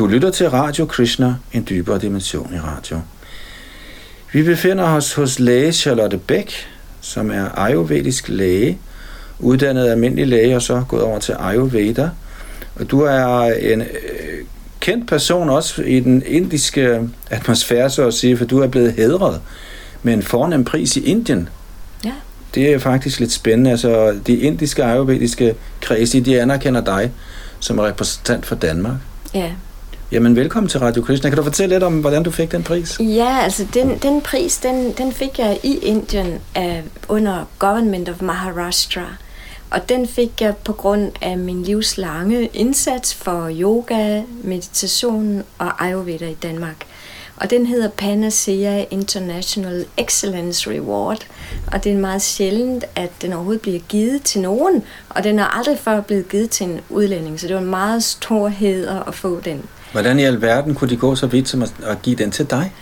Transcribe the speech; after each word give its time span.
Du 0.00 0.06
lytter 0.06 0.30
til 0.30 0.50
Radio 0.50 0.86
Krishna, 0.86 1.34
en 1.52 1.66
dybere 1.68 1.98
dimension 1.98 2.54
i 2.54 2.58
radio. 2.58 3.00
Vi 4.32 4.42
befinder 4.42 4.84
os 4.84 5.14
hos 5.14 5.38
læge 5.38 5.72
Charlotte 5.72 6.18
Bæk, 6.18 6.52
som 7.00 7.30
er 7.30 7.58
ayurvedisk 7.58 8.28
læge, 8.28 8.78
uddannet 9.38 9.88
almindelig 9.88 10.26
læge 10.26 10.56
og 10.56 10.62
så 10.62 10.84
gået 10.88 11.02
over 11.02 11.18
til 11.18 11.34
Ayurveda. 11.38 12.10
Og 12.76 12.90
du 12.90 13.00
er 13.00 13.42
en 13.44 13.80
øh, 13.80 13.86
kendt 14.80 15.08
person 15.08 15.50
også 15.50 15.82
i 15.82 16.00
den 16.00 16.22
indiske 16.26 17.08
atmosfære, 17.30 17.90
så 17.90 18.06
at 18.06 18.14
sige, 18.14 18.36
for 18.36 18.44
du 18.44 18.58
er 18.58 18.66
blevet 18.66 18.92
hedret 18.92 19.40
med 20.02 20.14
en 20.14 20.22
fornem 20.22 20.64
pris 20.64 20.96
i 20.96 21.04
Indien. 21.04 21.48
Ja. 22.04 22.12
Det 22.54 22.72
er 22.72 22.78
faktisk 22.78 23.20
lidt 23.20 23.32
spændende. 23.32 23.70
Altså, 23.70 24.20
de 24.26 24.36
indiske 24.36 24.84
ayurvediske 24.84 25.54
kredse, 25.80 26.20
de 26.20 26.40
anerkender 26.40 26.80
dig 26.80 27.12
som 27.58 27.78
repræsentant 27.78 28.46
for 28.46 28.54
Danmark. 28.54 28.96
Ja. 29.34 29.50
Jamen, 30.12 30.36
velkommen 30.36 30.68
til 30.68 30.80
Radio 30.80 31.02
Krishna. 31.02 31.30
Kan 31.30 31.36
du 31.36 31.42
fortælle 31.42 31.74
lidt 31.74 31.82
om, 31.82 32.00
hvordan 32.00 32.22
du 32.22 32.30
fik 32.30 32.52
den 32.52 32.62
pris? 32.62 33.00
Ja, 33.00 33.38
altså 33.42 33.66
den, 33.74 33.98
den 33.98 34.20
pris, 34.20 34.58
den, 34.58 34.92
den 34.92 35.12
fik 35.12 35.38
jeg 35.38 35.58
i 35.62 35.78
Indien 35.78 36.38
uh, 36.58 36.64
under 37.08 37.44
Government 37.58 38.08
of 38.08 38.22
Maharashtra. 38.22 39.04
Og 39.70 39.88
den 39.88 40.08
fik 40.08 40.40
jeg 40.40 40.56
på 40.56 40.72
grund 40.72 41.12
af 41.22 41.38
min 41.38 41.62
livslange 41.62 42.46
indsats 42.46 43.14
for 43.14 43.50
yoga, 43.60 44.22
meditation 44.44 45.42
og 45.58 45.84
Ayurveda 45.84 46.28
i 46.28 46.34
Danmark. 46.34 46.86
Og 47.36 47.50
den 47.50 47.66
hedder 47.66 47.88
Panacea 47.88 48.84
International 48.90 49.84
Excellence 49.96 50.70
Reward. 50.70 51.26
Og 51.72 51.84
det 51.84 51.92
er 51.92 51.96
meget 51.96 52.22
sjældent, 52.22 52.84
at 52.96 53.10
den 53.22 53.32
overhovedet 53.32 53.62
bliver 53.62 53.80
givet 53.88 54.22
til 54.22 54.40
nogen. 54.40 54.82
Og 55.08 55.24
den 55.24 55.38
er 55.38 55.44
aldrig 55.44 55.78
før 55.78 56.00
blevet 56.00 56.28
givet 56.28 56.50
til 56.50 56.66
en 56.66 56.80
udlænding. 56.88 57.40
Så 57.40 57.46
det 57.46 57.54
var 57.54 57.62
en 57.62 57.70
meget 57.70 58.04
stor 58.04 58.48
heder 58.48 59.02
at 59.02 59.14
få 59.14 59.40
den. 59.44 59.62
Hvordan 59.92 60.18
i 60.18 60.24
alverden 60.24 60.74
kunne 60.74 60.90
de 60.90 60.96
gå 60.96 61.14
så 61.14 61.26
vidt 61.26 61.48
som 61.48 61.62
at, 61.62 61.72
at 61.82 62.02
give 62.02 62.16
den 62.16 62.30
til 62.30 62.50
dig? 62.50 62.72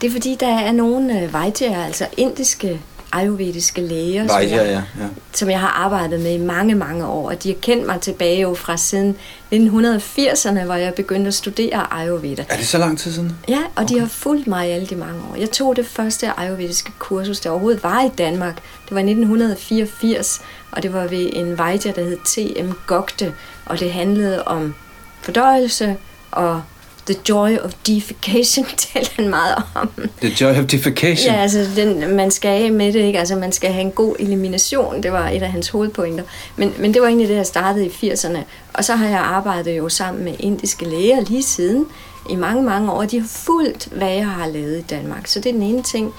Det 0.00 0.06
er 0.06 0.10
fordi, 0.10 0.36
der 0.40 0.58
er 0.58 0.72
nogle 0.72 1.22
øh, 1.22 1.32
Vaidyaer, 1.32 1.84
altså 1.84 2.06
indiske 2.16 2.80
ayurvediske 3.12 3.80
læger, 3.80 4.26
som, 4.26 4.36
Vaidya, 4.36 4.56
jeg, 4.56 4.66
ja, 4.66 5.02
ja. 5.02 5.08
som 5.32 5.50
jeg 5.50 5.60
har 5.60 5.68
arbejdet 5.68 6.20
med 6.20 6.34
i 6.34 6.38
mange, 6.38 6.74
mange 6.74 7.06
år. 7.06 7.28
Og 7.28 7.42
de 7.42 7.48
har 7.48 7.56
kendt 7.62 7.86
mig 7.86 8.00
tilbage 8.00 8.40
jo 8.40 8.54
fra 8.54 8.76
siden 8.76 9.16
1980'erne, 9.54 10.64
hvor 10.64 10.74
jeg 10.74 10.94
begyndte 10.94 11.28
at 11.28 11.34
studere 11.34 11.92
ayurveda. 11.92 12.44
Er 12.48 12.56
det 12.56 12.66
så 12.66 12.78
lang 12.78 12.98
tid 12.98 13.12
siden? 13.12 13.36
Ja, 13.48 13.58
og 13.76 13.82
okay. 13.82 13.94
de 13.94 14.00
har 14.00 14.06
fulgt 14.06 14.46
mig 14.46 14.68
i 14.68 14.70
alle 14.70 14.86
de 14.86 14.96
mange 14.96 15.20
år. 15.30 15.36
Jeg 15.36 15.50
tog 15.50 15.76
det 15.76 15.86
første 15.86 16.40
ayurvediske 16.40 16.92
kursus, 16.98 17.40
der 17.40 17.50
overhovedet 17.50 17.82
var 17.82 18.02
i 18.04 18.08
Danmark. 18.18 18.54
Det 18.56 18.94
var 18.94 18.98
i 18.98 19.10
1984, 19.10 20.40
og 20.70 20.82
det 20.82 20.92
var 20.92 21.06
ved 21.06 21.30
en 21.32 21.58
Vaidya, 21.58 21.92
der 21.92 22.04
hed 22.04 22.18
T.M. 22.24 22.72
Gogte, 22.86 23.32
og 23.66 23.80
det 23.80 23.92
handlede 23.92 24.44
om 24.44 24.74
fordøjelse 25.22 25.96
og 26.30 26.62
The 27.06 27.20
Joy 27.28 27.56
of 27.56 27.72
Defecation 27.86 28.66
taler 28.92 29.08
han 29.16 29.28
meget 29.28 29.54
om. 29.74 29.90
The 30.20 30.36
Joy 30.40 30.58
of 30.58 30.64
Defecation? 30.64 31.34
Ja, 31.34 31.40
altså 31.40 31.66
den, 31.76 32.16
man 32.16 32.30
skal 32.30 32.48
af 32.48 32.72
med 32.72 32.92
det, 32.92 33.00
ikke? 33.00 33.18
Altså 33.18 33.36
man 33.36 33.52
skal 33.52 33.72
have 33.72 33.84
en 33.84 33.90
god 33.90 34.16
elimination, 34.18 35.02
det 35.02 35.12
var 35.12 35.28
et 35.28 35.42
af 35.42 35.50
hans 35.52 35.68
hovedpointer. 35.68 36.24
Men, 36.56 36.72
men 36.78 36.94
det 36.94 37.02
var 37.02 37.08
egentlig 37.08 37.28
det, 37.28 37.36
jeg 37.36 37.46
startede 37.46 37.86
i 37.86 37.88
80'erne. 37.88 38.38
Og 38.74 38.84
så 38.84 38.94
har 38.94 39.08
jeg 39.08 39.18
arbejdet 39.18 39.78
jo 39.78 39.88
sammen 39.88 40.24
med 40.24 40.34
indiske 40.38 40.84
læger 40.84 41.20
lige 41.20 41.42
siden 41.42 41.86
i 42.30 42.34
mange, 42.34 42.62
mange 42.62 42.92
år. 42.92 43.04
De 43.04 43.20
har 43.20 43.28
fulgt, 43.28 43.88
hvad 43.92 44.10
jeg 44.10 44.26
har 44.26 44.46
lavet 44.46 44.78
i 44.78 44.82
Danmark. 44.82 45.26
Så 45.26 45.40
det 45.40 45.48
er 45.48 45.52
den 45.52 45.62
ene 45.62 45.82
ting. 45.82 46.12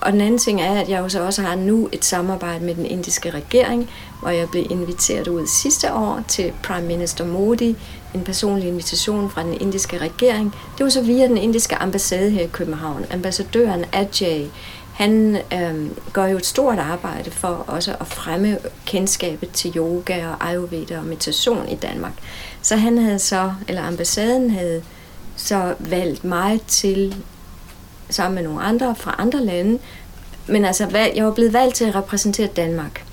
Og 0.00 0.12
den 0.12 0.20
anden 0.20 0.38
ting 0.38 0.60
er, 0.60 0.80
at 0.80 0.88
jeg 0.88 1.02
også, 1.02 1.22
også 1.22 1.42
har 1.42 1.54
nu 1.54 1.88
et 1.92 2.04
samarbejde 2.04 2.64
med 2.64 2.74
den 2.74 2.86
indiske 2.86 3.30
regering, 3.30 3.90
hvor 4.20 4.30
jeg 4.30 4.48
blev 4.50 4.66
inviteret 4.70 5.28
ud 5.28 5.46
sidste 5.46 5.92
år 5.94 6.20
til 6.28 6.52
Prime 6.62 6.86
Minister 6.86 7.26
Modi, 7.26 7.76
en 8.14 8.24
personlig 8.24 8.68
invitation 8.68 9.30
fra 9.30 9.42
den 9.42 9.60
indiske 9.60 9.98
regering. 9.98 10.54
Det 10.78 10.84
var 10.84 10.90
så 10.90 11.02
via 11.02 11.26
den 11.26 11.38
indiske 11.38 11.76
ambassade 11.76 12.30
her 12.30 12.42
i 12.42 12.48
København. 12.52 13.06
Ambassadøren 13.10 13.84
Ajay, 13.92 14.46
han 14.94 15.36
øh, 15.52 15.90
gør 16.12 16.26
jo 16.26 16.36
et 16.36 16.46
stort 16.46 16.78
arbejde 16.78 17.30
for 17.30 17.48
også 17.48 17.96
at 18.00 18.06
fremme 18.06 18.58
kendskabet 18.86 19.50
til 19.50 19.76
yoga 19.76 20.28
og 20.28 20.48
ayurveda 20.48 20.98
og 20.98 21.04
meditation 21.04 21.68
i 21.68 21.74
Danmark. 21.74 22.12
Så 22.62 22.76
han 22.76 22.98
havde 22.98 23.18
så, 23.18 23.52
eller 23.68 23.82
ambassaden 23.82 24.50
havde 24.50 24.82
så 25.36 25.74
valgt 25.78 26.24
mig 26.24 26.60
til 26.66 27.16
sammen 28.10 28.34
med 28.34 28.42
nogle 28.42 28.62
andre 28.62 28.94
fra 28.94 29.14
andre 29.18 29.44
lande. 29.44 29.78
Men 30.46 30.64
altså, 30.64 30.88
jeg 31.16 31.24
var 31.24 31.32
blevet 31.32 31.52
valgt 31.52 31.74
til 31.74 31.84
at 31.84 31.94
repræsentere 31.94 32.46
Danmark 32.46 33.04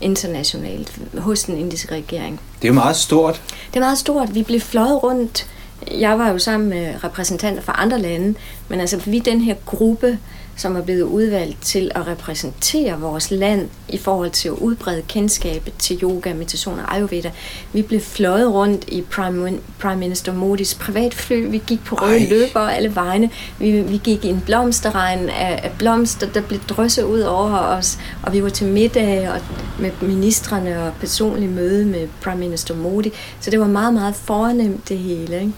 internationalt 0.00 0.98
hos 1.18 1.42
den 1.42 1.56
indiske 1.56 1.94
regering. 1.94 2.40
Det 2.62 2.64
er 2.64 2.68
jo 2.68 2.74
meget 2.74 2.96
stort. 2.96 3.42
Det 3.70 3.76
er 3.76 3.80
meget 3.80 3.98
stort. 3.98 4.34
Vi 4.34 4.42
blev 4.42 4.60
fløjet 4.60 5.02
rundt. 5.02 5.46
Jeg 5.90 6.18
var 6.18 6.28
jo 6.28 6.38
sammen 6.38 6.68
med 6.68 7.04
repræsentanter 7.04 7.62
fra 7.62 7.74
andre 7.76 7.98
lande, 7.98 8.34
men 8.68 8.80
altså 8.80 8.96
vi 8.96 9.18
den 9.18 9.40
her 9.40 9.54
gruppe, 9.66 10.18
som 10.60 10.76
er 10.76 10.82
blevet 10.82 11.02
udvalgt 11.02 11.62
til 11.62 11.90
at 11.94 12.06
repræsentere 12.06 13.00
vores 13.00 13.30
land 13.30 13.68
i 13.88 13.98
forhold 13.98 14.30
til 14.30 14.48
at 14.48 14.54
udbrede 14.54 15.02
kendskabet 15.08 15.72
til 15.78 16.02
yoga, 16.02 16.34
meditation 16.34 16.78
og 16.78 16.94
ayurveda. 16.94 17.30
Vi 17.72 17.82
blev 17.82 18.00
fløjet 18.00 18.52
rundt 18.52 18.84
i 18.88 19.02
Prime, 19.02 19.58
Prime 19.78 19.96
Minister 19.96 20.32
Modis 20.32 20.74
privatfly. 20.74 21.50
Vi 21.50 21.62
gik 21.66 21.84
på 21.84 21.94
røde 21.94 22.28
løber 22.28 22.60
alle 22.60 22.94
vegne. 22.94 23.30
Vi, 23.58 23.80
vi 23.80 24.00
gik 24.04 24.24
i 24.24 24.28
en 24.28 24.42
blomsterregn 24.46 25.28
af, 25.28 25.60
af 25.62 25.72
blomster, 25.78 26.26
der 26.26 26.40
blev 26.40 26.60
drysset 26.60 27.02
ud 27.02 27.20
over 27.20 27.58
os. 27.58 27.98
Og 28.22 28.32
vi 28.32 28.42
var 28.42 28.48
til 28.48 28.66
middag 28.66 29.30
og 29.30 29.40
med 29.78 29.90
ministerne 30.02 30.82
og 30.82 30.92
personlig 31.00 31.48
møde 31.48 31.86
med 31.86 32.08
Prime 32.22 32.38
Minister 32.38 32.74
Modi. 32.74 33.12
Så 33.40 33.50
det 33.50 33.60
var 33.60 33.66
meget, 33.66 33.94
meget 33.94 34.14
fornemt 34.14 34.88
det 34.88 34.98
hele. 34.98 35.40
Ikke? 35.40 35.52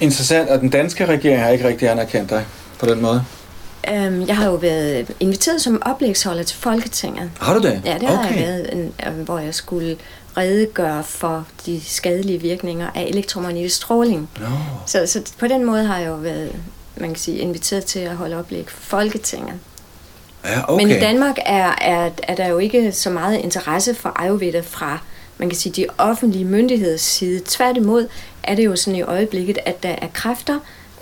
Interessant, 0.00 0.48
og 0.48 0.60
den 0.60 0.70
danske 0.70 1.06
regering 1.06 1.40
har 1.40 1.48
ikke 1.48 1.68
rigtig 1.68 1.88
anerkendt 1.88 2.30
dig 2.30 2.46
på 2.78 2.86
den 2.86 3.02
måde. 3.02 3.24
Øhm, 3.90 4.26
jeg 4.26 4.36
har 4.36 4.46
jo 4.46 4.54
været 4.54 5.10
inviteret 5.20 5.60
som 5.60 5.82
oplægsholder 5.84 6.42
til 6.42 6.56
Folketinget. 6.58 7.30
Har 7.40 7.54
du 7.54 7.60
det? 7.60 7.82
Ja, 7.84 7.94
det 7.94 8.08
har 8.08 8.18
okay. 8.18 8.36
jeg 8.36 8.46
været, 8.46 8.72
en, 8.72 8.92
øh, 9.06 9.20
hvor 9.20 9.38
jeg 9.38 9.54
skulle 9.54 9.96
redegøre 10.36 11.04
for 11.04 11.46
de 11.66 11.80
skadelige 11.84 12.40
virkninger 12.40 12.90
af 12.94 13.02
elektromagnetisk 13.02 13.76
stråling. 13.76 14.30
No. 14.40 14.46
Så, 14.86 15.06
så 15.06 15.22
på 15.38 15.46
den 15.46 15.64
måde 15.64 15.84
har 15.84 15.98
jeg 15.98 16.08
jo 16.08 16.14
været 16.14 16.52
man 17.00 17.08
kan 17.08 17.18
sige, 17.18 17.38
inviteret 17.38 17.84
til 17.84 17.98
at 17.98 18.16
holde 18.16 18.36
oplæg 18.36 18.70
for 18.70 18.82
Folketinget. 18.82 19.54
Ja, 20.44 20.72
okay. 20.72 20.84
Men 20.84 20.96
i 20.96 21.00
Danmark 21.00 21.36
er, 21.46 21.74
er, 21.80 22.10
er 22.22 22.34
der 22.34 22.46
jo 22.46 22.58
ikke 22.58 22.92
så 22.92 23.10
meget 23.10 23.38
interesse 23.38 23.94
for 23.94 24.12
Ayurveda 24.16 24.60
fra 24.60 24.98
man 25.38 25.48
kan 25.48 25.58
sige, 25.58 25.72
de 25.72 25.86
offentlige 25.98 26.44
myndigheders 26.44 27.00
side. 27.00 27.40
Tværtimod 27.44 28.08
er 28.42 28.54
det 28.54 28.64
jo 28.64 28.76
sådan 28.76 28.98
i 28.98 29.02
øjeblikket, 29.02 29.58
at 29.64 29.82
der 29.82 29.88
er 29.88 30.06
kræfter, 30.12 30.58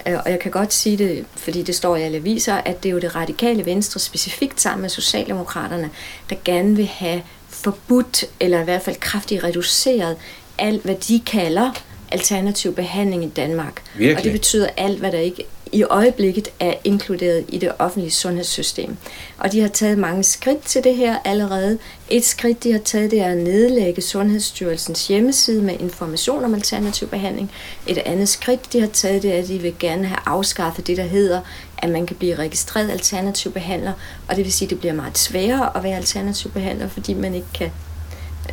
og 0.06 0.30
jeg 0.30 0.38
kan 0.38 0.50
godt 0.50 0.72
sige 0.72 0.96
det, 0.96 1.24
fordi 1.36 1.62
det 1.62 1.74
står 1.74 1.96
i 1.96 2.02
alle 2.02 2.16
aviser, 2.16 2.54
at 2.54 2.82
det 2.82 2.88
er 2.88 2.92
jo 2.92 2.98
det 2.98 3.14
radikale 3.14 3.66
venstre, 3.66 4.00
specifikt 4.00 4.60
sammen 4.60 4.82
med 4.82 4.90
Socialdemokraterne, 4.90 5.90
der 6.30 6.36
gerne 6.44 6.76
vil 6.76 6.86
have 6.86 7.22
forbudt, 7.48 8.24
eller 8.40 8.60
i 8.60 8.64
hvert 8.64 8.82
fald 8.82 8.96
kraftigt 8.96 9.44
reduceret, 9.44 10.16
alt 10.58 10.82
hvad 10.82 10.94
de 10.94 11.20
kalder 11.26 11.70
alternativ 12.12 12.74
behandling 12.74 13.24
i 13.24 13.28
Danmark. 13.28 13.82
Virkelig? 13.94 14.16
Og 14.16 14.24
det 14.24 14.32
betyder 14.32 14.68
alt, 14.76 14.98
hvad 14.98 15.12
der 15.12 15.18
ikke 15.18 15.44
i 15.76 15.82
øjeblikket 15.82 16.48
er 16.60 16.74
inkluderet 16.84 17.44
i 17.48 17.58
det 17.58 17.72
offentlige 17.78 18.10
sundhedssystem. 18.10 18.96
Og 19.38 19.52
de 19.52 19.60
har 19.60 19.68
taget 19.68 19.98
mange 19.98 20.22
skridt 20.22 20.62
til 20.62 20.84
det 20.84 20.96
her 20.96 21.16
allerede. 21.24 21.78
Et 22.08 22.24
skridt, 22.24 22.64
de 22.64 22.72
har 22.72 22.78
taget, 22.78 23.10
det 23.10 23.20
er 23.20 23.26
at 23.26 23.36
nedlægge 23.36 24.02
Sundhedsstyrelsens 24.02 25.08
hjemmeside 25.08 25.62
med 25.62 25.80
information 25.80 26.44
om 26.44 26.54
alternativ 26.54 27.08
behandling. 27.08 27.50
Et 27.86 27.98
andet 27.98 28.28
skridt, 28.28 28.72
de 28.72 28.80
har 28.80 28.88
taget, 28.88 29.22
det 29.22 29.34
er, 29.34 29.38
at 29.38 29.48
de 29.48 29.58
vil 29.58 29.74
gerne 29.78 30.06
have 30.06 30.20
afskaffet 30.26 30.86
det, 30.86 30.96
der 30.96 31.06
hedder, 31.06 31.40
at 31.78 31.90
man 31.90 32.06
kan 32.06 32.16
blive 32.16 32.34
registreret 32.34 32.90
alternativ 32.90 33.52
behandler. 33.52 33.92
Og 34.28 34.36
det 34.36 34.44
vil 34.44 34.52
sige, 34.52 34.66
at 34.66 34.70
det 34.70 34.78
bliver 34.78 34.94
meget 34.94 35.18
sværere 35.18 35.76
at 35.76 35.82
være 35.82 35.96
alternativ 35.96 36.50
behandler, 36.50 36.88
fordi 36.88 37.14
man 37.14 37.34
ikke 37.34 37.52
kan 37.54 37.70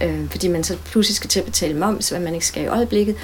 øh, 0.01 0.29
fordi 0.31 0.47
man 0.47 0.63
så 0.63 0.78
pludselig 0.85 1.16
skal 1.16 1.29
til 1.29 1.40
at 1.40 1.45
betale 1.45 1.79
moms, 1.79 2.09
hvad 2.09 2.19
man 2.19 2.34
ikke 2.34 2.47
skal 2.47 2.63
i 2.63 2.67
øjeblikket. 2.67 3.16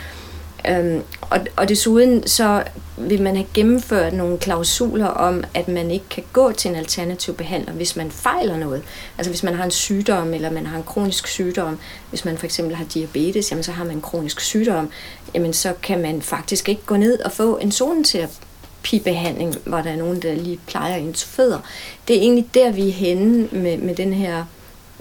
Øhm, 0.68 1.04
og, 1.22 1.40
og 1.56 1.70
desuden 1.70 2.28
så 2.28 2.64
vil 2.98 3.22
man 3.22 3.36
have 3.36 3.48
gennemført 3.54 4.14
nogle 4.14 4.38
klausuler 4.38 5.08
om, 5.08 5.44
at 5.54 5.68
man 5.68 5.92
ikke 5.92 6.10
kan 6.10 6.24
gå 6.34 6.52
til 6.52 6.70
en 6.70 6.76
alternativ 6.76 7.34
behandler, 7.34 7.74
hvis 7.74 7.96
man 7.96 8.12
fejler 8.12 8.58
noget. 8.58 8.84
Altså 9.18 9.32
hvis 9.32 9.44
man 9.44 9.54
har 9.54 9.64
en 9.64 9.72
sygdom, 9.72 10.34
eller 10.34 10.52
man 10.52 10.66
har 10.66 10.78
en 10.78 10.84
kronisk 10.84 11.28
sygdom. 11.28 11.80
Hvis 12.10 12.26
man 12.26 12.38
for 12.38 12.46
eksempel 12.46 12.76
har 12.76 12.86
diabetes, 12.86 13.52
jamen 13.52 13.64
så 13.64 13.72
har 13.72 13.84
man 13.84 13.96
en 13.96 14.02
kronisk 14.02 14.42
sygdom. 14.42 14.90
Jamen 15.36 15.54
så 15.54 15.74
kan 15.84 16.02
man 16.02 16.22
faktisk 16.22 16.70
ikke 16.70 16.82
gå 16.86 16.98
ned 16.98 17.20
og 17.20 17.32
få 17.32 17.58
en 17.58 17.72
zoneterapibehandling, 17.72 19.56
hvor 19.66 19.78
der 19.82 19.90
er 19.90 19.98
nogen, 19.98 20.22
der 20.22 20.36
lige 20.36 20.60
plejer 20.68 20.96
ens 20.96 21.26
fødder. 21.26 21.60
Det 22.08 22.18
er 22.18 22.22
egentlig 22.22 22.48
der, 22.54 22.72
vi 22.72 22.88
er 22.88 22.94
henne 22.94 23.48
med, 23.52 23.78
med 23.78 23.96
den 23.96 24.14
her 24.14 24.46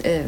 øh, 0.05 0.27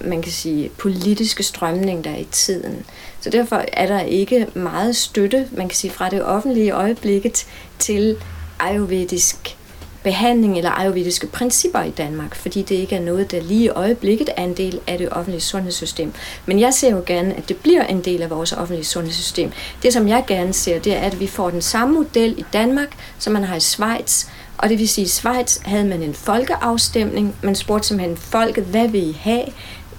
man 0.00 0.22
kan 0.22 0.32
sige, 0.32 0.70
politiske 0.78 1.42
strømning, 1.42 2.04
der 2.04 2.10
er 2.10 2.18
i 2.18 2.28
tiden. 2.30 2.84
Så 3.22 3.30
derfor 3.30 3.64
er 3.72 3.86
der 3.86 4.00
ikke 4.00 4.46
meget 4.54 4.96
støtte, 4.96 5.48
man 5.52 5.68
kan 5.68 5.76
sige, 5.76 5.90
fra 5.90 6.08
det 6.08 6.24
offentlige 6.24 6.70
øjeblikket 6.70 7.46
til 7.78 8.16
ayurvedisk 8.60 9.56
behandling 10.02 10.56
eller 10.58 10.70
ayurvediske 10.70 11.26
principper 11.26 11.82
i 11.82 11.90
Danmark, 11.90 12.34
fordi 12.34 12.62
det 12.62 12.74
ikke 12.74 12.96
er 12.96 13.00
noget, 13.00 13.30
der 13.30 13.42
lige 13.42 13.64
i 13.64 13.68
øjeblikket 13.68 14.30
er 14.36 14.44
en 14.44 14.56
del 14.56 14.80
af 14.86 14.98
det 14.98 15.08
offentlige 15.10 15.40
sundhedssystem. 15.40 16.12
Men 16.46 16.60
jeg 16.60 16.74
ser 16.74 16.90
jo 16.90 17.02
gerne, 17.06 17.34
at 17.34 17.48
det 17.48 17.56
bliver 17.56 17.84
en 17.84 18.00
del 18.00 18.22
af 18.22 18.30
vores 18.30 18.52
offentlige 18.52 18.84
sundhedssystem. 18.84 19.52
Det, 19.82 19.92
som 19.92 20.08
jeg 20.08 20.24
gerne 20.26 20.52
ser, 20.52 20.78
det 20.78 20.96
er, 20.96 21.00
at 21.00 21.20
vi 21.20 21.26
får 21.26 21.50
den 21.50 21.62
samme 21.62 21.94
model 21.94 22.38
i 22.38 22.44
Danmark, 22.52 22.88
som 23.18 23.32
man 23.32 23.44
har 23.44 23.56
i 23.56 23.60
Schweiz, 23.60 24.26
og 24.58 24.68
det 24.68 24.78
vil 24.78 24.88
sige, 24.88 25.02
at 25.02 25.08
i 25.08 25.10
Schweiz 25.10 25.58
havde 25.64 25.84
man 25.84 26.02
en 26.02 26.14
folkeafstemning. 26.14 27.34
Man 27.42 27.54
spurgte 27.54 27.88
simpelthen 27.88 28.16
folket, 28.16 28.64
hvad 28.64 28.88
vil 28.88 29.08
I 29.08 29.16
have? 29.20 29.44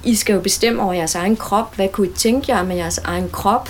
I 0.04 0.16
skal 0.16 0.34
jo 0.34 0.42
bestemme 0.42 0.84
over 0.84 0.94
jeres 0.94 1.16
egen 1.16 1.36
krop. 1.36 1.76
Hvad 1.76 1.88
kunne 1.88 2.08
I 2.08 2.14
tænke 2.14 2.52
jer 2.52 2.64
med 2.64 2.76
jeres 2.76 2.98
egen 2.98 3.30
krop? 3.30 3.70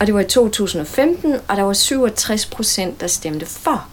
Og 0.00 0.06
det 0.06 0.14
var 0.14 0.20
i 0.20 0.24
2015, 0.24 1.34
og 1.48 1.56
der 1.56 1.62
var 1.62 1.72
67 1.72 2.46
procent, 2.46 3.00
der 3.00 3.06
stemte 3.06 3.46
for. 3.46 3.86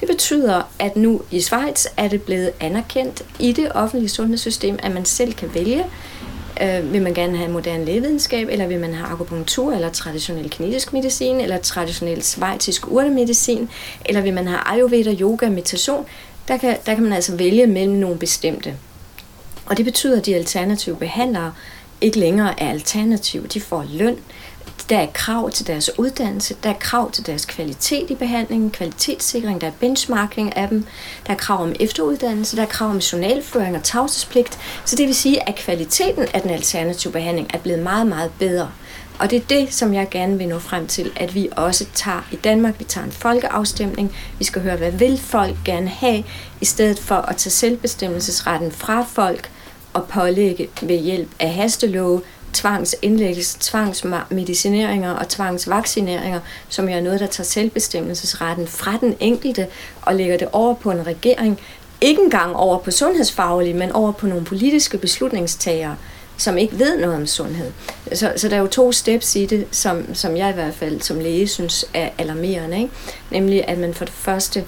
Det 0.00 0.08
betyder, 0.08 0.62
at 0.78 0.96
nu 0.96 1.22
i 1.30 1.40
Schweiz 1.40 1.86
er 1.96 2.08
det 2.08 2.22
blevet 2.22 2.50
anerkendt 2.60 3.22
i 3.38 3.52
det 3.52 3.72
offentlige 3.74 4.08
sundhedssystem, 4.08 4.78
at 4.82 4.92
man 4.92 5.04
selv 5.04 5.32
kan 5.32 5.54
vælge, 5.54 5.84
øh, 6.62 6.92
vil 6.92 7.02
man 7.02 7.14
gerne 7.14 7.36
have 7.36 7.50
moderne 7.50 7.84
lægevidenskab, 7.84 8.48
eller 8.50 8.66
vil 8.66 8.80
man 8.80 8.94
have 8.94 9.08
akupunktur, 9.08 9.72
eller 9.72 9.90
traditionel 9.90 10.50
kinesisk 10.50 10.92
medicin, 10.92 11.40
eller 11.40 11.58
traditionel 11.58 12.22
svejtisk 12.22 12.92
urtemedicin, 12.92 13.68
eller 14.04 14.20
vil 14.20 14.34
man 14.34 14.46
have 14.46 14.60
ayurveda, 14.66 15.14
yoga, 15.20 15.48
meditation. 15.48 16.06
Der 16.48 16.56
kan, 16.56 16.76
der 16.86 16.94
kan 16.94 17.02
man 17.02 17.12
altså 17.12 17.36
vælge 17.36 17.66
mellem 17.66 17.94
nogle 17.94 18.18
bestemte. 18.18 18.74
Og 19.72 19.78
det 19.78 19.84
betyder, 19.84 20.18
at 20.18 20.26
de 20.26 20.34
alternative 20.34 20.96
behandlere 20.96 21.52
ikke 22.00 22.18
længere 22.18 22.60
er 22.60 22.70
alternative. 22.70 23.46
De 23.46 23.60
får 23.60 23.84
løn, 23.90 24.16
der 24.88 24.98
er 24.98 25.06
krav 25.14 25.50
til 25.50 25.66
deres 25.66 25.98
uddannelse, 25.98 26.56
der 26.62 26.70
er 26.70 26.78
krav 26.80 27.10
til 27.10 27.26
deres 27.26 27.44
kvalitet 27.44 28.10
i 28.10 28.14
behandlingen, 28.14 28.70
kvalitetssikring, 28.70 29.60
der 29.60 29.66
er 29.66 29.72
benchmarking 29.80 30.56
af 30.56 30.68
dem, 30.68 30.86
der 31.26 31.32
er 31.32 31.36
krav 31.36 31.62
om 31.62 31.74
efteruddannelse, 31.80 32.56
der 32.56 32.62
er 32.62 32.66
krav 32.66 32.90
om 32.90 32.98
journalføring 32.98 33.76
og 33.76 33.82
tavshedspligt. 33.82 34.58
Så 34.84 34.96
det 34.96 35.06
vil 35.06 35.14
sige, 35.14 35.48
at 35.48 35.54
kvaliteten 35.54 36.26
af 36.34 36.42
den 36.42 36.50
alternative 36.50 37.12
behandling 37.12 37.50
er 37.54 37.58
blevet 37.58 37.82
meget, 37.82 38.06
meget 38.06 38.30
bedre. 38.38 38.70
Og 39.18 39.30
det 39.30 39.36
er 39.36 39.46
det, 39.48 39.74
som 39.74 39.94
jeg 39.94 40.08
gerne 40.10 40.38
vil 40.38 40.48
nå 40.48 40.58
frem 40.58 40.86
til, 40.86 41.12
at 41.16 41.34
vi 41.34 41.48
også 41.52 41.86
tager 41.94 42.28
i 42.32 42.36
Danmark. 42.36 42.78
Vi 42.78 42.84
tager 42.84 43.04
en 43.06 43.12
folkeafstemning. 43.12 44.16
Vi 44.38 44.44
skal 44.44 44.62
høre, 44.62 44.76
hvad 44.76 44.92
vil 44.92 45.18
folk 45.18 45.56
gerne 45.64 45.88
have, 45.88 46.24
i 46.60 46.64
stedet 46.64 46.98
for 46.98 47.14
at 47.14 47.36
tage 47.36 47.50
selvbestemmelsesretten 47.50 48.72
fra 48.72 49.02
folk 49.02 49.50
at 49.94 50.04
pålægge 50.04 50.68
ved 50.82 50.98
hjælp 50.98 51.28
af 51.40 51.50
hastelove 51.50 52.20
tvangsindlæggelse, 52.52 53.56
tvangsmedicineringer 53.60 55.10
og 55.10 55.28
tvangsvaccineringer, 55.28 56.40
som 56.68 56.88
jo 56.88 56.94
er 56.94 57.00
noget, 57.00 57.20
der 57.20 57.26
tager 57.26 57.44
selvbestemmelsesretten 57.44 58.66
fra 58.66 58.98
den 59.00 59.16
enkelte 59.20 59.66
og 60.02 60.14
lægger 60.14 60.36
det 60.36 60.48
over 60.52 60.74
på 60.74 60.90
en 60.90 61.06
regering. 61.06 61.60
Ikke 62.00 62.22
engang 62.22 62.56
over 62.56 62.78
på 62.78 62.90
sundhedsfaglige, 62.90 63.74
men 63.74 63.92
over 63.92 64.12
på 64.12 64.26
nogle 64.26 64.44
politiske 64.44 64.98
beslutningstagere, 64.98 65.96
som 66.36 66.58
ikke 66.58 66.78
ved 66.78 66.98
noget 66.98 67.16
om 67.16 67.26
sundhed. 67.26 67.72
Så, 68.12 68.32
så 68.36 68.48
der 68.48 68.56
er 68.56 68.60
jo 68.60 68.66
to 68.66 68.92
steps 68.92 69.36
i 69.36 69.46
det, 69.46 69.66
som, 69.70 70.14
som 70.14 70.36
jeg 70.36 70.50
i 70.50 70.52
hvert 70.52 70.74
fald 70.74 71.00
som 71.00 71.20
læge 71.20 71.48
synes 71.48 71.84
er 71.94 72.08
alarmerende. 72.18 72.76
Ikke? 72.76 72.90
Nemlig, 73.30 73.68
at 73.68 73.78
man 73.78 73.94
for 73.94 74.04
det 74.04 74.14
første 74.14 74.64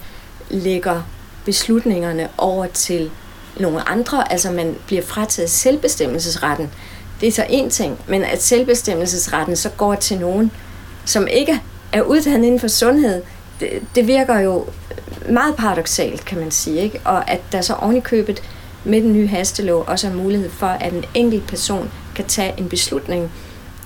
lægger 0.49 1.01
beslutningerne 1.45 2.29
over 2.37 2.65
til 2.65 3.11
nogle 3.59 3.89
andre, 3.89 4.31
altså 4.31 4.51
man 4.51 4.75
bliver 4.87 5.01
frataget 5.01 5.49
selvbestemmelsesretten 5.49 6.69
det 7.21 7.27
er 7.27 7.31
så 7.31 7.45
en 7.49 7.69
ting, 7.69 7.99
men 8.07 8.23
at 8.23 8.43
selvbestemmelsesretten 8.43 9.55
så 9.55 9.69
går 9.69 9.95
til 9.95 10.19
nogen, 10.19 10.51
som 11.05 11.27
ikke 11.27 11.61
er 11.91 12.01
uddannet 12.01 12.45
inden 12.45 12.59
for 12.59 12.67
sundhed, 12.67 13.21
det, 13.59 13.69
det 13.95 14.07
virker 14.07 14.39
jo 14.39 14.65
meget 15.29 15.55
paradoxalt, 15.55 16.25
kan 16.25 16.39
man 16.39 16.51
sige. 16.51 16.81
Ikke? 16.81 16.99
Og 17.05 17.31
at 17.31 17.41
der 17.51 17.61
så 17.61 17.73
ovenikøbet 17.73 18.35
købet 18.35 18.49
med 18.83 19.01
den 19.01 19.13
nye 19.13 19.27
hastelov 19.27 19.83
også 19.87 20.07
er 20.07 20.13
mulighed 20.13 20.49
for, 20.49 20.67
at 20.67 20.93
en 20.93 21.05
enkelt 21.13 21.47
person 21.47 21.91
kan 22.15 22.25
tage 22.25 22.53
en 22.57 22.69
beslutning, 22.69 23.31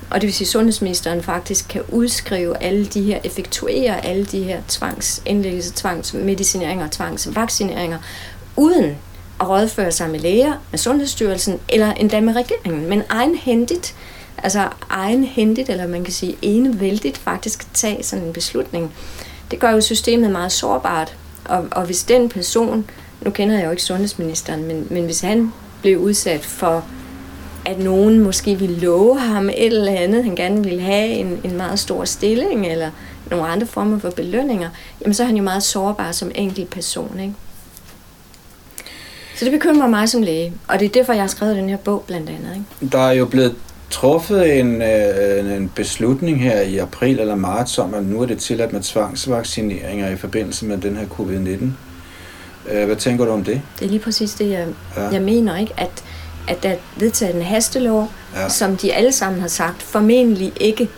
og 0.09 0.21
det 0.21 0.27
vil 0.27 0.33
sige, 0.33 0.45
at 0.45 0.51
sundhedsministeren 0.51 1.23
faktisk 1.23 1.67
kan 1.67 1.81
udskrive 1.87 2.63
alle 2.63 2.85
de 2.85 3.03
her, 3.03 3.19
effektuere 3.23 4.05
alle 4.05 4.25
de 4.25 4.43
her 4.43 4.61
tvangsindlæggelser, 4.67 5.73
tvangsmedicineringer 5.75 6.85
og 6.85 6.91
tvangsvaccineringer, 6.91 7.97
uden 8.55 8.97
at 9.39 9.49
rådføre 9.49 9.91
sig 9.91 10.09
med 10.09 10.19
læger, 10.19 10.53
med 10.71 10.79
Sundhedsstyrelsen 10.79 11.59
eller 11.69 11.93
endda 11.93 12.19
med 12.19 12.35
regeringen, 12.35 12.89
men 12.89 13.03
egenhændigt, 13.09 13.95
altså 14.37 14.67
egenhændigt, 14.89 15.69
eller 15.69 15.87
man 15.87 16.03
kan 16.03 16.13
sige 16.13 16.37
enevældigt 16.41 17.17
faktisk 17.17 17.73
tage 17.73 18.03
sådan 18.03 18.25
en 18.25 18.33
beslutning. 18.33 18.93
Det 19.51 19.59
gør 19.59 19.71
jo 19.71 19.81
systemet 19.81 20.31
meget 20.31 20.51
sårbart, 20.51 21.15
og, 21.45 21.67
og 21.71 21.85
hvis 21.85 22.03
den 22.03 22.29
person, 22.29 22.89
nu 23.21 23.31
kender 23.31 23.55
jeg 23.55 23.65
jo 23.65 23.71
ikke 23.71 23.83
sundhedsministeren, 23.83 24.63
men, 24.63 24.87
men 24.89 25.05
hvis 25.05 25.21
han 25.21 25.53
blev 25.81 25.97
udsat 25.97 26.41
for, 26.41 26.85
at 27.65 27.79
nogen 27.79 28.19
måske 28.19 28.59
ville 28.59 28.79
love 28.79 29.19
ham 29.19 29.49
et 29.49 29.65
eller 29.65 29.91
andet, 29.91 30.23
han 30.23 30.35
gerne 30.35 30.63
ville 30.63 30.81
have 30.81 31.07
en, 31.07 31.41
en 31.43 31.57
meget 31.57 31.79
stor 31.79 32.05
stilling, 32.05 32.67
eller 32.67 32.91
nogle 33.29 33.47
andre 33.47 33.67
former 33.67 33.99
for 33.99 34.09
belønninger, 34.09 34.69
jamen 35.01 35.13
så 35.13 35.23
er 35.23 35.27
han 35.27 35.37
jo 35.37 35.43
meget 35.43 35.63
sårbar 35.63 36.11
som 36.11 36.31
enkelt 36.35 36.69
person, 36.69 37.19
ikke? 37.19 37.33
Så 39.39 39.45
det 39.45 39.51
bekymrer 39.51 39.87
mig 39.87 40.09
som 40.09 40.21
læge, 40.21 40.53
og 40.67 40.79
det 40.79 40.85
er 40.85 40.89
derfor, 40.89 41.13
jeg 41.13 41.21
har 41.21 41.27
skrevet 41.27 41.55
den 41.55 41.69
her 41.69 41.77
bog 41.77 42.03
blandt 42.07 42.29
andet. 42.29 42.55
Ikke? 42.55 42.91
Der 42.91 42.99
er 42.99 43.11
jo 43.11 43.25
blevet 43.25 43.55
truffet 43.89 44.59
en, 44.59 44.81
øh, 44.81 45.55
en 45.57 45.69
beslutning 45.75 46.41
her 46.41 46.61
i 46.61 46.77
april 46.77 47.19
eller 47.19 47.35
marts 47.35 47.77
om, 47.77 47.93
at 47.93 48.03
nu 48.03 48.21
er 48.21 48.25
det 48.25 48.37
tilladt 48.37 48.73
med 48.73 48.81
tvangsvaccineringer 48.81 50.09
i 50.09 50.15
forbindelse 50.15 50.65
med 50.65 50.77
den 50.77 50.97
her 50.97 51.05
covid-19. 51.05 51.65
Øh, 52.71 52.85
hvad 52.85 52.95
tænker 52.95 53.25
du 53.25 53.31
om 53.31 53.43
det? 53.43 53.61
Det 53.79 53.85
er 53.85 53.89
lige 53.89 53.99
præcis 53.99 54.33
det, 54.33 54.49
jeg, 54.49 54.67
ja. 54.97 55.07
jeg 55.07 55.21
mener, 55.21 55.57
ikke? 55.57 55.73
At, 55.77 56.03
at 56.47 56.63
der 56.63 56.69
er 56.69 56.77
vedtaget 56.97 57.35
en 57.35 57.41
hastelov, 57.41 58.11
ja. 58.35 58.49
som 58.49 58.77
de 58.77 58.93
alle 58.93 59.11
sammen 59.11 59.41
har 59.41 59.47
sagt, 59.47 59.81
formentlig 59.81 60.53
ikke 60.59 60.89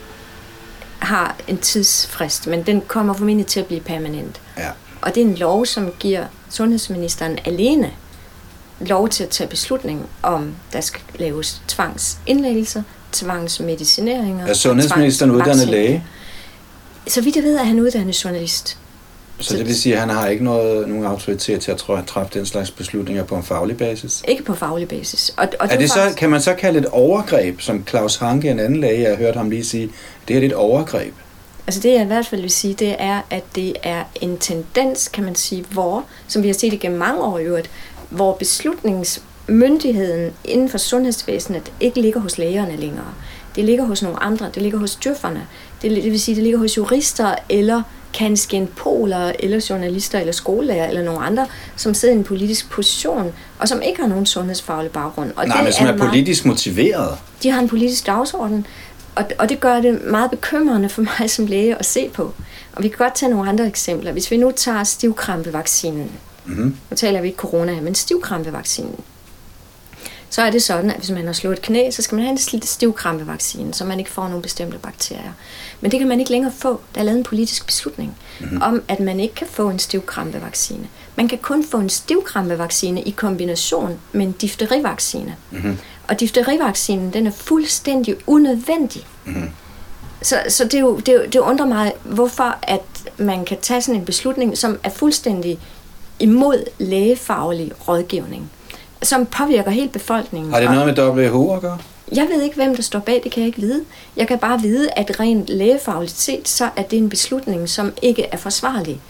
har 1.00 1.36
en 1.48 1.58
tidsfrist, 1.58 2.48
men 2.48 2.64
den 2.64 2.82
kommer 2.88 3.14
formentlig 3.14 3.46
til 3.46 3.60
at 3.60 3.66
blive 3.66 3.82
permanent. 3.82 4.42
Ja. 4.58 4.70
Og 5.02 5.16
det 5.16 5.24
er 5.24 5.28
en 5.28 5.36
lov, 5.36 5.66
som 5.66 5.92
giver 6.00 6.26
sundhedsministeren 6.50 7.40
alene 7.46 7.92
lov 8.86 9.10
til 9.10 9.24
at 9.24 9.30
tage 9.30 9.48
beslutning 9.48 10.10
om, 10.24 10.56
der 10.74 10.82
skal 10.82 11.02
laves 11.20 11.62
tvangsindlæggelser, 11.68 12.84
tvangsmedicineringer. 13.12 14.48
Er 14.48 14.54
sundhedsministeren 14.54 15.32
uddannet 15.32 15.68
læge? 15.68 16.04
Så 17.08 17.22
vidt 17.22 17.36
jeg 17.36 17.44
ved, 17.44 17.56
er 17.56 17.64
han 17.64 17.80
uddannet 17.80 18.24
journalist. 18.24 18.78
Så, 19.40 19.58
det 19.58 19.68
vil 19.68 19.76
sige, 19.76 19.94
at 19.94 20.00
han 20.00 20.10
har 20.10 20.28
ikke 20.28 20.44
noget, 20.44 20.88
nogen 20.88 21.06
autoritet 21.06 21.62
til 21.62 21.72
at 21.72 21.78
træffe 22.08 22.40
den 22.40 22.46
slags 22.46 22.72
beslutninger 22.72 23.24
på 23.24 23.36
en 23.36 23.44
faglig 23.44 23.78
basis? 23.78 24.24
Ikke 24.28 24.44
på 24.44 24.56
faglig 24.56 24.88
basis. 24.88 25.34
Og, 25.38 25.48
og 25.60 25.66
er 25.66 25.70
det, 25.70 25.80
det 25.80 25.90
så, 25.90 25.96
faktisk... 25.96 26.18
Kan 26.18 26.30
man 26.30 26.42
så 26.42 26.54
kalde 26.54 26.80
et 26.80 26.86
overgreb, 26.86 27.62
som 27.62 27.84
Claus 27.88 28.16
Hanke, 28.16 28.50
en 28.50 28.60
anden 28.60 28.80
læge, 28.80 29.02
jeg 29.02 29.10
har 29.10 29.18
hørt 29.18 29.36
ham 29.36 29.50
lige 29.50 29.66
sige, 29.66 29.90
det 30.28 30.38
er 30.38 30.42
et 30.42 30.54
overgreb? 30.54 31.14
Altså 31.68 31.82
det 31.82 31.94
jeg 31.94 32.02
i 32.02 32.06
hvert 32.06 32.26
fald 32.26 32.42
vil 32.42 32.50
sige, 32.50 32.74
det 32.74 32.96
er, 33.00 33.22
at 33.30 33.44
det 33.56 33.74
er 33.84 34.04
en 34.22 34.38
tendens, 34.38 35.08
kan 35.08 35.24
man 35.24 35.36
sige, 35.36 35.66
hvor, 35.72 36.06
som 36.28 36.44
vi 36.44 36.48
har 36.48 36.54
set 36.54 36.74
igennem 36.74 37.00
mange 37.00 37.22
år 37.22 37.40
i 37.40 37.44
øvrigt, 37.44 37.70
hvor 38.12 38.34
beslutningsmyndigheden 38.34 40.34
inden 40.46 40.70
for 40.70 40.78
sundhedsvæsenet 40.78 41.72
ikke 41.80 42.02
ligger 42.02 42.20
hos 42.20 42.38
lægerne 42.38 42.76
længere. 42.76 43.14
Det 43.56 43.66
ligger 43.66 43.86
hos 43.86 44.04
nogle 44.04 44.24
andre. 44.24 44.50
Det 44.54 44.62
ligger 44.62 44.80
hos 44.80 44.96
djøfferne. 44.96 45.48
Det, 45.82 45.92
det 45.92 46.12
vil 46.12 46.20
sige, 46.20 46.36
det 46.36 46.44
ligger 46.44 46.60
hos 46.60 46.78
jurister 46.78 47.36
eller 47.50 47.84
poler, 48.76 49.32
eller 49.40 49.68
journalister, 49.70 50.20
eller 50.20 50.34
skolelærer, 50.34 50.88
eller 50.88 51.04
nogle 51.04 51.26
andre, 51.26 51.48
som 51.76 51.94
sidder 51.94 52.14
i 52.14 52.18
en 52.18 52.24
politisk 52.24 52.70
position, 52.70 53.34
og 53.60 53.68
som 53.68 53.82
ikke 53.82 54.02
har 54.02 54.08
nogen 54.08 54.26
sundhedsfaglig 54.26 54.92
baggrund. 54.92 55.32
Og 55.36 55.48
Nej, 55.48 55.58
det 55.58 55.64
men 55.64 55.74
som 55.74 55.86
er, 55.86 55.92
er 55.92 55.98
meget, 55.98 56.10
politisk 56.10 56.46
motiveret. 56.46 57.18
De 57.44 57.52
har 57.52 57.62
en 57.62 57.70
politisk 57.70 58.08
dagsorden, 58.08 58.66
og, 59.16 59.24
og 59.40 59.50
det 59.50 59.60
gør 59.60 59.82
det 59.82 60.04
meget 60.04 60.32
bekymrende 60.32 60.90
for 60.90 61.02
mig 61.20 61.30
som 61.30 61.46
læge 61.46 61.76
at 61.76 61.86
se 61.86 62.10
på. 62.14 62.34
Og 62.74 62.84
vi 62.84 62.88
kan 62.88 62.98
godt 62.98 63.16
tage 63.16 63.30
nogle 63.30 63.50
andre 63.50 63.68
eksempler. 63.68 64.12
Hvis 64.12 64.32
vi 64.32 64.38
nu 64.38 64.52
tager 64.52 64.84
stivkrampevaccinen, 64.84 66.12
Mm-hmm. 66.46 66.78
Nu 66.90 66.96
taler 66.96 67.22
vi 67.22 67.28
ikke 67.28 67.38
corona 67.38 67.82
men 67.82 67.96
stivkrampevaccinen. 67.96 68.96
Så 70.32 70.42
er 70.42 70.52
det 70.52 70.64
sådan, 70.64 70.90
at 70.90 70.98
hvis 70.98 71.10
man 71.12 71.26
har 71.26 71.34
slået 71.34 71.54
et 71.54 71.62
knæ, 71.62 71.92
så 71.92 72.02
skal 72.02 72.16
man 72.16 72.26
have 72.26 72.32
en 72.32 72.62
stivkrampevaccine, 72.62 73.74
så 73.74 73.86
man 73.86 74.00
ikke 74.00 74.12
får 74.12 74.28
nogle 74.28 74.42
bestemte 74.42 74.78
bakterier. 74.78 75.32
Men 75.82 75.92
det 75.92 76.00
kan 76.00 76.08
man 76.08 76.20
ikke 76.20 76.32
længere 76.32 76.52
få. 76.58 76.82
Der 76.96 77.02
er 77.02 77.06
lavet 77.06 77.18
en 77.18 77.24
politisk 77.24 77.66
beslutning 77.66 78.18
mm-hmm. 78.40 78.62
om, 78.62 78.84
at 78.88 79.00
man 79.00 79.20
ikke 79.20 79.36
kan 79.36 79.48
få 79.48 79.70
en 79.70 79.80
stivkrampevaccine. 79.80 80.88
Man 81.16 81.28
kan 81.28 81.38
kun 81.38 81.64
få 81.64 81.78
en 81.78 81.90
stivkrampevaccine 81.90 83.02
i 83.02 83.10
kombination 83.10 84.00
med 84.12 84.26
en 84.26 84.32
difterivaccine. 84.32 85.36
Mm-hmm. 85.52 85.78
Og 86.08 86.20
difterivaccinen, 86.20 87.14
den 87.14 87.28
er 87.28 87.32
fuldstændig 87.32 88.16
unødvendig. 88.28 89.08
Mm-hmm. 89.26 89.50
Så, 90.22 90.44
så 90.50 90.66
det, 90.66 90.82
jo, 90.82 90.98
det, 90.98 91.34
det 91.34 91.40
undrer 91.40 91.66
mig, 91.66 91.94
hvorfor 92.04 92.58
at 92.64 92.82
man 93.18 93.46
kan 93.46 93.58
tage 93.62 93.82
sådan 93.82 94.00
en 94.00 94.06
beslutning, 94.06 94.58
som 94.58 94.80
er 94.84 94.90
fuldstændig 94.90 95.60
imod 96.22 96.64
lægefaglig 96.80 97.72
rådgivning, 97.88 98.52
som 99.02 99.26
påvirker 99.26 99.72
hele 99.72 99.90
befolkningen. 99.90 100.54
Har 100.54 100.60
det 100.60 100.72
noget 100.72 100.86
med 100.86 101.30
WHO 101.32 101.54
at 101.54 101.62
gøre? 101.62 101.78
Jeg 102.16 102.28
ved 102.34 102.42
ikke, 102.42 102.56
hvem 102.56 102.76
der 102.76 102.84
står 102.84 103.00
bag, 103.00 103.22
det 103.24 103.32
kan 103.32 103.42
jeg 103.42 103.48
ikke 103.48 103.62
vide. 103.62 103.84
Jeg 104.18 104.28
kan 104.28 104.40
bare 104.40 104.62
vide, 104.62 104.90
at 104.92 105.20
rent 105.20 105.50
lægefagligt 105.50 106.12
set, 106.12 106.48
så 106.48 106.70
er 106.76 106.84
det 106.84 106.98
en 106.98 107.10
beslutning, 107.10 107.70
som 107.70 107.94
ikke 108.02 108.26
er 108.32 108.38
forsvarlig. 108.38 109.02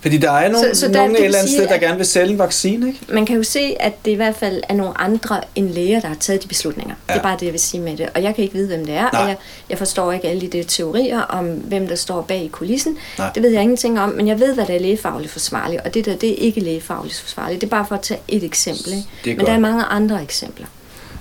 Fordi 0.00 0.18
der 0.18 0.30
er 0.30 0.52
nogle, 0.52 0.74
så, 0.74 0.80
så 0.80 0.86
der, 0.86 0.94
nogen 0.94 1.16
et 1.16 1.24
eller 1.24 1.38
andet 1.38 1.52
sted, 1.52 1.68
der 1.68 1.78
gerne 1.78 1.96
vil 1.96 2.06
sælge 2.06 2.32
en 2.32 2.38
vaccine, 2.38 2.86
ikke? 2.88 2.98
Man 3.08 3.26
kan 3.26 3.36
jo 3.36 3.42
se, 3.42 3.76
at 3.80 3.92
det 4.04 4.10
i 4.10 4.14
hvert 4.14 4.36
fald 4.36 4.62
er 4.68 4.74
nogle 4.74 5.00
andre 5.00 5.40
end 5.54 5.70
læger, 5.70 6.00
der 6.00 6.08
har 6.08 6.16
taget 6.20 6.42
de 6.42 6.48
beslutninger. 6.48 6.94
Ja. 7.08 7.12
Det 7.12 7.18
er 7.18 7.22
bare 7.22 7.36
det, 7.40 7.46
jeg 7.46 7.52
vil 7.52 7.60
sige 7.60 7.80
med 7.80 7.96
det. 7.96 8.08
Og 8.14 8.22
jeg 8.22 8.34
kan 8.34 8.44
ikke 8.44 8.54
vide, 8.54 8.66
hvem 8.66 8.86
det 8.86 8.94
er, 8.94 9.10
Nej. 9.12 9.22
og 9.22 9.28
jeg, 9.28 9.36
jeg 9.70 9.78
forstår 9.78 10.12
ikke 10.12 10.28
alle 10.28 10.46
de 10.46 10.62
teorier 10.62 11.20
om, 11.20 11.46
hvem 11.46 11.88
der 11.88 11.94
står 11.94 12.22
bag 12.22 12.42
i 12.44 12.48
kulissen. 12.48 12.96
Nej. 13.18 13.30
Det 13.34 13.42
ved 13.42 13.50
jeg 13.50 13.62
ingenting 13.62 14.00
om, 14.00 14.08
men 14.08 14.28
jeg 14.28 14.40
ved, 14.40 14.54
hvad 14.54 14.66
der 14.66 14.74
er 14.74 14.78
lægefagligt 14.78 15.32
forsvarligt, 15.32 15.82
og 15.84 15.94
det 15.94 16.04
der, 16.04 16.16
det 16.16 16.30
er 16.30 16.36
ikke 16.36 16.60
lægefagligt 16.60 17.20
forsvarligt. 17.20 17.60
Det 17.60 17.66
er 17.66 17.70
bare 17.70 17.86
for 17.88 17.94
at 17.94 18.00
tage 18.00 18.20
et 18.28 18.44
eksempel, 18.44 18.92
ikke? 18.92 19.08
Men 19.24 19.36
godt. 19.36 19.46
der 19.46 19.54
er 19.54 19.58
mange 19.58 19.84
andre 19.84 20.22
eksempler. 20.22 20.66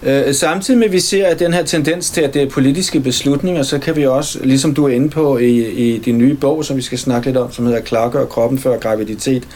Øh, 0.04 0.36
samtidig 0.36 0.78
med, 0.78 0.88
at 0.88 0.94
vi 0.94 1.00
ser 1.00 1.28
at 1.28 1.40
den 1.40 1.54
her 1.54 1.64
tendens 1.64 2.10
til, 2.10 2.22
at 2.22 2.34
det 2.34 2.42
er 2.42 2.50
politiske 2.50 3.00
beslutninger, 3.00 3.64
så 3.64 3.80
kan 3.80 3.96
vi 3.96 4.08
også, 4.08 4.40
ligesom 4.44 4.74
du 4.74 4.86
er 4.86 4.90
inde 4.90 5.10
på 5.10 5.38
i, 5.38 5.68
i 5.72 5.98
din 5.98 6.18
nye 6.18 6.34
bog, 6.36 6.66
som 6.66 6.78
vi 6.78 6.82
skal 6.82 6.98
snakke 6.98 7.28
lidt 7.28 7.38
om, 7.38 7.52
som 7.52 7.66
hedder 7.66 7.82
Klargør 7.82 8.26
kroppen 8.26 8.60
før 8.60 8.80
graviditet, 8.80 9.48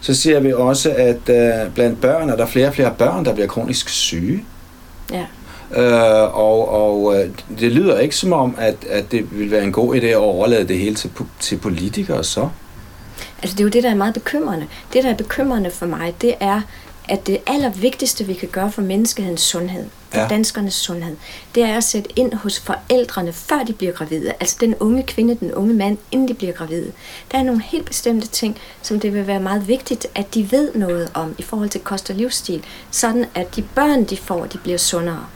så 0.00 0.14
ser 0.14 0.40
vi 0.40 0.52
også, 0.52 0.90
at 0.90 1.16
uh, 1.16 1.74
blandt 1.74 2.00
børn 2.00 2.30
er 2.30 2.36
der 2.36 2.46
flere 2.46 2.68
og 2.68 2.74
flere 2.74 2.94
børn, 2.98 3.24
der 3.24 3.34
bliver 3.34 3.48
kronisk 3.48 3.88
syge. 3.88 4.44
Ja. 5.12 5.26
Uh, 5.70 6.38
og 6.38 6.68
og 6.68 7.02
uh, 7.02 7.14
det 7.60 7.72
lyder 7.72 7.98
ikke 7.98 8.16
som 8.16 8.32
om, 8.32 8.54
at, 8.58 8.74
at 8.90 9.12
det 9.12 9.38
vil 9.38 9.50
være 9.50 9.64
en 9.64 9.72
god 9.72 9.94
idé 9.94 10.06
at 10.06 10.16
overlade 10.16 10.68
det 10.68 10.78
hele 10.78 10.94
til, 10.94 11.10
til 11.40 11.56
politikere 11.56 12.24
så. 12.24 12.48
Altså 13.42 13.56
det 13.56 13.60
er 13.60 13.64
jo 13.64 13.70
det, 13.70 13.82
der 13.82 13.90
er 13.90 13.94
meget 13.94 14.14
bekymrende. 14.14 14.66
Det, 14.92 15.04
der 15.04 15.10
er 15.10 15.16
bekymrende 15.16 15.70
for 15.70 15.86
mig, 15.86 16.14
det 16.20 16.34
er, 16.40 16.60
at 17.08 17.26
det 17.26 17.38
allervigtigste, 17.46 18.24
vi 18.24 18.34
kan 18.34 18.48
gøre 18.48 18.72
for 18.72 18.82
menneskehedens 18.82 19.40
sundhed, 19.40 19.86
for 20.10 20.20
ja. 20.20 20.28
danskernes 20.28 20.74
sundhed, 20.74 21.16
det 21.54 21.62
er 21.62 21.76
at 21.76 21.84
sætte 21.84 22.10
ind 22.16 22.34
hos 22.34 22.60
forældrene, 22.60 23.32
før 23.32 23.62
de 23.66 23.72
bliver 23.72 23.92
gravide. 23.92 24.32
Altså 24.40 24.56
den 24.60 24.74
unge 24.74 25.02
kvinde, 25.02 25.34
den 25.34 25.54
unge 25.54 25.74
mand, 25.74 25.98
inden 26.10 26.28
de 26.28 26.34
bliver 26.34 26.52
gravide. 26.52 26.92
Der 27.32 27.38
er 27.38 27.42
nogle 27.42 27.62
helt 27.62 27.84
bestemte 27.84 28.28
ting, 28.28 28.58
som 28.82 29.00
det 29.00 29.14
vil 29.14 29.26
være 29.26 29.40
meget 29.40 29.68
vigtigt, 29.68 30.06
at 30.14 30.34
de 30.34 30.52
ved 30.52 30.74
noget 30.74 31.10
om 31.14 31.34
i 31.38 31.42
forhold 31.42 31.68
til 31.68 31.80
kost 31.80 32.10
og 32.10 32.16
livsstil, 32.16 32.64
sådan 32.90 33.26
at 33.34 33.56
de 33.56 33.62
børn, 33.62 34.04
de 34.04 34.16
får, 34.16 34.46
de 34.46 34.58
bliver 34.58 34.78
sundere. 34.78 35.26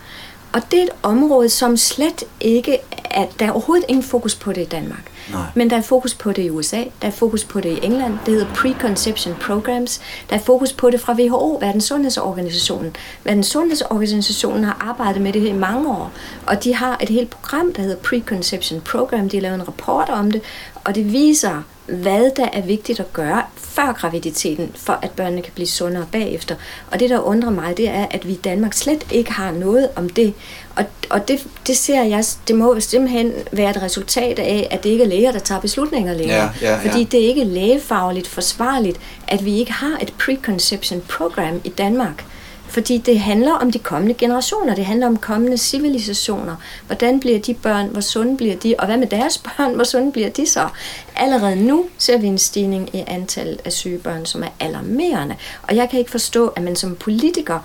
Og 0.53 0.63
det 0.71 0.79
er 0.79 0.83
et 0.83 0.91
område, 1.03 1.49
som 1.49 1.77
slet 1.77 2.25
ikke, 2.41 2.79
at 3.05 3.29
der 3.39 3.47
er 3.47 3.51
overhovedet 3.51 3.85
ingen 3.89 4.03
fokus 4.03 4.35
på 4.35 4.53
det 4.53 4.61
i 4.61 4.65
Danmark. 4.65 5.11
Nej. 5.33 5.43
Men 5.55 5.71
der 5.71 5.77
er 5.77 5.83
fokus 5.83 6.15
på 6.15 6.33
det 6.33 6.43
i 6.43 6.51
USA, 6.51 6.83
der 7.03 7.09
er 7.09 7.11
fokus 7.11 7.45
på 7.45 7.61
det 7.61 7.69
i 7.69 7.87
England, 7.87 8.19
det 8.27 8.35
hedder 8.35 8.55
Preconception 8.55 9.35
Programs, 9.41 10.01
der 10.31 10.37
er 10.37 10.41
fokus 10.41 10.73
på 10.73 10.91
det 10.91 11.01
fra 11.01 11.13
WHO, 11.13 11.59
Verdens 11.61 11.85
Sundhedsorganisationen. 11.85 12.97
Verdens 13.25 13.47
Sundhedsorganisationen 13.47 14.65
har 14.65 14.77
arbejdet 14.81 15.23
med 15.23 15.33
det 15.33 15.43
her 15.43 15.49
i 15.49 15.59
mange 15.59 15.91
år, 15.91 16.13
og 16.47 16.65
de 16.65 16.75
har 16.75 16.99
et 17.03 17.09
helt 17.09 17.31
program, 17.31 17.73
der 17.73 17.83
hedder 17.83 17.97
Preconception 17.97 18.81
Program, 18.81 19.29
de 19.29 19.37
har 19.37 19.43
lavet 19.43 19.55
en 19.55 19.69
rapport 19.69 20.09
om 20.09 20.31
det, 20.31 20.43
og 20.85 20.95
det 20.95 21.13
viser, 21.13 21.63
hvad 21.89 22.31
der 22.37 22.49
er 22.53 22.61
vigtigt 22.61 23.01
at 23.01 23.13
gøre 23.13 23.43
før 23.57 23.93
graviditeten, 23.93 24.73
for 24.75 24.99
at 25.03 25.11
børnene 25.11 25.43
kan 25.43 25.53
blive 25.55 25.67
sundere 25.67 26.07
bagefter. 26.13 26.55
Og 26.91 27.01
det, 27.01 27.11
der 27.11 27.21
undrer 27.21 27.51
mig, 27.51 27.77
det 27.77 27.89
er, 27.89 28.07
at 28.11 28.29
vi 28.29 28.33
i 28.33 28.41
Danmark 28.45 28.73
slet 28.73 29.07
ikke 29.11 29.33
har 29.33 29.53
noget 29.53 29.89
om 29.97 30.09
det. 30.09 30.35
Og, 30.77 30.85
og 31.11 31.29
det, 31.29 31.47
det 31.67 31.77
ser 31.77 32.03
jeg, 32.03 32.25
det 32.49 32.57
må 32.57 32.81
simpelthen 32.81 33.33
være 33.53 33.71
et 33.71 33.83
resultat 33.83 34.39
af, 34.39 34.69
at 34.71 34.85
det 34.85 34.91
ikke 34.91 35.05
er 35.05 35.09
læger, 35.09 35.33
der 35.33 35.39
tager 35.39 35.61
beslutninger 35.61 36.15
længere. 36.15 36.51
Ja, 36.61 36.69
ja, 36.69 36.71
ja. 36.71 36.89
Fordi 36.89 37.05
det 37.05 37.25
er 37.25 37.29
ikke 37.29 37.45
lægefagligt 37.45 38.27
forsvarligt, 38.27 39.01
at 39.29 39.45
vi 39.45 39.59
ikke 39.59 39.73
har 39.73 39.99
et 40.03 40.13
preconception 40.19 41.01
program 41.01 41.61
i 41.65 41.69
Danmark. 41.69 42.25
Fordi 42.77 42.99
det 42.99 43.21
handler 43.21 43.53
om 43.53 43.73
de 43.73 43.79
kommende 43.79 44.15
generationer, 44.15 44.75
det 44.75 44.85
handler 44.85 45.07
om 45.07 45.17
kommende 45.17 45.59
civilisationer. 45.59 46.57
Hvordan 46.87 47.21
bliver 47.21 47.39
de 47.39 47.55
børn, 47.55 47.87
hvor 47.87 48.01
sunde 48.01 48.37
bliver 48.37 48.57
de, 48.57 48.75
og 48.79 48.87
hvad 48.87 48.97
med 48.97 49.07
deres 49.07 49.39
børn, 49.47 49.75
hvor 49.75 49.85
sunde 49.85 50.13
bliver 50.13 50.29
de 50.29 50.47
så? 50.47 50.69
Allerede 51.17 51.57
nu 51.57 51.87
ser 51.99 52.19
vi 52.19 52.27
en 52.27 52.39
stigning 52.39 52.97
i 52.97 53.05
antallet 53.07 53.61
af 53.65 53.73
syge 53.73 53.99
børn, 53.99 54.27
som 54.27 54.43
er 54.43 54.49
alarmerende. 54.61 55.37
Og 55.63 55.77
jeg 55.77 55.91
kan 55.91 55.99
ikke 55.99 56.11
forstå, 56.11 56.49
at 56.49 56.63
man 56.63 56.77
som 56.77 56.97
politiker 56.97 57.59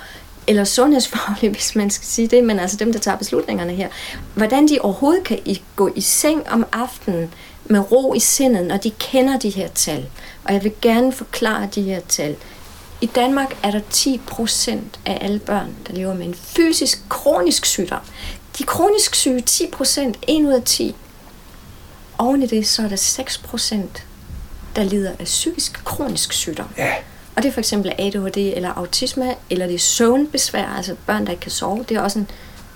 eller 0.47 0.63
sundhedsfaglig, 0.63 1.51
hvis 1.55 1.75
man 1.75 1.89
skal 1.89 2.07
sige 2.07 2.27
det, 2.27 2.43
men 2.43 2.59
altså 2.59 2.77
dem, 2.77 2.93
der 2.93 2.99
tager 2.99 3.17
beslutningerne 3.17 3.73
her, 3.73 3.87
hvordan 4.35 4.67
de 4.67 4.79
overhovedet 4.81 5.23
kan 5.23 5.39
gå 5.75 5.91
i 5.95 6.01
seng 6.01 6.49
om 6.49 6.65
aftenen 6.71 7.33
med 7.65 7.91
ro 7.91 8.13
i 8.13 8.19
sindet, 8.19 8.67
når 8.67 8.77
de 8.77 8.89
kender 8.89 9.39
de 9.39 9.49
her 9.49 9.67
tal. 9.67 10.05
Og 10.43 10.53
jeg 10.53 10.63
vil 10.63 10.71
gerne 10.81 11.11
forklare 11.11 11.69
de 11.75 11.81
her 11.81 11.99
tal. 12.07 12.35
I 13.01 13.05
Danmark 13.05 13.57
er 13.63 13.71
der 13.71 13.81
10 13.89 14.21
procent 14.27 14.99
af 15.05 15.17
alle 15.21 15.39
børn, 15.39 15.75
der 15.87 15.93
lever 15.93 16.13
med 16.13 16.25
en 16.25 16.33
fysisk, 16.33 17.09
kronisk 17.09 17.65
sygdom. 17.65 17.99
De 18.57 18.63
kronisk 18.63 19.15
syge 19.15 19.41
10 19.41 19.67
procent, 19.71 20.17
1 20.27 20.45
ud 20.45 20.53
af 20.53 20.63
10. 20.63 20.95
Oven 22.17 22.43
i 22.43 22.45
det, 22.45 22.67
så 22.67 22.81
er 22.81 22.87
der 22.87 22.95
6 22.95 23.37
procent, 23.37 24.05
der 24.75 24.83
lider 24.83 25.11
af 25.19 25.25
psykisk 25.25 25.83
kronisk 25.83 26.33
sygdom. 26.33 26.67
Ja. 26.77 26.93
Og 27.35 27.43
det 27.43 27.49
er 27.49 27.53
for 27.53 27.59
eksempel 27.59 27.93
ADHD 27.97 28.37
eller 28.37 28.69
autisme, 28.69 29.35
eller 29.49 29.65
det 29.65 29.75
er 29.75 29.79
søvnbesvær, 29.79 30.65
altså 30.65 30.95
børn, 31.05 31.25
der 31.25 31.31
ikke 31.31 31.41
kan 31.41 31.51
sove. 31.51 31.85
Det 31.89 31.97
er 31.97 32.01
også 32.01 32.19
en 32.19 32.29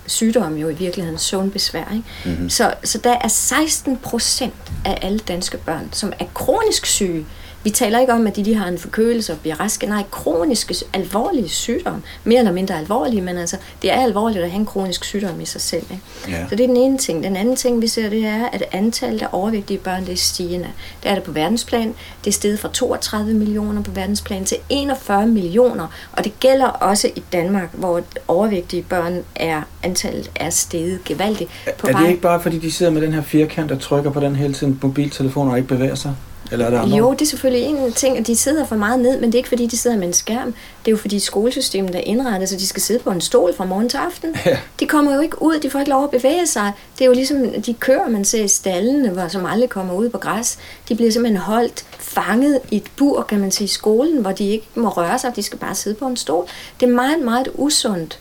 sygdom 0.05 0.58
jo 0.58 0.70
i 0.70 0.74
virkeligheden, 0.74 1.20
søvnbesvær. 1.20 1.91
Ikke? 1.94 2.03
Mm-hmm. 2.25 2.50
Så, 2.50 2.74
så 2.84 2.98
der 2.98 3.17
er 3.22 3.27
16 3.27 3.98
procent 3.98 4.53
af 4.86 5.00
alle 5.01 5.20
danske 5.20 5.58
børn, 5.58 5.89
som 5.91 6.13
er 6.20 6.25
kronisk 6.34 6.86
syge 6.86 7.25
vi 7.66 7.70
taler 7.70 8.00
ikke 8.00 8.14
om, 8.14 8.28
at 8.28 8.36
de 8.36 8.44
lige 8.44 8.56
har 8.56 8.68
en 8.68 8.78
forkølelse 8.78 9.34
og 9.34 9.40
bliver 9.40 9.60
raske. 9.60 9.88
Nej, 9.88 10.04
kroniske, 10.12 10.76
alvorlige 10.94 11.50
sygdom. 11.50 12.04
Mere 12.24 12.40
eller 12.40 12.52
mindre 12.52 12.78
alvorlige, 12.78 13.22
men 13.22 13.38
altså, 13.38 13.58
det 13.82 13.92
er 13.92 14.04
alvorligt 14.04 14.44
at 14.44 14.52
have 14.52 14.60
en 14.60 14.66
kronisk 14.66 15.04
sygdom 15.04 15.42
i 15.42 15.46
sig 15.46 15.62
selv. 15.62 15.84
Ikke? 15.92 16.04
Ja. 16.38 16.46
Så 16.50 16.56
det 16.56 16.64
er 16.64 16.68
den 16.68 16.78
ene 16.78 16.98
ting. 16.98 17.24
Den 17.24 17.36
anden 17.36 17.56
ting, 17.56 17.82
vi 17.82 17.88
ser, 17.88 18.10
det 18.10 18.26
er, 18.26 18.46
at 18.54 18.64
antallet 18.72 19.22
af 19.22 19.28
overvægtige 19.32 19.78
børn, 19.78 20.06
det 20.06 20.12
er 20.12 20.18
stigende. 20.18 20.68
Det 21.04 21.12
er 21.12 21.16
det 21.16 21.24
på 21.24 21.32
verdensplan. 21.32 21.94
Det 22.24 22.28
er 22.28 22.32
steget 22.32 22.60
fra 22.60 22.70
32 22.74 23.34
millioner 23.34 23.84
på 23.84 23.92
verdensplan 23.92 24.46
til 24.46 24.58
41 24.70 25.28
millioner. 25.28 25.88
Og 26.12 26.24
det 26.24 26.40
gælder 26.40 26.68
også 26.68 27.10
i 27.16 27.24
Danmark, 27.34 27.70
hvor 27.74 28.02
overvægtige 28.28 28.82
børn 28.84 29.24
er, 29.36 29.62
antallet 29.84 30.32
er 30.36 30.50
steget 30.50 31.04
gevaldigt. 31.06 31.50
På 31.78 31.88
er 31.88 31.92
det 31.92 32.02
vej. 32.02 32.10
ikke 32.10 32.22
bare, 32.22 32.42
fordi 32.42 32.60
de 32.60 32.72
sidder 32.72 32.92
med 32.92 33.02
den 33.02 33.14
her 33.14 33.22
firkant 33.22 33.72
og 33.72 33.80
trykker 33.80 34.12
på 34.12 34.20
den 34.20 34.36
hele 34.36 34.54
tiden 34.54 34.80
mobiltelefon 34.82 35.50
og 35.50 35.58
ikke 35.58 35.70
bevæger 35.70 35.96
sig? 35.96 36.16
Eller 36.52 36.66
er 36.66 36.70
der 36.70 36.80
andre? 36.80 36.98
Jo, 36.98 37.12
det 37.12 37.22
er 37.22 37.25
selvfølgelig 37.25 37.64
en 37.64 37.94
ting, 37.94 38.18
at 38.18 38.28
de 38.28 38.36
sidder 38.36 38.66
for 38.66 38.75
meget 38.75 39.00
ned, 39.00 39.20
men 39.20 39.32
det 39.32 39.36
er 39.36 39.40
ikke 39.40 39.50
fordi, 39.50 39.68
de 39.68 39.78
sidder 39.78 39.98
med 39.98 40.08
en 40.08 40.14
skærm. 40.14 40.54
Det 40.86 40.88
er 40.88 40.92
jo 40.92 40.98
fordi 40.98 41.20
skolesystemet 41.20 41.96
er 41.96 42.00
indrettet, 42.00 42.50
så 42.50 42.56
de 42.56 42.68
skal 42.68 42.82
sidde 42.82 43.00
på 43.00 43.10
en 43.10 43.22
stol 43.22 43.56
fra 43.56 43.66
morgen 43.66 43.90
til 43.90 43.98
aften. 43.98 44.36
Ja. 44.46 44.58
De 44.80 44.86
kommer 44.88 45.16
jo 45.16 45.22
ikke 45.22 45.42
ud, 45.42 45.60
de 45.60 45.70
får 45.70 45.80
ikke 45.80 45.92
lov 45.92 46.04
at 46.04 46.10
bevæge 46.10 46.48
sig. 46.48 46.72
Det 46.94 47.02
er 47.02 47.06
jo 47.06 47.14
ligesom 47.14 47.62
de 47.62 47.74
kører, 47.74 48.10
man 48.10 48.25
ser 48.25 48.44
i 48.44 48.48
stallene, 48.48 49.10
hvor, 49.10 49.28
som 49.28 49.46
aldrig 49.46 49.70
kommer 49.70 49.94
ud 49.94 50.10
på 50.10 50.18
græs. 50.18 50.58
De 50.90 50.96
bliver 50.96 51.12
simpelthen 51.12 51.42
holdt 51.42 51.86
fanget 52.00 52.60
i 52.72 52.75
et 52.75 52.92
bur, 52.98 53.22
kan 53.22 53.40
man 53.40 53.52
sige, 53.52 53.66
i 53.66 53.68
skolen, 53.68 54.22
hvor 54.22 54.32
de 54.32 54.50
ikke 54.50 54.68
må 54.75 54.90
røre 54.90 55.20
sig, 55.20 55.36
de 55.36 55.44
skal 55.44 55.60
bare 55.60 55.75
sidde 55.75 55.96
på 55.96 56.08
en 56.08 56.18
stol. 56.18 56.48
Det 56.80 56.90
er 56.90 56.94
meget, 56.94 57.22
meget 57.22 57.48
usundt. 57.54 58.20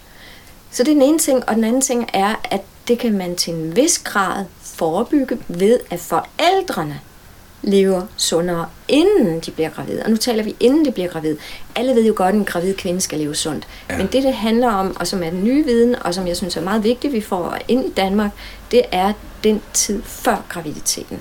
Så 0.71 0.83
det 0.83 0.91
er 0.91 0.95
den 0.95 1.03
ene 1.03 1.19
ting, 1.19 1.49
og 1.49 1.55
den 1.55 1.65
anden 1.65 1.83
ting 1.83 2.09
er, 2.13 2.35
at 2.51 2.61
det 2.89 2.99
kan 2.99 3.13
man 3.13 3.37
til 3.37 3.55
en 3.55 3.77
vis 3.77 3.99
grad 3.99 4.45
forebygge 4.63 5.39
ved, 5.49 5.81
at 5.91 6.01
forældrene 6.01 7.01
lever 7.65 8.03
sundere, 8.17 8.67
inden 8.89 9.41
de 9.41 9.51
bliver 9.51 9.71
gravide. 9.71 10.03
Og 10.05 10.11
nu 10.11 10.17
taler 10.17 10.43
vi, 10.43 10.57
inden 10.61 10.85
de 10.85 10.91
bliver 10.91 11.09
gravide. 11.09 11.37
Alle 11.77 11.95
ved 11.95 12.07
jo 12.07 12.13
godt, 12.17 12.29
at 12.29 12.35
en 12.35 12.45
gravid 12.45 12.75
kvinde 12.75 13.01
skal 13.01 13.19
leve 13.19 13.35
sundt. 13.35 13.67
Ja. 13.91 13.99
Men 13.99 14.07
det, 14.07 14.23
det 14.23 14.35
handler 14.35 14.73
om, 14.73 14.97
og 15.01 15.07
som 15.07 15.23
er 15.23 15.31
den 15.31 15.45
nye 15.45 15.65
viden, 15.65 15.97
og 16.03 16.15
som 16.15 16.27
jeg 16.27 16.37
synes 16.37 16.57
er 16.57 16.63
meget 16.63 16.85
vigtigt, 16.85 17.13
vi 17.13 17.21
får 17.21 17.59
ind 17.69 17.85
i 17.85 17.91
Danmark, 17.97 18.31
det 18.71 18.83
er 18.93 19.13
den 19.45 19.61
tid 19.73 20.03
før 20.03 20.45
graviditeten. 20.49 21.19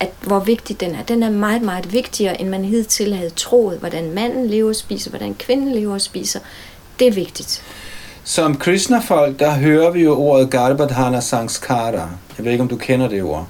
At 0.00 0.10
hvor 0.20 0.40
vigtig 0.40 0.80
den 0.80 0.94
er. 0.94 1.02
Den 1.02 1.22
er 1.22 1.30
meget, 1.30 1.62
meget 1.62 1.92
vigtigere, 1.92 2.40
end 2.40 2.48
man 2.48 2.64
hidtil 2.64 3.14
havde 3.14 3.30
troet. 3.30 3.78
Hvordan 3.78 4.14
manden 4.14 4.46
lever 4.46 4.68
og 4.68 4.76
spiser, 4.76 5.10
hvordan 5.10 5.34
kvinden 5.34 5.72
lever 5.72 5.94
og 5.94 6.00
spiser. 6.00 6.40
Det 6.98 7.06
er 7.06 7.12
vigtigt. 7.12 7.62
Som 8.24 8.56
Krishna-folk, 8.56 9.38
der 9.38 9.50
hører 9.50 9.90
vi 9.90 10.02
jo 10.02 10.18
ordet 10.18 10.50
Garbhadhana 10.50 11.20
Sanskara. 11.20 12.10
Jeg 12.38 12.44
ved 12.44 12.52
ikke, 12.52 12.62
om 12.62 12.68
du 12.68 12.76
kender 12.76 13.08
det 13.08 13.22
ord. 13.22 13.48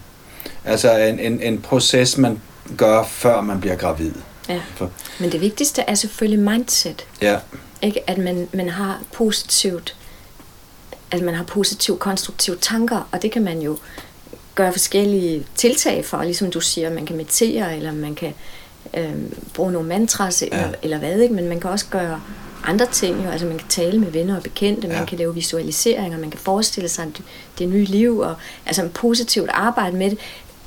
Altså 0.69 0.97
en, 0.97 1.19
en, 1.19 1.43
en 1.43 1.61
proces, 1.61 2.19
man 2.19 2.41
gør, 2.77 3.05
før 3.05 3.41
man 3.41 3.61
bliver 3.61 3.77
gravid. 3.77 4.13
Ja. 4.49 4.61
For. 4.75 4.91
Men 5.21 5.33
det 5.33 5.41
vigtigste 5.41 5.83
er 5.83 5.95
selvfølgelig 5.95 6.39
mindset. 6.39 7.07
Ja. 7.23 7.39
Ikke? 7.83 8.11
At 8.11 8.19
man, 8.19 8.49
man 8.53 8.69
har 8.69 9.03
positivt, 9.13 9.97
at 11.11 11.23
man 11.23 11.35
har 11.35 11.45
positive, 11.45 11.97
konstruktive 11.97 12.57
tanker, 12.57 13.09
og 13.13 13.23
det 13.23 13.31
kan 13.33 13.43
man 13.43 13.63
jo 13.63 13.79
gøre 14.55 14.73
forskellige 14.73 15.47
tiltag 15.55 16.05
for, 16.05 16.23
ligesom 16.23 16.51
du 16.51 16.61
siger, 16.61 16.91
man 16.91 17.07
kan 17.07 17.17
meditere, 17.17 17.77
eller 17.77 17.93
man 17.93 18.15
kan 18.15 18.35
øh, 18.95 19.15
bruge 19.55 19.73
nogle 19.73 19.89
mantras, 19.89 20.43
eller, 20.43 20.59
ja. 20.59 20.73
eller 20.83 20.99
hvad, 20.99 21.21
ikke? 21.21 21.35
men 21.35 21.49
man 21.49 21.61
kan 21.61 21.71
også 21.71 21.87
gøre 21.91 22.21
andre 22.65 22.87
ting, 22.87 23.25
jo. 23.25 23.31
altså 23.31 23.47
man 23.47 23.59
kan 23.59 23.69
tale 23.69 23.99
med 24.01 24.11
venner 24.11 24.37
og 24.37 24.43
bekendte, 24.43 24.89
ja. 24.89 24.99
man 24.99 25.07
kan 25.07 25.19
lave 25.19 25.35
visualiseringer, 25.35 26.19
man 26.19 26.31
kan 26.31 26.41
forestille 26.41 26.89
sig 26.89 27.07
det, 27.07 27.23
det 27.59 27.69
nye 27.69 27.85
liv, 27.85 28.19
og 28.19 28.35
altså 28.67 28.83
en 28.83 28.91
positivt 28.91 29.51
arbejde 29.53 29.97
med 29.97 30.11
det. 30.11 30.19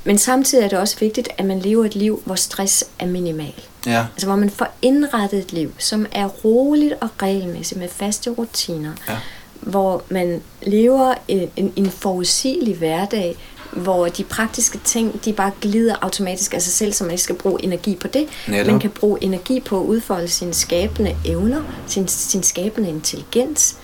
Men 0.03 0.17
samtidig 0.17 0.63
er 0.63 0.69
det 0.69 0.79
også 0.79 0.99
vigtigt, 0.99 1.29
at 1.37 1.45
man 1.45 1.59
lever 1.59 1.85
et 1.85 1.95
liv, 1.95 2.21
hvor 2.25 2.35
stress 2.35 2.83
er 2.99 3.05
minimal. 3.05 3.53
Ja. 3.85 4.05
Altså 4.13 4.27
hvor 4.27 4.35
man 4.35 4.49
får 4.49 4.67
indrettet 4.81 5.39
et 5.39 5.53
liv, 5.53 5.71
som 5.77 6.05
er 6.11 6.27
roligt 6.27 6.93
og 7.01 7.09
regelmæssigt 7.21 7.79
med 7.79 7.89
faste 7.89 8.29
rutiner. 8.29 8.91
Ja. 9.09 9.17
Hvor 9.61 10.03
man 10.09 10.41
lever 10.61 11.13
en, 11.27 11.49
en, 11.55 11.73
en 11.75 11.91
forudsigelig 11.91 12.75
hverdag 12.75 13.37
hvor 13.71 14.07
de 14.07 14.23
praktiske 14.23 14.79
ting, 14.83 15.25
de 15.25 15.33
bare 15.33 15.51
glider 15.61 15.95
automatisk 16.01 16.53
af 16.53 16.61
sig 16.61 16.73
selv, 16.73 16.93
så 16.93 17.03
man 17.03 17.11
ikke 17.11 17.23
skal 17.23 17.35
bruge 17.35 17.63
energi 17.63 17.95
på 17.95 18.07
det. 18.07 18.27
Netop. 18.47 18.71
Man 18.71 18.79
kan 18.79 18.89
bruge 18.89 19.23
energi 19.23 19.59
på 19.59 19.79
at 19.79 19.85
udfolde 19.85 20.27
sine 20.27 20.53
skabende 20.53 21.15
evner, 21.25 21.61
sin, 21.87 22.07
sin 22.07 22.43
skabende 22.43 22.89
intelligens, 22.89 23.77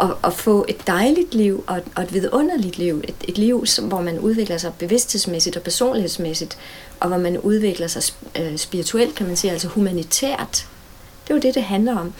at, 0.00 0.10
at 0.24 0.32
få 0.32 0.64
et 0.68 0.86
dejligt 0.86 1.34
liv 1.34 1.64
og, 1.66 1.80
og 1.96 2.02
et 2.02 2.12
vidunderligt 2.12 2.78
liv. 2.78 3.00
Et, 3.04 3.14
et 3.24 3.38
liv, 3.38 3.66
som, 3.66 3.84
hvor 3.84 4.00
man 4.00 4.18
udvikler 4.18 4.58
sig 4.58 4.72
bevidsthedsmæssigt 4.78 5.56
og 5.56 5.62
personlighedsmæssigt, 5.62 6.58
og 7.00 7.08
hvor 7.08 7.18
man 7.18 7.38
udvikler 7.38 7.86
sig 7.86 8.02
øh, 8.38 8.56
spirituelt, 8.56 9.14
kan 9.14 9.26
man 9.26 9.36
sige, 9.36 9.50
altså 9.50 9.68
humanitært. 9.68 10.66
Det 11.24 11.30
er 11.30 11.34
jo 11.34 11.40
det, 11.40 11.54
det 11.54 11.62
handler 11.62 11.98
om. 11.98 12.12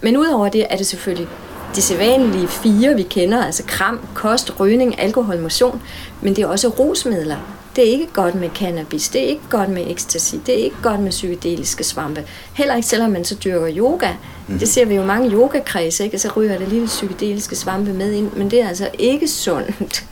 Men 0.00 0.16
udover 0.16 0.48
det 0.48 0.66
er 0.70 0.76
det 0.76 0.86
selvfølgelig 0.86 1.28
de 1.76 1.82
sædvanlige 1.82 2.48
fire, 2.48 2.94
vi 2.94 3.02
kender, 3.02 3.44
altså 3.44 3.62
kram, 3.66 4.08
kost, 4.14 4.60
rygning, 4.60 5.00
alkohol, 5.00 5.40
motion, 5.40 5.82
men 6.22 6.36
det 6.36 6.42
er 6.42 6.46
også 6.46 6.68
rusmidler. 6.68 7.57
Det 7.78 7.88
er 7.88 7.92
ikke 7.92 8.12
godt 8.12 8.34
med 8.34 8.48
cannabis, 8.54 9.08
det 9.08 9.24
er 9.24 9.26
ikke 9.26 9.48
godt 9.50 9.68
med 9.68 9.90
ecstasy, 9.90 10.34
det 10.46 10.60
er 10.60 10.64
ikke 10.64 10.76
godt 10.82 11.00
med 11.00 11.10
psykedeliske 11.10 11.84
svampe. 11.84 12.24
Heller 12.54 12.74
ikke 12.74 12.88
selvom 12.88 13.10
man 13.10 13.24
så 13.24 13.34
dyrker 13.34 13.76
yoga. 13.76 14.12
Mm. 14.48 14.58
Det 14.58 14.68
ser 14.68 14.84
vi 14.84 14.94
jo 14.94 15.04
mange 15.04 15.30
yogakredse, 15.30 16.04
ikke? 16.04 16.16
Og 16.16 16.20
så 16.20 16.32
ryger 16.36 16.58
det 16.58 16.68
lille 16.68 16.86
psykedeliske 16.86 17.56
svampe 17.56 17.92
med 17.92 18.12
ind, 18.12 18.32
men 18.32 18.50
det 18.50 18.62
er 18.62 18.68
altså 18.68 18.90
ikke 18.98 19.28
sundt. 19.28 20.04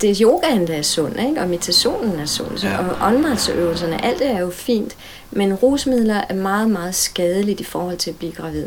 Det 0.00 0.10
er 0.10 0.14
yogaen, 0.20 0.66
der 0.66 0.74
er 0.74 0.82
sund, 0.82 1.20
ikke? 1.28 1.40
og 1.40 1.48
meditationen 1.48 2.20
er 2.20 2.26
sund, 2.26 2.58
ja. 2.62 2.78
og 2.78 3.08
åndedrætsøvelserne, 3.08 4.04
alt 4.04 4.18
det 4.18 4.26
er 4.26 4.40
jo 4.40 4.50
fint, 4.50 4.96
men 5.30 5.54
rusmidler 5.54 6.24
er 6.28 6.34
meget, 6.34 6.70
meget 6.70 6.94
skadeligt 6.94 7.60
i 7.60 7.64
forhold 7.64 7.96
til 7.96 8.10
at 8.10 8.16
blive 8.16 8.32
gravid 8.32 8.66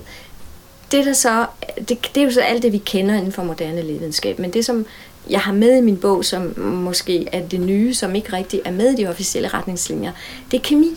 det, 0.93 1.05
der 1.05 1.13
så, 1.13 1.45
det, 1.77 2.09
det 2.15 2.21
er 2.21 2.25
jo 2.25 2.31
så 2.31 2.41
alt 2.41 2.63
det, 2.63 2.71
vi 2.71 2.77
kender 2.77 3.15
inden 3.15 3.31
for 3.31 3.43
moderne 3.43 3.81
lægevidenskab, 3.81 4.39
men 4.39 4.53
det, 4.53 4.65
som 4.65 4.85
jeg 5.29 5.39
har 5.39 5.53
med 5.53 5.77
i 5.77 5.81
min 5.81 5.97
bog, 5.97 6.25
som 6.25 6.59
måske 6.59 7.27
er 7.31 7.47
det 7.47 7.59
nye, 7.59 7.93
som 7.93 8.15
ikke 8.15 8.33
rigtig 8.33 8.61
er 8.65 8.71
med 8.71 8.93
i 8.93 8.95
de 8.95 9.09
officielle 9.09 9.47
retningslinjer, 9.47 10.11
det 10.51 10.57
er 10.57 10.61
kemi. 10.63 10.87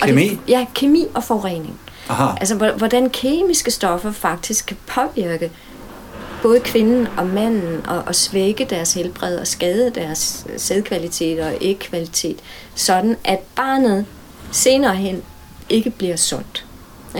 Kemi? 0.00 0.24
Og 0.24 0.30
det, 0.30 0.38
ja, 0.48 0.66
kemi 0.74 1.06
og 1.14 1.24
forurening. 1.24 1.80
Aha. 2.08 2.36
Altså, 2.40 2.72
hvordan 2.78 3.10
kemiske 3.10 3.70
stoffer 3.70 4.12
faktisk 4.12 4.66
kan 4.66 4.76
påvirke 4.86 5.50
både 6.42 6.60
kvinden 6.60 7.08
og 7.16 7.26
manden 7.26 7.86
og, 7.86 8.02
og 8.06 8.14
svække 8.14 8.64
deres 8.64 8.94
helbred 8.94 9.38
og 9.38 9.46
skade 9.46 9.90
deres 9.90 10.46
sædkvalitet 10.56 11.40
og 11.40 11.52
ægkvalitet, 11.60 12.38
sådan 12.74 13.16
at 13.24 13.38
barnet 13.56 14.06
senere 14.52 14.96
hen 14.96 15.22
ikke 15.68 15.90
bliver 15.90 16.16
sundt. 16.16 16.65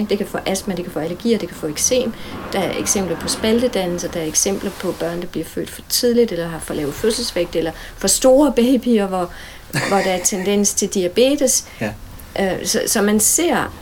Det 0.05 0.19
kan 0.19 0.27
få 0.27 0.39
astma, 0.47 0.75
det 0.75 0.85
kan 0.85 0.93
få 0.93 0.99
allergier, 0.99 1.39
det 1.39 1.49
kan 1.49 1.57
få 1.57 1.67
eksem. 1.67 2.13
Der 2.53 2.61
er 2.61 2.79
eksempler 2.79 3.17
på 3.17 3.29
spaltedannelser, 3.29 4.09
der 4.09 4.21
er 4.21 4.25
eksempler 4.25 4.71
på 4.71 4.93
børn, 4.93 5.21
der 5.21 5.27
bliver 5.27 5.45
født 5.45 5.71
for 5.71 5.83
tidligt, 5.89 6.33
eller 6.33 6.49
har 6.49 6.59
for 6.59 6.75
lav 6.75 6.93
fødselsvægt, 6.93 7.57
eller 7.57 7.73
for 7.97 8.09
store 8.09 8.53
babyer, 8.53 9.07
hvor, 9.07 9.31
hvor 9.89 9.97
der 9.97 10.11
er 10.11 10.25
tendens 10.25 10.75
til 10.75 10.89
diabetes. 10.89 11.65
Ja. 11.81 11.93
Øh, 12.41 12.67
så, 12.67 12.83
så 12.87 13.03
man 13.03 13.21
ser 13.21 13.73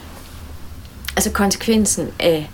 altså 1.17 1.31
konsekvensen 1.31 2.09
af 2.21 2.51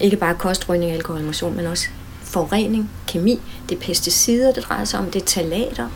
ikke 0.00 0.16
bare 0.16 0.34
kostrygning, 0.34 0.92
alkohol 0.92 1.20
og 1.20 1.26
motion, 1.26 1.56
men 1.56 1.66
også 1.66 1.86
forurening, 2.22 2.90
kemi, 3.06 3.40
det 3.68 3.76
er 3.76 3.80
pesticider, 3.80 4.52
det 4.52 4.64
drejer 4.64 4.84
sig 4.84 5.00
om, 5.00 5.10
det 5.10 5.22
er 5.22 5.26
talater. 5.26 5.88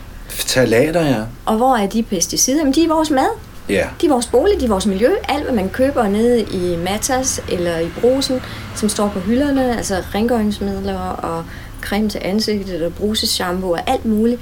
Talater, 0.45 1.01
ja. 1.01 1.23
Og 1.45 1.57
hvor 1.57 1.75
er 1.75 1.87
de 1.87 2.03
pesticider? 2.03 2.57
Jamen, 2.57 2.73
de 2.73 2.81
er 2.81 2.85
i 2.85 2.87
vores 2.87 3.09
mad. 3.09 3.29
Ja. 3.69 3.87
De 4.01 4.05
er 4.05 4.09
vores 4.09 4.27
bolig, 4.27 4.59
de 4.59 4.65
er 4.65 4.69
vores 4.69 4.85
miljø. 4.85 5.09
Alt, 5.27 5.43
hvad 5.43 5.53
man 5.53 5.69
køber 5.69 6.07
nede 6.07 6.41
i 6.41 6.77
Matas 6.77 7.41
eller 7.51 7.79
i 7.79 7.89
brusen, 8.01 8.41
som 8.75 8.89
står 8.89 9.09
på 9.09 9.19
hylderne, 9.19 9.77
altså 9.77 10.03
rengøringsmidler 10.15 10.99
og 10.99 11.45
creme 11.81 12.09
til 12.09 12.21
ansigtet 12.23 12.81
og 12.81 12.93
bruseshampoo 12.93 13.71
og 13.71 13.89
alt 13.89 14.05
muligt, 14.05 14.41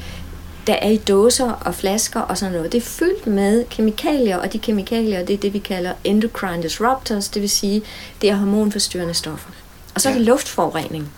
der 0.68 0.74
er 0.74 0.90
i 0.90 0.98
dåser 0.98 1.52
og 1.52 1.76
flasker 1.76 2.20
og 2.20 2.38
sådan 2.38 2.56
noget. 2.56 2.72
Det 2.72 2.78
er 2.78 2.86
fyldt 2.86 3.28
med 3.28 3.66
kemikalier, 3.70 4.38
og 4.38 4.54
de 4.54 4.60
kemikalier, 4.60 5.26
det 5.26 5.34
er 5.34 5.38
det, 5.38 5.54
vi 5.54 5.60
kalder 5.60 5.94
endocrine 6.04 6.64
disruptors, 6.64 7.30
det 7.30 7.42
vil 7.42 7.50
sige, 7.50 7.82
det 8.22 8.30
er 8.30 8.36
hormonforstyrrende 8.36 9.14
stoffer. 9.14 9.50
Og 9.96 10.02
så 10.02 10.10
er 10.10 10.14
det 10.14 10.22
luftforurening 10.22 11.10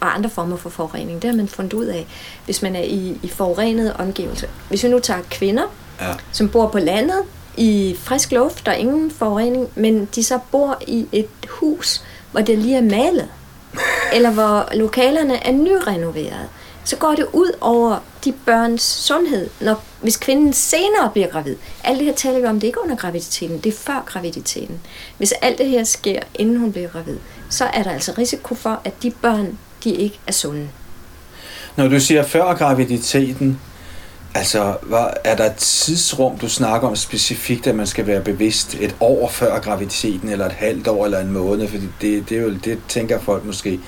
og 0.00 0.14
andre 0.14 0.30
former 0.30 0.56
for 0.56 0.70
forurening. 0.70 1.22
Det 1.22 1.30
har 1.30 1.36
man 1.36 1.48
fundet 1.48 1.72
ud 1.72 1.84
af, 1.84 2.06
hvis 2.44 2.62
man 2.62 2.76
er 2.76 2.82
i, 2.82 3.18
i 3.22 3.28
forurenede 3.28 3.96
omgivelser. 3.96 4.46
Hvis 4.68 4.84
vi 4.84 4.88
nu 4.88 4.98
tager 4.98 5.20
kvinder, 5.30 5.62
ja. 6.00 6.12
som 6.32 6.48
bor 6.48 6.68
på 6.68 6.78
landet, 6.78 7.22
i 7.56 7.96
frisk 7.98 8.32
luft, 8.32 8.66
der 8.66 8.72
er 8.72 8.76
ingen 8.76 9.10
forurening, 9.10 9.68
men 9.74 10.08
de 10.14 10.24
så 10.24 10.38
bor 10.50 10.78
i 10.86 11.06
et 11.12 11.28
hus, 11.48 12.04
hvor 12.32 12.40
det 12.40 12.58
lige 12.58 12.76
er 12.76 12.82
malet, 12.82 13.28
eller 14.12 14.30
hvor 14.30 14.68
lokalerne 14.74 15.46
er 15.46 15.52
nyrenoveret, 15.52 16.48
så 16.84 16.96
går 16.96 17.14
det 17.14 17.26
ud 17.32 17.52
over 17.60 17.98
de 18.24 18.32
børns 18.32 18.82
sundhed, 18.82 19.50
når, 19.60 19.84
hvis 20.00 20.16
kvinden 20.16 20.52
senere 20.52 21.10
bliver 21.12 21.28
gravid. 21.28 21.56
Alt 21.84 21.98
det 21.98 22.06
her 22.06 22.14
taler 22.14 22.38
vi 22.38 22.46
om, 22.46 22.54
det 22.54 22.64
er 22.64 22.68
ikke 22.68 22.82
under 22.82 22.96
graviditeten, 22.96 23.58
det 23.58 23.74
er 23.74 23.76
før 23.76 24.04
graviditeten. 24.06 24.80
Hvis 25.18 25.32
alt 25.32 25.58
det 25.58 25.66
her 25.66 25.84
sker, 25.84 26.20
inden 26.34 26.56
hun 26.56 26.72
bliver 26.72 26.88
gravid, 26.88 27.16
så 27.50 27.64
er 27.64 27.82
der 27.82 27.90
altså 27.90 28.12
risiko 28.18 28.54
for, 28.54 28.80
at 28.84 29.02
de 29.02 29.10
børn, 29.10 29.58
de 29.84 29.90
ikke 29.90 30.20
er 30.26 30.32
sunde. 30.32 30.68
Når 31.76 31.88
du 31.88 32.00
siger 32.00 32.22
før 32.22 32.54
graviditeten, 32.54 33.60
Altså, 34.34 34.76
hvad, 34.82 35.06
er 35.24 35.36
der 35.36 35.44
et 35.44 35.54
tidsrum, 35.56 36.38
du 36.38 36.48
snakker 36.48 36.88
om 36.88 36.96
specifikt, 36.96 37.66
at 37.66 37.74
man 37.74 37.86
skal 37.86 38.06
være 38.06 38.20
bevidst 38.20 38.76
et 38.80 38.96
år 39.00 39.28
før 39.28 39.60
graviditeten, 39.60 40.28
eller 40.28 40.46
et 40.46 40.52
halvt 40.52 40.88
år, 40.88 41.04
eller 41.04 41.20
en 41.20 41.32
måned? 41.32 41.68
Fordi 41.68 41.84
det, 42.00 42.28
det 42.28 42.38
er 42.38 42.42
jo, 42.42 42.54
det 42.64 42.78
tænker 42.88 43.20
folk 43.20 43.44
måske, 43.44 43.80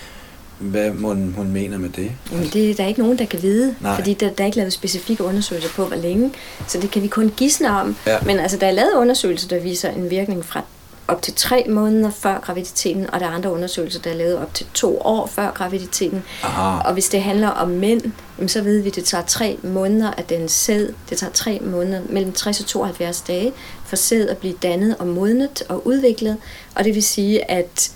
hvad 0.58 0.90
hun, 0.90 1.34
hun 1.36 1.52
mener 1.52 1.78
med 1.78 1.88
det? 1.88 2.12
Jamen, 2.32 2.48
det 2.52 2.70
er 2.70 2.74
der 2.74 2.86
ikke 2.86 3.00
nogen, 3.00 3.18
der 3.18 3.24
kan 3.24 3.42
vide, 3.42 3.74
Nej. 3.80 3.94
fordi 3.94 4.14
der, 4.14 4.30
der 4.30 4.44
er 4.44 4.46
ikke 4.46 4.56
lavet 4.56 4.72
specifikke 4.72 5.24
undersøgelser 5.24 5.70
på, 5.70 5.84
hvor 5.84 5.96
længe. 5.96 6.32
Så 6.66 6.80
det 6.80 6.90
kan 6.90 7.02
vi 7.02 7.08
kun 7.08 7.32
gisne 7.36 7.70
om. 7.80 7.96
Ja. 8.06 8.18
Men 8.26 8.38
altså, 8.38 8.56
der 8.56 8.66
er 8.66 8.72
lavet 8.72 8.92
undersøgelser, 8.96 9.48
der 9.48 9.60
viser 9.60 9.90
en 9.90 10.10
virkning 10.10 10.44
fra 10.44 10.62
op 11.08 11.22
til 11.22 11.34
tre 11.34 11.64
måneder 11.68 12.10
før 12.10 12.40
graviditeten, 12.40 13.10
og 13.10 13.20
der 13.20 13.26
er 13.26 13.30
andre 13.30 13.52
undersøgelser, 13.52 14.00
der 14.00 14.10
er 14.10 14.14
lavet 14.14 14.38
op 14.38 14.54
til 14.54 14.66
to 14.74 15.00
år 15.00 15.26
før 15.26 15.50
graviditeten. 15.50 16.24
Aha. 16.42 16.88
Og 16.88 16.92
hvis 16.92 17.08
det 17.08 17.22
handler 17.22 17.48
om 17.48 17.68
mænd, 17.68 18.02
så 18.46 18.62
ved 18.62 18.80
vi, 18.80 18.88
at 18.88 18.94
det 18.94 19.04
tager 19.04 19.24
tre 19.24 19.58
måneder 19.62 20.10
af 20.10 20.24
den 20.24 20.48
sæd, 20.48 20.88
det 21.10 21.18
tager 21.18 21.32
tre 21.32 21.58
måneder, 21.62 22.00
mellem 22.08 22.32
60 22.32 22.60
og 22.60 22.66
72 22.66 23.20
dage, 23.20 23.52
for 23.84 23.96
sæd 23.96 24.28
at 24.28 24.38
blive 24.38 24.54
dannet 24.62 24.96
og 24.98 25.06
modnet 25.06 25.62
og 25.68 25.86
udviklet. 25.86 26.36
Og 26.74 26.84
det 26.84 26.94
vil 26.94 27.02
sige, 27.02 27.50
at 27.50 27.90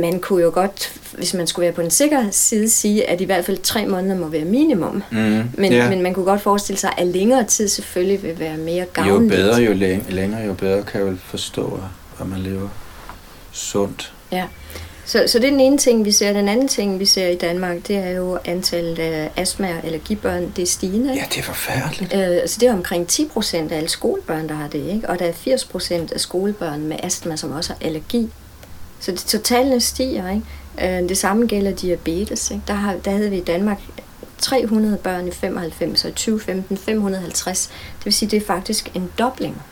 man 0.00 0.20
kunne 0.20 0.42
jo 0.42 0.50
godt, 0.54 0.92
hvis 1.12 1.34
man 1.34 1.46
skulle 1.46 1.64
være 1.64 1.72
på 1.74 1.82
den 1.82 1.90
sikre 1.90 2.28
side, 2.30 2.70
sige, 2.70 3.10
at 3.10 3.20
i 3.20 3.24
hvert 3.24 3.44
fald 3.44 3.58
tre 3.58 3.86
måneder 3.86 4.16
må 4.16 4.28
være 4.28 4.44
minimum. 4.44 5.02
Mm, 5.10 5.18
Men, 5.58 5.72
ja. 5.72 5.88
men 5.90 6.02
man 6.02 6.14
kunne 6.14 6.24
godt 6.24 6.40
forestille 6.40 6.78
sig, 6.78 6.90
at 6.98 7.06
længere 7.06 7.44
tid 7.44 7.68
selvfølgelig 7.68 8.22
vil 8.22 8.38
være 8.38 8.56
mere 8.56 8.80
Jo 8.96 9.02
gavnligt. 9.02 9.32
bedre, 9.34 9.56
jo 9.62 9.72
læng- 9.72 10.06
længere, 10.12 10.46
jo 10.46 10.52
bedre 10.54 10.82
kan 10.82 11.00
jeg 11.00 11.06
vel 11.08 11.18
forstå, 11.24 11.80
at 12.20 12.26
man 12.28 12.38
lever 12.40 12.68
sundt. 13.52 14.12
Ja. 14.32 14.44
Så, 15.06 15.24
så 15.26 15.38
det 15.38 15.46
er 15.46 15.50
den 15.50 15.60
ene 15.60 15.78
ting, 15.78 16.04
vi 16.04 16.12
ser. 16.12 16.32
Den 16.32 16.48
anden 16.48 16.68
ting, 16.68 16.98
vi 17.00 17.04
ser 17.06 17.28
i 17.28 17.34
Danmark, 17.36 17.76
det 17.88 17.96
er 17.96 18.10
jo 18.10 18.38
antallet 18.44 18.98
af 18.98 19.30
astma- 19.40 19.78
og 19.78 19.84
allergibørn, 19.84 20.52
det 20.56 20.62
er 20.62 20.66
stigende. 20.66 21.14
Ja, 21.14 21.24
det 21.30 21.38
er 21.38 21.42
forfærdeligt. 21.42 22.14
Øh, 22.14 22.20
altså 22.20 22.56
det 22.60 22.68
er 22.68 22.72
omkring 22.72 23.06
10 23.08 23.28
procent 23.32 23.72
af 23.72 23.76
alle 23.76 23.88
skolebørn, 23.88 24.48
der 24.48 24.54
har 24.54 24.68
det, 24.68 24.90
ikke? 24.94 25.08
og 25.10 25.18
der 25.18 25.24
er 25.24 25.32
80 25.32 25.64
procent 25.64 26.12
af 26.12 26.20
skolebørn 26.20 26.80
med 26.86 26.96
astma, 27.02 27.36
som 27.36 27.52
også 27.52 27.72
har 27.72 27.86
allergi. 27.86 28.30
Så 29.00 29.12
det, 29.12 29.20
totale 29.20 29.80
stiger. 29.80 30.30
Ikke? 30.30 31.02
Øh, 31.02 31.08
det 31.08 31.18
samme 31.18 31.46
gælder 31.46 31.72
diabetes. 31.72 32.50
Ikke? 32.50 32.62
Der, 32.66 32.74
har, 32.74 32.94
der 32.94 33.10
havde 33.10 33.30
vi 33.30 33.36
i 33.36 33.44
Danmark 33.44 33.80
300 34.38 34.96
børn 34.96 35.28
i 35.28 35.30
95 35.30 36.04
og 36.04 36.10
i 36.10 36.12
2015 36.12 36.76
550. 36.76 37.66
Det 37.98 38.04
vil 38.04 38.12
sige, 38.12 38.30
det 38.30 38.42
er 38.42 38.46
faktisk 38.46 38.90
en 38.94 39.10
dobling 39.18 39.62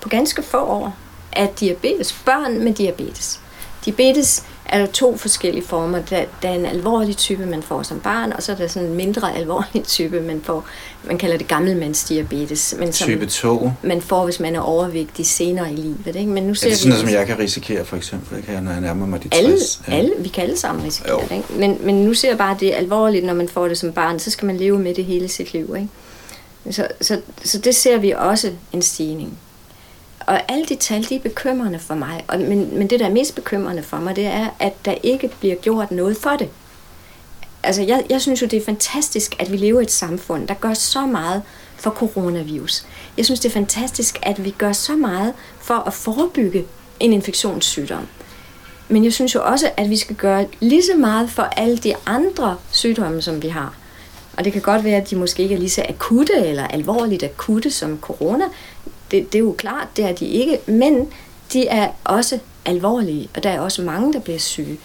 på 0.00 0.08
ganske 0.08 0.42
få 0.42 0.58
år 0.58 0.96
af 1.32 1.48
diabetes. 1.60 2.12
Børn 2.24 2.64
med 2.64 2.74
diabetes. 2.74 3.40
Diabetes 3.84 4.44
er 4.72 4.78
der 4.78 4.86
to 4.86 5.16
forskellige 5.16 5.66
former. 5.66 5.98
Der, 6.10 6.24
der 6.42 6.48
er 6.48 6.52
en 6.54 6.66
alvorlig 6.66 7.16
type, 7.16 7.46
man 7.46 7.62
får 7.62 7.82
som 7.82 8.00
barn, 8.00 8.32
og 8.32 8.42
så 8.42 8.52
er 8.52 8.56
der 8.56 8.66
sådan 8.66 8.88
en 8.88 8.94
mindre 8.94 9.36
alvorlig 9.36 9.84
type, 9.96 10.20
man 10.20 10.40
får. 10.44 10.64
Man 11.04 11.18
kalder 11.18 11.36
det 11.36 11.48
gammelmandsdiabetes. 11.48 12.74
Men 12.78 12.92
som 12.92 13.06
Type 13.08 13.26
2. 13.26 13.70
man 13.82 14.02
får, 14.02 14.24
hvis 14.24 14.40
man 14.40 14.56
er 14.56 14.60
overvægtig 14.60 15.26
senere 15.26 15.72
i 15.72 15.76
livet. 15.76 16.16
Ikke? 16.16 16.30
Men 16.30 16.42
nu 16.42 16.50
Er 16.50 16.54
ser 16.54 16.68
det 16.68 16.78
sådan 16.78 16.88
noget, 16.88 17.00
som 17.04 17.10
jeg 17.14 17.26
kan 17.26 17.38
risikere, 17.38 17.84
for 17.84 17.96
eksempel, 17.96 18.38
ikke? 18.38 18.60
når 18.60 18.72
jeg 18.72 18.80
nærmer 18.80 19.06
mig 19.06 19.22
de 19.22 19.28
60? 19.28 19.38
alle, 19.44 19.58
Ja. 19.88 19.98
alle, 20.02 20.12
vi 20.18 20.28
kan 20.28 20.42
alle 20.44 20.56
sammen 20.58 20.84
risikere 20.84 21.12
Jo. 21.12 21.20
det. 21.28 21.36
Ikke? 21.36 21.46
Men, 21.56 21.78
men 21.80 21.94
nu 22.04 22.14
ser 22.14 22.28
jeg 22.28 22.38
bare, 22.38 22.54
at 22.54 22.60
det 22.60 22.74
er 22.74 22.76
alvorligt, 22.78 23.24
når 23.26 23.34
man 23.34 23.48
får 23.48 23.68
det 23.68 23.78
som 23.78 23.92
barn. 23.92 24.18
Så 24.18 24.30
skal 24.30 24.46
man 24.46 24.56
leve 24.56 24.78
med 24.78 24.94
det 24.94 25.04
hele 25.04 25.28
sit 25.28 25.52
liv. 25.52 25.74
Ikke? 25.76 25.88
Så, 26.70 26.86
så, 27.00 27.20
så 27.44 27.58
det 27.58 27.76
ser 27.76 27.98
vi 27.98 28.10
også 28.10 28.50
en 28.72 28.82
stigning. 28.82 29.38
Og 30.30 30.52
alle 30.52 30.64
de 30.64 30.76
tal, 30.76 31.08
de 31.08 31.16
er 31.16 31.20
bekymrende 31.20 31.78
for 31.78 31.94
mig. 31.94 32.24
Og, 32.28 32.40
men, 32.40 32.78
men 32.78 32.90
det, 32.90 33.00
der 33.00 33.06
er 33.06 33.10
mest 33.10 33.34
bekymrende 33.34 33.82
for 33.82 33.96
mig, 33.96 34.16
det 34.16 34.26
er, 34.26 34.48
at 34.58 34.84
der 34.84 34.94
ikke 35.02 35.30
bliver 35.40 35.54
gjort 35.54 35.90
noget 35.90 36.16
for 36.16 36.30
det. 36.30 36.48
Altså, 37.62 37.82
jeg, 37.82 38.04
jeg 38.10 38.20
synes 38.20 38.42
jo, 38.42 38.46
det 38.46 38.56
er 38.56 38.64
fantastisk, 38.64 39.36
at 39.38 39.52
vi 39.52 39.56
lever 39.56 39.80
i 39.80 39.82
et 39.82 39.90
samfund, 39.90 40.48
der 40.48 40.54
gør 40.54 40.74
så 40.74 41.06
meget 41.06 41.42
for 41.76 41.90
coronavirus. 41.90 42.86
Jeg 43.16 43.24
synes, 43.24 43.40
det 43.40 43.48
er 43.48 43.52
fantastisk, 43.52 44.18
at 44.22 44.44
vi 44.44 44.50
gør 44.50 44.72
så 44.72 44.96
meget 44.96 45.32
for 45.60 45.74
at 45.74 45.94
forebygge 45.94 46.64
en 47.00 47.12
infektionssygdom. 47.12 48.06
Men 48.88 49.04
jeg 49.04 49.12
synes 49.12 49.34
jo 49.34 49.44
også, 49.44 49.70
at 49.76 49.90
vi 49.90 49.96
skal 49.96 50.16
gøre 50.16 50.46
lige 50.60 50.82
så 50.82 50.96
meget 50.98 51.30
for 51.30 51.42
alle 51.42 51.76
de 51.76 51.94
andre 52.06 52.56
sygdomme, 52.70 53.22
som 53.22 53.42
vi 53.42 53.48
har. 53.48 53.74
Og 54.38 54.44
det 54.44 54.52
kan 54.52 54.62
godt 54.62 54.84
være, 54.84 54.96
at 54.96 55.10
de 55.10 55.16
måske 55.16 55.42
ikke 55.42 55.54
er 55.54 55.58
lige 55.58 55.70
så 55.70 55.84
akutte 55.88 56.32
eller 56.46 56.66
alvorligt 56.66 57.22
akutte 57.22 57.70
som 57.70 57.98
corona. 58.00 58.44
Det, 59.10 59.32
det 59.32 59.38
er 59.38 59.42
jo 59.42 59.54
klart, 59.58 59.88
det 59.96 60.04
er 60.04 60.12
de 60.12 60.26
ikke. 60.26 60.58
Men 60.66 61.08
de 61.52 61.68
er 61.68 61.88
også 62.04 62.38
alvorlige, 62.64 63.28
og 63.36 63.42
der 63.42 63.50
er 63.50 63.60
også 63.60 63.82
mange, 63.82 64.12
der 64.12 64.20
bliver 64.20 64.38
syge. 64.38 64.78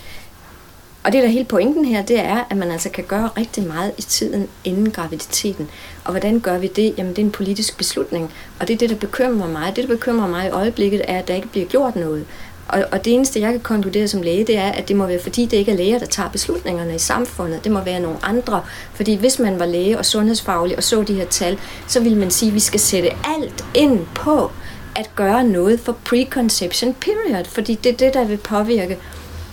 Og 1.03 1.11
det, 1.11 1.21
der 1.21 1.27
er 1.27 1.31
hele 1.31 1.45
pointen 1.45 1.85
her, 1.85 2.01
det 2.01 2.19
er, 2.19 2.43
at 2.49 2.57
man 2.57 2.71
altså 2.71 2.89
kan 2.89 3.03
gøre 3.03 3.29
rigtig 3.37 3.63
meget 3.63 3.91
i 3.97 4.01
tiden 4.01 4.47
inden 4.63 4.91
graviditeten. 4.91 5.69
Og 6.03 6.11
hvordan 6.11 6.39
gør 6.39 6.57
vi 6.57 6.67
det? 6.67 6.93
Jamen, 6.97 7.11
det 7.11 7.21
er 7.21 7.25
en 7.25 7.31
politisk 7.31 7.77
beslutning. 7.77 8.31
Og 8.59 8.67
det 8.67 8.73
er 8.73 8.77
det, 8.77 8.89
der 8.89 8.95
bekymrer 8.95 9.47
mig. 9.47 9.75
Det, 9.75 9.83
der 9.83 9.95
bekymrer 9.95 10.27
mig 10.27 10.47
i 10.47 10.49
øjeblikket, 10.49 11.01
er, 11.07 11.19
at 11.19 11.27
der 11.27 11.33
ikke 11.35 11.47
bliver 11.47 11.65
gjort 11.65 11.95
noget. 11.95 12.25
Og, 12.67 12.83
og 12.91 13.05
det 13.05 13.13
eneste, 13.13 13.39
jeg 13.39 13.51
kan 13.51 13.59
konkludere 13.59 14.07
som 14.07 14.21
læge, 14.21 14.47
det 14.47 14.57
er, 14.57 14.71
at 14.71 14.87
det 14.87 14.95
må 14.95 15.05
være, 15.05 15.19
fordi 15.19 15.45
det 15.45 15.57
ikke 15.57 15.71
er 15.71 15.75
læger, 15.75 15.99
der 15.99 16.05
tager 16.05 16.29
beslutningerne 16.29 16.95
i 16.95 16.99
samfundet. 16.99 17.63
Det 17.63 17.71
må 17.71 17.81
være 17.81 17.99
nogle 17.99 18.17
andre. 18.23 18.61
Fordi 18.93 19.15
hvis 19.15 19.39
man 19.39 19.59
var 19.59 19.65
læge 19.65 19.97
og 19.97 20.05
sundhedsfaglig 20.05 20.77
og 20.77 20.83
så 20.83 21.03
de 21.03 21.13
her 21.13 21.25
tal, 21.25 21.59
så 21.87 21.99
ville 21.99 22.17
man 22.17 22.31
sige, 22.31 22.49
at 22.49 22.55
vi 22.55 22.59
skal 22.59 22.79
sætte 22.79 23.09
alt 23.37 23.65
ind 23.73 23.99
på 24.15 24.51
at 24.95 25.09
gøre 25.15 25.43
noget 25.43 25.79
for 25.79 25.97
preconception 26.05 26.93
period. 26.93 27.45
Fordi 27.45 27.75
det 27.75 27.91
er 27.91 27.97
det, 27.97 28.13
der 28.13 28.25
vil 28.25 28.37
påvirke 28.37 28.97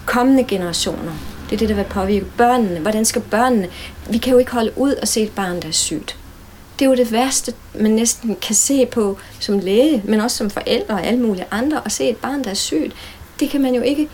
kommende 0.06 0.44
generationer. 0.44 1.12
Det 1.50 1.56
er 1.56 1.58
det, 1.58 1.68
der 1.68 1.74
vil 1.74 1.84
påvirke 1.90 2.26
børnene. 2.36 2.80
Hvordan 2.80 3.04
skal 3.04 3.22
børnene... 3.22 3.68
Vi 4.10 4.18
kan 4.18 4.32
jo 4.32 4.38
ikke 4.38 4.52
holde 4.52 4.72
ud 4.76 4.94
og 4.94 5.08
se 5.08 5.22
et 5.22 5.32
barn, 5.32 5.62
der 5.62 5.68
er 5.68 5.72
sygt. 5.72 6.21
Det 6.82 6.86
er 6.86 6.90
jo 6.90 6.96
det 6.96 7.12
værste, 7.12 7.54
man 7.74 7.90
næsten 7.90 8.36
kan 8.36 8.54
se 8.54 8.86
på 8.86 9.18
som 9.40 9.58
læge, 9.58 10.02
men 10.04 10.20
også 10.20 10.36
som 10.36 10.50
forældre 10.50 10.94
og 10.94 11.06
alle 11.06 11.20
mulige 11.20 11.46
andre, 11.50 11.82
at 11.84 11.92
se 11.92 12.08
et 12.08 12.16
barn, 12.16 12.44
der 12.44 12.50
er 12.50 12.54
sygt. 12.54 12.92
Det 13.40 13.50
kan 13.50 13.62
man 13.62 13.74
jo 13.74 13.82
ikke... 13.82 14.08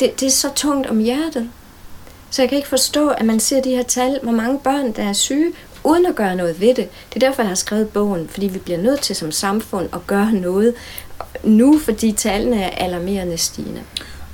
Det, 0.00 0.20
det 0.20 0.26
er 0.26 0.30
så 0.30 0.48
tungt 0.54 0.86
om 0.86 0.98
hjertet. 0.98 1.50
Så 2.30 2.42
jeg 2.42 2.48
kan 2.48 2.56
ikke 2.56 2.68
forstå, 2.68 3.08
at 3.08 3.26
man 3.26 3.40
ser 3.40 3.62
de 3.62 3.70
her 3.70 3.82
tal, 3.82 4.18
hvor 4.22 4.32
mange 4.32 4.58
børn, 4.58 4.92
der 4.92 5.02
er 5.02 5.12
syge, 5.12 5.52
uden 5.84 6.06
at 6.06 6.14
gøre 6.14 6.36
noget 6.36 6.60
ved 6.60 6.68
det. 6.74 6.88
Det 7.14 7.22
er 7.22 7.28
derfor, 7.28 7.42
jeg 7.42 7.48
har 7.48 7.54
skrevet 7.54 7.88
bogen, 7.88 8.28
fordi 8.28 8.46
vi 8.46 8.58
bliver 8.58 8.78
nødt 8.78 9.00
til 9.00 9.16
som 9.16 9.32
samfund 9.32 9.88
at 9.92 10.06
gøre 10.06 10.32
noget 10.32 10.74
nu, 11.44 11.78
fordi 11.78 12.12
tallene 12.12 12.62
er 12.62 12.84
alarmerende 12.84 13.38
stigende. 13.38 13.82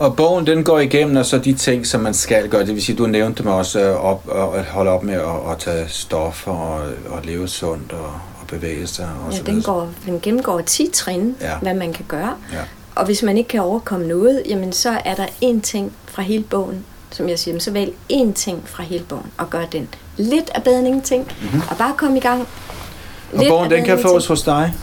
Og 0.02 0.16
bogen, 0.16 0.46
den 0.46 0.64
går 0.64 0.78
igennem, 0.78 1.16
og 1.16 1.26
så 1.26 1.38
de 1.38 1.52
ting, 1.54 1.86
som 1.86 2.00
man 2.00 2.14
skal 2.14 2.48
gøre. 2.48 2.66
Det 2.66 2.74
vil 2.74 2.82
sige, 2.82 2.96
du 2.96 3.06
nævnte 3.06 3.42
dem 3.42 3.52
også 3.52 3.80
øh, 3.80 4.04
op, 4.04 4.28
at 4.54 4.64
holde 4.64 4.90
op 4.90 5.02
med 5.02 5.14
at, 5.14 5.50
at 5.52 5.58
tage 5.58 5.88
stoffer 5.88 6.52
og, 6.52 6.80
og 7.08 7.20
leve 7.24 7.48
sundt 7.48 7.92
og, 7.92 8.06
og 8.40 8.46
bevæge 8.48 8.86
sig. 8.86 9.08
Og 9.26 9.32
ja, 9.32 9.36
så 9.38 9.42
den, 9.42 9.62
går, 9.62 9.88
den 10.06 10.20
gennemgår 10.20 10.60
10 10.60 10.90
trin, 10.92 11.36
Ja. 11.40 11.56
hvad 11.62 11.74
man 11.74 11.92
kan 11.92 12.04
gøre. 12.08 12.34
Ja. 12.52 12.58
Og 12.94 13.04
hvis 13.04 13.22
man 13.22 13.36
ikke 13.38 13.48
kan 13.48 13.60
overkomme 13.60 14.06
noget, 14.06 14.42
jamen 14.48 14.72
så 14.72 14.98
er 15.04 15.14
der 15.14 15.26
én 15.26 15.60
ting 15.60 15.92
fra 16.06 16.22
hele 16.22 16.44
bogen, 16.44 16.84
som 17.10 17.28
jeg 17.28 17.38
siger, 17.38 17.58
så 17.58 17.70
vælg 17.70 17.92
én 18.12 18.32
ting 18.32 18.62
fra 18.64 18.82
hele 18.82 19.04
bogen 19.04 19.26
og 19.38 19.50
gør 19.50 19.64
den. 19.64 19.88
Lidt 20.16 20.50
af 20.54 20.62
bedre 20.62 20.78
end 20.78 20.86
ingenting, 20.86 21.32
mm-hmm. 21.42 21.62
og 21.70 21.76
bare 21.76 21.92
kom 21.96 22.16
i 22.16 22.20
gang. 22.20 22.38
Mhm. 22.38 23.40
Og 23.40 23.44
bogen, 23.48 23.70
den 23.70 23.84
kan 23.84 23.98
fås 24.02 24.26
hos 24.26 24.42
dig. 24.42 24.74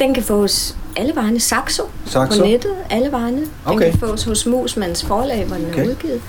Den 0.00 0.14
kan 0.14 0.22
fås 0.22 0.76
alle 0.96 1.12
vegne. 1.16 1.40
Saxo, 1.40 1.82
Saxo? 2.06 2.38
på 2.40 2.46
nettet, 2.46 2.72
alle 2.90 3.12
vegne. 3.12 3.36
Den 3.38 3.48
Okay. 3.64 3.90
kan 3.90 3.98
fås 4.00 4.24
hos 4.24 4.46
Musmands 4.46 5.04
forlag, 5.04 5.44
hvor 5.44 5.56
den 5.56 5.66
Okay. 5.66 5.84
er 5.84 5.90
udgivet. 5.90 6.20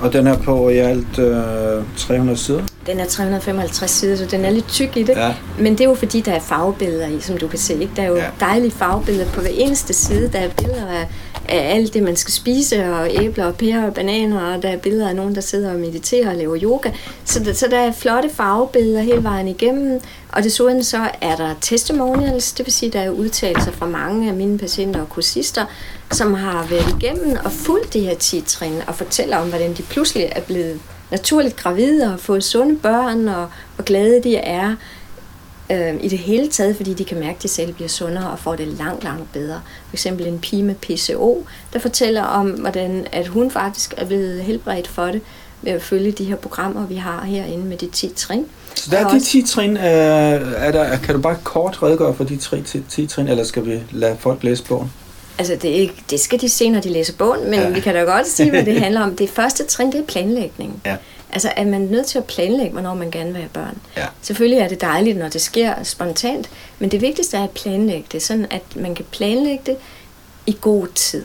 Og 0.00 0.12
den 0.12 0.26
er 0.26 0.38
på 0.38 0.68
i 0.68 0.76
alt 0.78 1.18
øh, 1.18 1.82
300 1.96 2.38
sider. 2.38 2.62
Den 2.86 3.00
er 3.00 3.04
355 3.06 3.90
sider, 3.90 4.16
så 4.16 4.26
den 4.26 4.44
er 4.44 4.50
lidt 4.50 4.68
tyk 4.68 4.96
i 4.96 5.02
det. 5.02 5.16
Ja. 5.16 5.34
Men 5.58 5.72
det 5.72 5.80
er 5.80 5.84
jo 5.88 5.94
fordi, 5.94 6.20
der 6.20 6.32
er 6.32 6.40
farvebilleder 6.40 7.06
i, 7.06 7.20
som 7.20 7.38
du 7.38 7.48
kan 7.48 7.58
se. 7.58 7.74
Ikke? 7.74 7.92
Der 7.96 8.02
er 8.02 8.06
jo 8.06 8.16
ja. 8.16 8.24
dejlige 8.40 8.70
farvebilleder 8.70 9.26
på 9.26 9.40
hver 9.40 9.50
eneste 9.54 9.92
side. 9.94 10.30
Der 10.32 10.38
er 10.38 10.48
billeder 10.56 10.86
af, 10.86 11.08
af 11.48 11.74
alt 11.74 11.94
det, 11.94 12.02
man 12.02 12.16
skal 12.16 12.32
spise, 12.32 12.84
og 12.84 13.08
æbler 13.10 13.44
og 13.44 13.56
pærer 13.56 13.86
og 13.86 13.94
bananer, 13.94 14.40
og 14.40 14.62
der 14.62 14.68
er 14.68 14.76
billeder 14.76 15.08
af 15.08 15.16
nogen, 15.16 15.34
der 15.34 15.40
sidder 15.40 15.72
og 15.72 15.78
mediterer 15.78 16.30
og 16.30 16.36
laver 16.36 16.58
yoga. 16.62 16.90
Så 17.24 17.40
der, 17.40 17.52
så 17.52 17.66
der 17.70 17.78
er 17.78 17.92
flotte 17.92 18.30
farvebilleder 18.30 19.00
hele 19.00 19.22
vejen 19.22 19.48
igennem. 19.48 20.00
Og 20.32 20.42
desuden 20.42 20.84
så 20.84 21.10
er 21.20 21.36
der 21.36 21.54
testimonials, 21.60 22.52
det 22.52 22.66
vil 22.66 22.72
sige, 22.72 22.92
der 22.92 23.00
er 23.00 23.10
udtalelser 23.10 23.72
fra 23.72 23.86
mange 23.86 24.28
af 24.28 24.34
mine 24.34 24.58
patienter 24.58 25.00
og 25.00 25.08
kursister, 25.08 25.64
som 26.12 26.34
har 26.34 26.66
været 26.70 26.94
igennem 27.00 27.36
og 27.44 27.52
fulgt 27.52 27.92
de 27.94 28.00
her 28.00 28.14
10 28.14 28.40
trin 28.40 28.80
og 28.86 28.94
fortæller 28.94 29.36
om, 29.36 29.48
hvordan 29.48 29.74
de 29.74 29.82
pludselig 29.82 30.32
er 30.32 30.40
blevet 30.40 30.80
naturligt 31.10 31.56
gravide 31.56 32.04
og 32.04 32.10
har 32.10 32.16
fået 32.16 32.44
sunde 32.44 32.76
børn, 32.76 33.28
og 33.28 33.48
hvor 33.76 33.84
glade 33.84 34.22
de 34.22 34.36
er 34.36 34.74
øh, 35.72 35.94
i 36.00 36.08
det 36.08 36.18
hele 36.18 36.48
taget, 36.48 36.76
fordi 36.76 36.94
de 36.94 37.04
kan 37.04 37.18
mærke, 37.20 37.36
at 37.36 37.42
de 37.42 37.48
selv 37.48 37.72
bliver 37.74 37.88
sundere 37.88 38.30
og 38.30 38.38
får 38.38 38.54
det 38.56 38.68
langt, 38.68 39.04
langt 39.04 39.32
bedre. 39.32 39.60
For 39.88 39.94
eksempel 39.94 40.26
en 40.26 40.38
pige 40.38 40.62
med 40.62 40.74
PCO, 40.74 41.46
der 41.72 41.78
fortæller 41.78 42.22
om, 42.22 42.50
hvordan 42.50 43.06
at 43.12 43.26
hun 43.26 43.50
faktisk 43.50 43.94
er 43.96 44.04
blevet 44.04 44.42
helbredt 44.42 44.88
for 44.88 45.04
det 45.06 45.20
ved 45.62 45.72
at 45.72 45.82
følge 45.82 46.12
de 46.12 46.24
her 46.24 46.36
programmer, 46.36 46.86
vi 46.86 46.94
har 46.94 47.24
herinde 47.24 47.64
med 47.64 47.76
de 47.76 47.86
10 47.92 48.12
trin. 48.16 48.46
Så 48.74 48.90
der 48.90 48.96
er 48.98 49.08
de 49.08 49.14
også- 49.14 49.26
10 49.26 49.42
trin. 49.46 49.76
Øh, 49.76 49.82
er 49.82 50.70
der, 50.72 50.96
kan 50.96 51.14
du 51.14 51.20
bare 51.20 51.36
kort 51.44 51.82
redegøre 51.82 52.14
for 52.14 52.24
de 52.24 52.36
3 52.36 52.62
10 52.62 52.80
10 52.90 53.06
trin, 53.06 53.28
eller 53.28 53.44
skal 53.44 53.66
vi 53.66 53.80
lade 53.90 54.16
folk 54.20 54.42
læse 54.44 54.64
bogen? 54.64 54.92
Altså, 55.38 55.56
det, 55.62 55.68
ikke, 55.68 55.94
det 56.10 56.20
skal 56.20 56.40
de 56.40 56.48
se, 56.48 56.68
når 56.70 56.80
de 56.80 56.88
læser 56.88 57.12
bogen, 57.18 57.44
men 57.50 57.54
ja. 57.60 57.68
vi 57.70 57.80
kan 57.80 57.94
da 57.94 58.00
godt 58.00 58.26
sige, 58.28 58.50
hvad 58.50 58.64
det 58.64 58.80
handler 58.84 59.00
om. 59.00 59.16
Det 59.16 59.30
første 59.30 59.64
trin, 59.64 59.92
det 59.92 60.00
er 60.00 60.04
planlægning. 60.04 60.82
Ja. 60.86 60.96
Altså, 61.34 61.52
er 61.56 61.64
man 61.64 61.80
nødt 61.80 62.06
til 62.06 62.18
at 62.18 62.24
planlægge, 62.24 62.72
hvornår 62.72 62.94
man 62.94 63.10
gerne 63.10 63.30
vil 63.32 63.36
have 63.40 63.48
børn. 63.48 63.78
Ja. 63.96 64.06
Selvfølgelig 64.22 64.58
er 64.58 64.68
det 64.68 64.80
dejligt, 64.80 65.18
når 65.18 65.28
det 65.28 65.40
sker 65.40 65.74
spontant, 65.82 66.50
men 66.78 66.90
det 66.90 67.00
vigtigste 67.00 67.36
er 67.36 67.44
at 67.44 67.50
planlægge 67.50 68.06
det, 68.12 68.22
sådan 68.22 68.46
at 68.50 68.62
man 68.76 68.94
kan 68.94 69.04
planlægge 69.10 69.62
det 69.66 69.76
i 70.46 70.56
god 70.60 70.86
tid. 70.94 71.24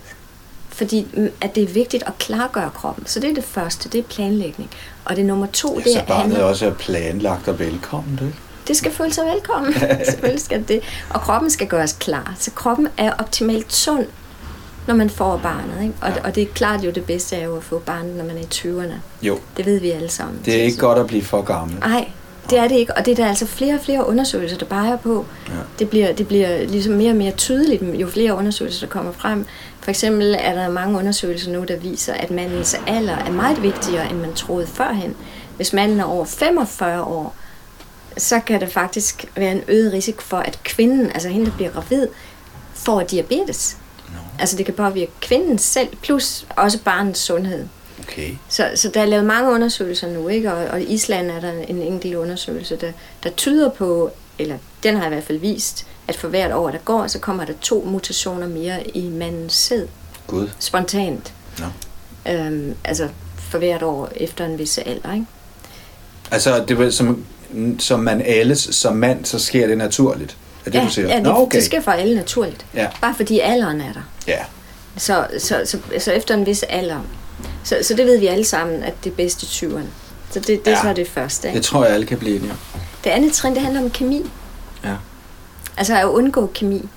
Fordi 0.70 1.08
mm, 1.14 1.30
at 1.42 1.56
det 1.56 1.64
er 1.64 1.68
vigtigt 1.68 2.04
at 2.08 2.18
klargøre 2.20 2.70
kroppen. 2.76 3.08
Så 3.08 3.20
det 3.20 3.30
er 3.30 3.34
det 3.34 3.44
første, 3.44 3.90
det 3.90 4.00
er 4.00 4.04
planlægning. 4.04 4.70
Og 5.06 5.16
det 5.16 5.26
nummer 5.26 5.46
to, 5.54 5.76
det 5.78 5.94
så 5.94 6.00
er 6.00 6.06
barnet 6.06 6.22
handler- 6.24 6.44
også 6.44 6.66
er 6.66 6.74
planlagt 6.74 7.48
og 7.48 7.60
velkommen, 7.60 8.18
det. 8.22 8.34
det 8.68 8.78
skal 8.78 8.92
føle 8.92 9.14
sig 9.14 9.26
velkommen. 9.26 9.74
Selvfølgelig 10.10 10.42
skal 10.42 10.68
det. 10.68 10.82
Og 11.10 11.22
kroppen 11.22 11.50
skal 11.50 11.68
gøres 11.68 11.94
klar. 12.00 12.36
Så 12.40 12.52
kroppen 12.52 12.88
er 12.98 13.12
optimalt 13.20 13.74
sund, 13.74 14.06
når 14.90 14.96
man 14.96 15.10
får 15.10 15.38
barnet. 15.38 15.82
Ikke? 15.82 15.94
Og, 16.02 16.10
Ja. 16.10 16.16
og 16.24 16.36
det 16.36 16.44
er 16.44 16.48
klart 16.54 16.84
jo, 16.84 16.92
det 16.92 17.06
bedste 17.06 17.36
er 17.36 17.46
jo 17.46 17.58
at 17.58 17.64
få 17.64 17.80
barnet, 17.80 18.16
når 18.16 18.24
man 18.26 18.38
er 18.38 18.42
i 18.42 18.48
20'erne. 18.54 18.94
Jo, 19.22 19.40
Det 19.58 19.66
ved 19.66 19.80
vi 19.80 19.92
alle 19.92 20.10
sammen. 20.10 20.42
det 20.46 20.56
er 20.60 20.64
ikke 20.64 20.78
godt 20.78 20.98
at 21.00 21.08
blive 21.08 21.24
for 21.24 21.42
gammel. 21.42 21.80
Nej, 21.80 22.08
det 22.50 22.58
er 22.58 22.68
det 22.68 22.76
ikke. 22.76 22.98
Og 22.98 23.06
det 23.06 23.12
er 23.12 23.16
der 23.16 23.28
altså 23.28 23.46
flere 23.46 23.74
og 23.74 23.80
flere 23.84 24.08
undersøgelser, 24.08 24.58
der 24.58 24.66
peger 24.66 24.98
på. 24.98 25.26
Ja. 25.48 25.54
Det, 25.80 25.90
bliver, 25.90 26.12
det 26.14 26.28
bliver 26.28 26.66
ligesom 26.68 26.94
mere 26.94 27.10
og 27.12 27.16
mere 27.16 27.32
tydeligt, 27.32 27.84
jo 28.02 28.08
flere 28.08 28.34
undersøgelser, 28.36 28.80
der 28.88 28.92
kommer 28.92 29.12
frem. 29.12 29.46
For 29.82 29.90
eksempel 29.90 30.36
er 30.40 30.54
der 30.54 30.70
mange 30.70 30.98
undersøgelser 30.98 31.52
nu, 31.52 31.64
der 31.64 31.76
viser, 31.78 32.14
at 32.14 32.32
mandens 32.32 32.76
alder 32.88 33.16
er 33.16 33.32
meget 33.32 33.64
vigtigere, 33.64 34.10
end 34.12 34.20
man 34.20 34.34
troede 34.34 34.68
førhen. 34.68 35.16
Hvis 35.56 35.74
manden 35.74 36.00
er 36.00 36.04
over 36.06 36.26
45 36.26 37.04
år, 37.04 37.36
så 38.18 38.40
kan 38.40 38.62
der 38.62 38.68
faktisk 38.68 39.26
være 39.36 39.52
en 39.52 39.62
øget 39.68 39.94
risiko 39.94 40.22
for, 40.22 40.38
at 40.38 40.60
kvinden, 40.64 41.06
altså 41.12 41.30
hende, 41.30 41.46
der 41.46 41.52
bliver 41.52 41.72
gravid, 41.72 42.08
får 42.74 43.02
diabetes. 43.02 43.78
Altså 44.40 44.58
det 44.58 44.66
kan 44.66 44.74
påvirke 44.74 45.12
kvinden 45.22 45.58
selv, 45.58 45.88
plus 46.02 46.46
også 46.50 46.80
barnets 46.86 47.20
sundhed. 47.20 47.68
okay. 48.00 48.32
Så, 48.50 48.70
så 48.76 48.90
der 48.94 49.02
er 49.02 49.06
lavet 49.06 49.26
mange 49.26 49.52
undersøgelser 49.52 50.08
nu, 50.08 50.28
ikke? 50.28 50.54
Og, 50.54 50.66
og 50.68 50.82
i 50.82 50.86
Island 50.86 51.32
er 51.32 51.40
der 51.40 51.52
en 51.52 51.82
enkelt 51.82 52.16
undersøgelse, 52.16 52.76
der, 52.76 52.92
der 53.24 53.30
tyder 53.30 53.70
på, 53.70 54.12
eller 54.40 54.58
den 54.84 54.98
har 54.98 55.06
i 55.06 55.10
hvert 55.10 55.24
fald 55.24 55.38
vist, 55.38 55.86
at 56.08 56.16
for 56.16 56.28
hvert 56.28 56.54
år, 56.54 56.70
der 56.70 56.78
går, 56.78 57.08
så 57.08 57.20
kommer 57.20 57.46
der 57.46 57.54
to 57.62 57.84
mutationer 57.88 58.48
mere 58.48 58.88
i 58.88 59.10
mandens 59.10 59.54
sæd, 59.54 59.86
Gud. 60.28 60.50
spontant. 60.60 61.34
Nå. 61.60 61.66
Øhm, 62.32 62.76
altså 62.84 63.08
for 63.38 63.58
hvert 63.58 63.84
år 63.84 64.10
efter 64.16 64.46
en 64.46 64.60
vis 64.60 64.78
alder, 64.78 65.14
ikke? 65.14 65.26
Altså, 66.32 66.64
det 66.68 66.78
var 66.78 66.90
som, 66.90 67.26
som 67.80 68.00
man 68.00 68.22
alles 68.22 68.60
som 68.60 68.96
mand, 68.96 69.26
så 69.26 69.40
sker 69.40 69.68
det 69.68 69.78
naturligt. 69.78 70.38
Er 70.66 70.72
det, 70.72 70.80
ja, 70.80 70.86
du 70.86 70.90
siger? 70.90 71.08
ja 71.08 71.16
det, 71.16 71.24
Nå, 71.24 71.30
okay. 71.30 71.58
det 71.58 71.66
sker 71.66 71.82
for 71.82 71.92
alle 71.92 72.16
naturligt. 72.16 72.66
Ja. 72.74 72.88
Bare 73.02 73.14
fordi 73.16 73.40
alderen 73.40 73.82
er 73.82 73.94
der. 73.94 74.02
Ja, 74.30 74.46
Så, 74.98 75.28
så, 75.40 75.62
så, 75.66 75.80
så 76.00 76.12
efter 76.12 76.34
en 76.34 76.46
vis 76.46 76.64
alder. 76.64 77.00
Så, 77.64 77.78
så 77.82 77.94
det 77.94 78.06
ved 78.06 78.20
vi 78.20 78.28
alle 78.28 78.46
sammen, 78.46 78.84
at 78.84 78.94
det 79.04 79.12
er 79.12 79.16
bedst 79.16 79.44
i 79.44 79.46
20'erne. 79.46 79.82
Så 80.32 80.40
det, 80.40 80.48
det 80.48 80.68
er 80.68 80.72
Ja. 80.72 80.82
så 80.82 80.94
det 80.94 81.08
første. 81.08 81.48
Ikke? 81.48 81.58
det 81.58 81.66
tror 81.66 81.86
jeg, 81.86 81.94
alle 81.94 82.06
kan 82.06 82.18
blive 82.18 82.36
enige 82.36 82.52
om. 82.52 82.58
Det 83.04 83.10
andet 83.10 83.34
trin, 83.34 83.54
det 83.54 83.62
handler 83.62 83.82
om 83.82 83.90
kemi. 83.90 84.32
Ja. 84.84 84.96
Altså 85.78 85.96
at 85.98 86.06
undgå 86.06 86.48
kemi 86.54 86.90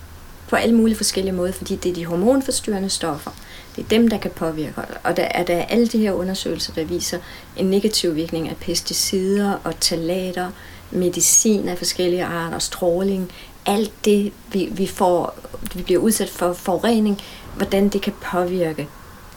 på 0.48 0.56
alle 0.56 0.74
mulige 0.74 0.96
forskellige 0.96 1.32
måder, 1.32 1.52
fordi 1.52 1.76
det 1.76 1.90
er 1.90 1.94
de 1.94 2.06
hormonforstyrrende 2.06 2.90
stoffer. 2.90 3.30
Det 3.76 3.84
er 3.84 3.88
dem, 3.88 4.08
der 4.08 4.18
kan 4.18 4.30
påvirke. 4.30 4.74
Og 5.02 5.16
der 5.16 5.22
er 5.22 5.42
der 5.44 5.62
alle 5.62 5.86
de 5.86 5.98
her 5.98 6.12
undersøgelser, 6.12 6.72
der 6.72 6.84
viser 6.84 7.18
en 7.56 7.66
negativ 7.66 8.14
virkning 8.14 8.48
af 8.48 8.56
pesticider 8.56 9.54
og 9.64 9.80
talater, 9.80 10.50
medicin 10.90 11.68
af 11.68 11.78
forskellige 11.78 12.24
arter, 12.24 12.58
stråling. 12.58 13.32
Alt 13.66 13.92
det, 14.04 14.32
vi, 14.52 14.68
vi, 14.72 14.86
får, 14.86 15.34
vi 15.74 15.82
bliver 15.82 16.00
udsat 16.00 16.28
for 16.30 16.52
forurening, 16.52 17.20
hvordan 17.56 17.88
det 17.88 18.02
kan 18.02 18.12
påvirke 18.32 18.88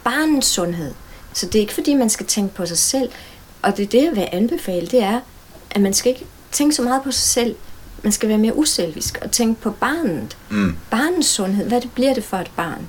barnets 0.04 0.48
sundhed. 0.48 0.94
Så 1.34 1.46
det 1.46 1.56
er 1.56 1.60
ikke 1.60 1.74
fordi, 1.74 1.94
man 1.94 2.10
skal 2.10 2.26
tænke 2.26 2.56
på 2.56 2.66
sig 2.66 2.78
selv. 2.78 3.10
Og 3.62 3.78
det 3.78 3.84
er 3.84 3.88
det, 3.88 4.04
jeg 4.04 4.16
vil 4.16 4.28
anbefale, 4.32 4.88
det 4.88 5.04
er, 5.04 5.20
at 5.72 5.82
man 5.82 5.94
skal 5.94 6.12
ikke 6.12 6.26
tænke 6.52 6.76
så 6.76 6.82
meget 6.82 7.04
på 7.04 7.12
sig 7.12 7.24
selv. 7.24 7.56
Man 8.04 8.12
skal 8.12 8.30
være 8.30 8.38
mere 8.38 8.58
uselvisk 8.58 9.20
og 9.22 9.32
tænke 9.32 9.62
på 9.62 9.72
barnet. 9.72 10.38
Mm. 10.50 10.76
Barnets 10.92 11.28
sundhed, 11.28 11.68
hvad 11.68 11.82
det 11.82 11.92
bliver 11.92 12.14
det 12.14 12.24
for 12.24 12.38
et 12.38 12.52
barn? 12.56 12.88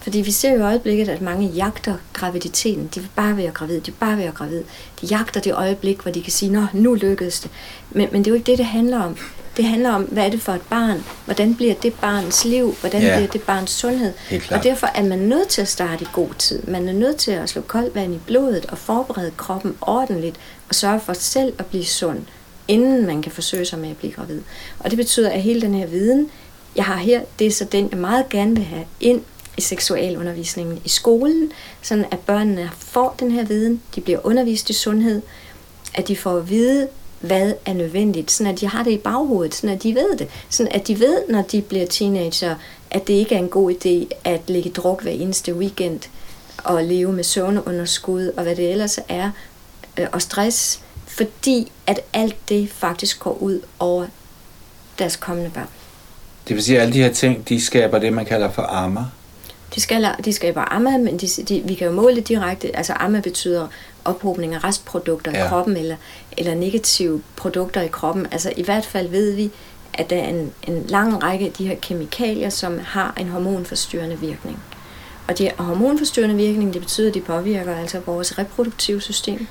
Fordi 0.00 0.20
vi 0.20 0.30
ser 0.30 0.52
jo 0.52 0.58
i 0.58 0.62
øjeblikket, 0.62 1.08
at 1.08 1.20
mange 1.20 1.48
jagter 1.48 1.94
graviditeten. 2.12 2.90
De 2.94 3.00
vil 3.00 3.08
bare 3.16 3.36
være 3.36 3.50
gravid, 3.50 3.80
de 3.80 3.86
vil 3.86 3.98
bare 4.00 4.18
være 4.18 4.32
gravid. 4.32 4.62
De 5.00 5.06
jagter 5.06 5.40
det 5.40 5.54
øjeblik, 5.54 6.00
hvor 6.00 6.10
de 6.10 6.22
kan 6.22 6.32
sige, 6.32 6.52
nå, 6.52 6.66
nu 6.72 6.94
lykkedes 6.94 7.40
det. 7.40 7.50
Men, 7.90 8.08
men 8.12 8.24
det 8.24 8.26
er 8.26 8.30
jo 8.30 8.34
ikke 8.34 8.50
det, 8.50 8.58
det 8.58 8.66
handler 8.66 9.00
om. 9.00 9.16
Det 9.58 9.66
handler 9.66 9.90
om, 9.90 10.02
hvad 10.02 10.26
er 10.26 10.30
det 10.30 10.40
for 10.42 10.52
et 10.52 10.60
barn? 10.70 11.04
Hvordan 11.24 11.54
bliver 11.54 11.74
det 11.74 11.94
barns 11.94 12.44
liv? 12.44 12.74
Hvordan 12.80 13.02
Ja. 13.02 13.16
bliver 13.16 13.30
det 13.30 13.42
barns 13.42 13.70
sundhed? 13.70 14.12
Og 14.50 14.62
derfor 14.62 14.86
er 14.94 15.02
man 15.02 15.18
nødt 15.18 15.48
til 15.48 15.62
at 15.62 15.68
starte 15.68 16.04
i 16.04 16.08
god 16.12 16.28
tid. 16.38 16.62
Man 16.62 16.88
er 16.88 16.92
nødt 16.92 17.16
til 17.16 17.30
at 17.30 17.48
slå 17.48 17.62
koldt 17.62 17.94
vand 17.94 18.14
i 18.14 18.18
blodet 18.26 18.66
og 18.66 18.78
forberede 18.78 19.30
kroppen 19.36 19.76
ordentligt 19.80 20.36
og 20.68 20.74
sørge 20.74 21.00
for 21.00 21.12
selv 21.12 21.52
at 21.58 21.66
blive 21.66 21.84
sund, 21.84 22.18
inden 22.68 23.06
man 23.06 23.22
kan 23.22 23.32
forsøge 23.32 23.64
sig 23.64 23.78
med 23.78 23.90
at 23.90 23.96
blive 23.96 24.12
gravid. 24.12 24.40
Og 24.78 24.90
det 24.90 24.96
betyder, 24.96 25.30
at 25.30 25.42
hele 25.42 25.60
den 25.60 25.74
her 25.74 25.86
viden, 25.86 26.30
jeg 26.76 26.84
har 26.84 26.96
her, 26.96 27.20
det 27.38 27.46
er 27.46 27.50
så 27.50 27.64
den, 27.64 27.88
jeg 27.90 27.98
meget 27.98 28.28
gerne 28.28 28.54
vil 28.56 28.64
have 28.64 28.84
ind 29.00 29.20
i 29.56 29.60
seksualundervisningen 29.60 30.80
i 30.84 30.88
skolen, 30.88 31.52
sådan 31.82 32.04
at 32.10 32.18
børnene 32.18 32.70
får 32.78 33.16
den 33.20 33.30
her 33.30 33.44
viden, 33.44 33.82
de 33.94 34.00
bliver 34.00 34.26
undervist 34.26 34.70
i 34.70 34.72
sundhed, 34.72 35.22
at 35.94 36.08
de 36.08 36.16
får 36.16 36.36
at 36.36 36.50
vide, 36.50 36.88
hvad 37.20 37.52
er 37.66 37.72
nødvendigt, 37.72 38.30
sådan 38.30 38.52
at 38.52 38.60
de 38.60 38.68
har 38.68 38.82
det 38.82 38.90
i 38.90 38.98
baghovedet, 38.98 39.54
sådan 39.54 39.76
at 39.76 39.82
de 39.82 39.94
ved 39.94 40.16
det, 40.16 40.28
sådan 40.48 40.72
at 40.72 40.88
de 40.88 41.00
ved, 41.00 41.22
når 41.28 41.42
de 41.42 41.62
bliver 41.62 41.86
teenager, 41.86 42.54
at 42.90 43.06
det 43.06 43.14
ikke 43.14 43.34
er 43.34 43.38
en 43.38 43.48
god 43.48 43.72
idé 43.72 44.16
at 44.24 44.40
lægge 44.46 44.70
druk 44.70 45.02
hver 45.02 45.12
eneste 45.12 45.54
weekend 45.54 46.00
og 46.64 46.84
leve 46.84 47.12
med 47.12 47.24
søvnunderskud 47.24 48.32
og 48.36 48.42
hvad 48.42 48.56
det 48.56 48.70
ellers 48.70 48.98
er, 49.08 49.30
øh, 49.98 50.06
og 50.12 50.22
stress, 50.22 50.80
fordi 51.06 51.72
at 51.86 52.00
alt 52.12 52.36
det 52.48 52.70
faktisk 52.70 53.20
går 53.20 53.38
ud 53.40 53.60
over 53.78 54.06
deres 54.98 55.16
kommende 55.16 55.50
børn. 55.50 55.68
Det 56.48 56.56
vil 56.56 56.64
sige, 56.64 56.76
at 56.76 56.82
alle 56.82 56.94
de 56.94 57.02
her 57.02 57.12
ting, 57.12 57.48
de 57.48 57.60
skaber 57.60 57.98
det, 57.98 58.12
man 58.12 58.26
kalder 58.26 58.50
for 58.50 58.62
armer. 58.62 59.04
De, 59.74 59.80
skal, 59.80 60.08
de 60.24 60.32
skaber 60.32 60.72
AMA, 60.72 60.98
men 60.98 61.16
de, 61.18 61.26
de, 61.26 61.62
vi 61.64 61.74
kan 61.74 61.86
jo 61.86 61.92
måle 61.92 62.16
det 62.16 62.28
direkte. 62.28 62.76
Altså 62.76 62.92
AMA 62.92 63.20
betyder 63.20 63.68
ophobning 64.04 64.54
af 64.54 64.64
restprodukter. 64.64 65.32
Ja. 65.32 65.44
i 65.44 65.48
kroppen, 65.48 65.76
eller, 65.76 65.96
eller 66.38 66.54
negative 66.54 67.22
produkter 67.36 67.80
i 67.80 67.88
kroppen. 67.88 68.26
Altså 68.30 68.52
i 68.56 68.62
hvert 68.62 68.86
fald 68.86 69.08
ved 69.08 69.32
vi, 69.32 69.50
at 69.94 70.10
der 70.10 70.16
er 70.16 70.28
en, 70.28 70.52
en 70.62 70.84
lang 70.88 71.22
række 71.22 71.46
af 71.46 71.52
de 71.52 71.66
her 71.66 71.76
kemikalier, 71.82 72.50
som 72.50 72.78
har 72.78 73.14
en 73.20 73.28
hormonforstyrrende 73.28 74.18
virkning. 74.18 74.58
Og 75.28 75.38
de 75.38 75.42
her 75.42 75.52
hormonforstyrrende 75.62 76.36
virkning, 76.36 76.74
det 76.74 76.80
betyder, 76.82 77.08
at 77.08 77.14
de 77.14 77.20
påvirker 77.20 77.76
altså 77.76 78.00
vores 78.06 78.38
reproduktive 78.38 79.00
system. 79.00 79.46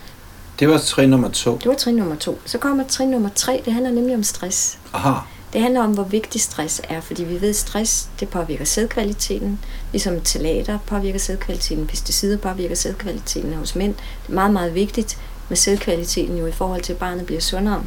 Det 0.60 0.70
var 0.70 0.78
trin 0.78 1.10
nummer 1.10 1.30
to. 1.30 1.58
Det 1.58 1.68
var 1.68 1.74
trin 1.76 1.96
nummer 1.96 2.16
to. 2.16 2.40
Så 2.46 2.58
kommer 2.58 2.84
trin 2.88 3.10
nummer 3.10 3.30
tre, 3.36 3.62
det 3.66 3.74
handler 3.74 3.92
nemlig 3.92 4.16
om 4.16 4.24
stress. 4.24 4.80
Aha. 4.94 5.20
Det 5.54 5.62
handler 5.62 5.82
om, 5.82 5.92
hvor 5.92 6.04
vigtig 6.04 6.42
stress 6.42 6.82
er, 6.90 7.02
fordi 7.02 7.24
vi 7.24 7.42
ved, 7.42 7.50
at 7.50 7.56
stress 7.56 8.10
det 8.20 8.30
påvirker 8.30 8.66
sædkvaliteten, 8.66 9.60
ligesom 9.92 10.22
talater 10.22 10.80
påvirker 10.86 11.20
sædkvaliteten, 11.20 11.88
pesticider 11.88 12.38
påvirker 12.38 12.76
sædkvaliteten 12.76 13.54
hos 13.54 13.76
mænd. 13.76 13.94
Det 13.94 14.30
er 14.30 14.34
meget, 14.34 14.54
meget 14.54 14.76
vigtigt 14.76 15.18
med 15.50 15.58
sædkvaliteten 15.58 16.38
jo 16.38 16.46
i 16.48 16.52
forhold 16.52 16.82
til, 16.82 16.94
at 16.94 17.00
barnet 17.00 17.26
bliver 17.26 17.42
sundere. 17.42 17.84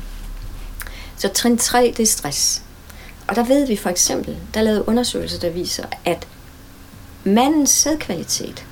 Så 1.16 1.28
trin 1.28 1.58
3, 1.58 1.94
det 1.96 2.02
er 2.02 2.06
stress. 2.06 2.62
Og 3.28 3.36
der 3.36 3.44
ved 3.44 3.66
vi 3.66 3.76
for 3.76 3.90
eksempel, 3.90 4.36
der 4.54 4.60
er 4.60 4.64
lavet 4.64 4.84
undersøgelser, 4.86 5.38
der 5.38 5.50
viser, 5.50 5.84
at 6.04 6.26
mandens 7.24 7.70
sædkvalitet 7.70 8.66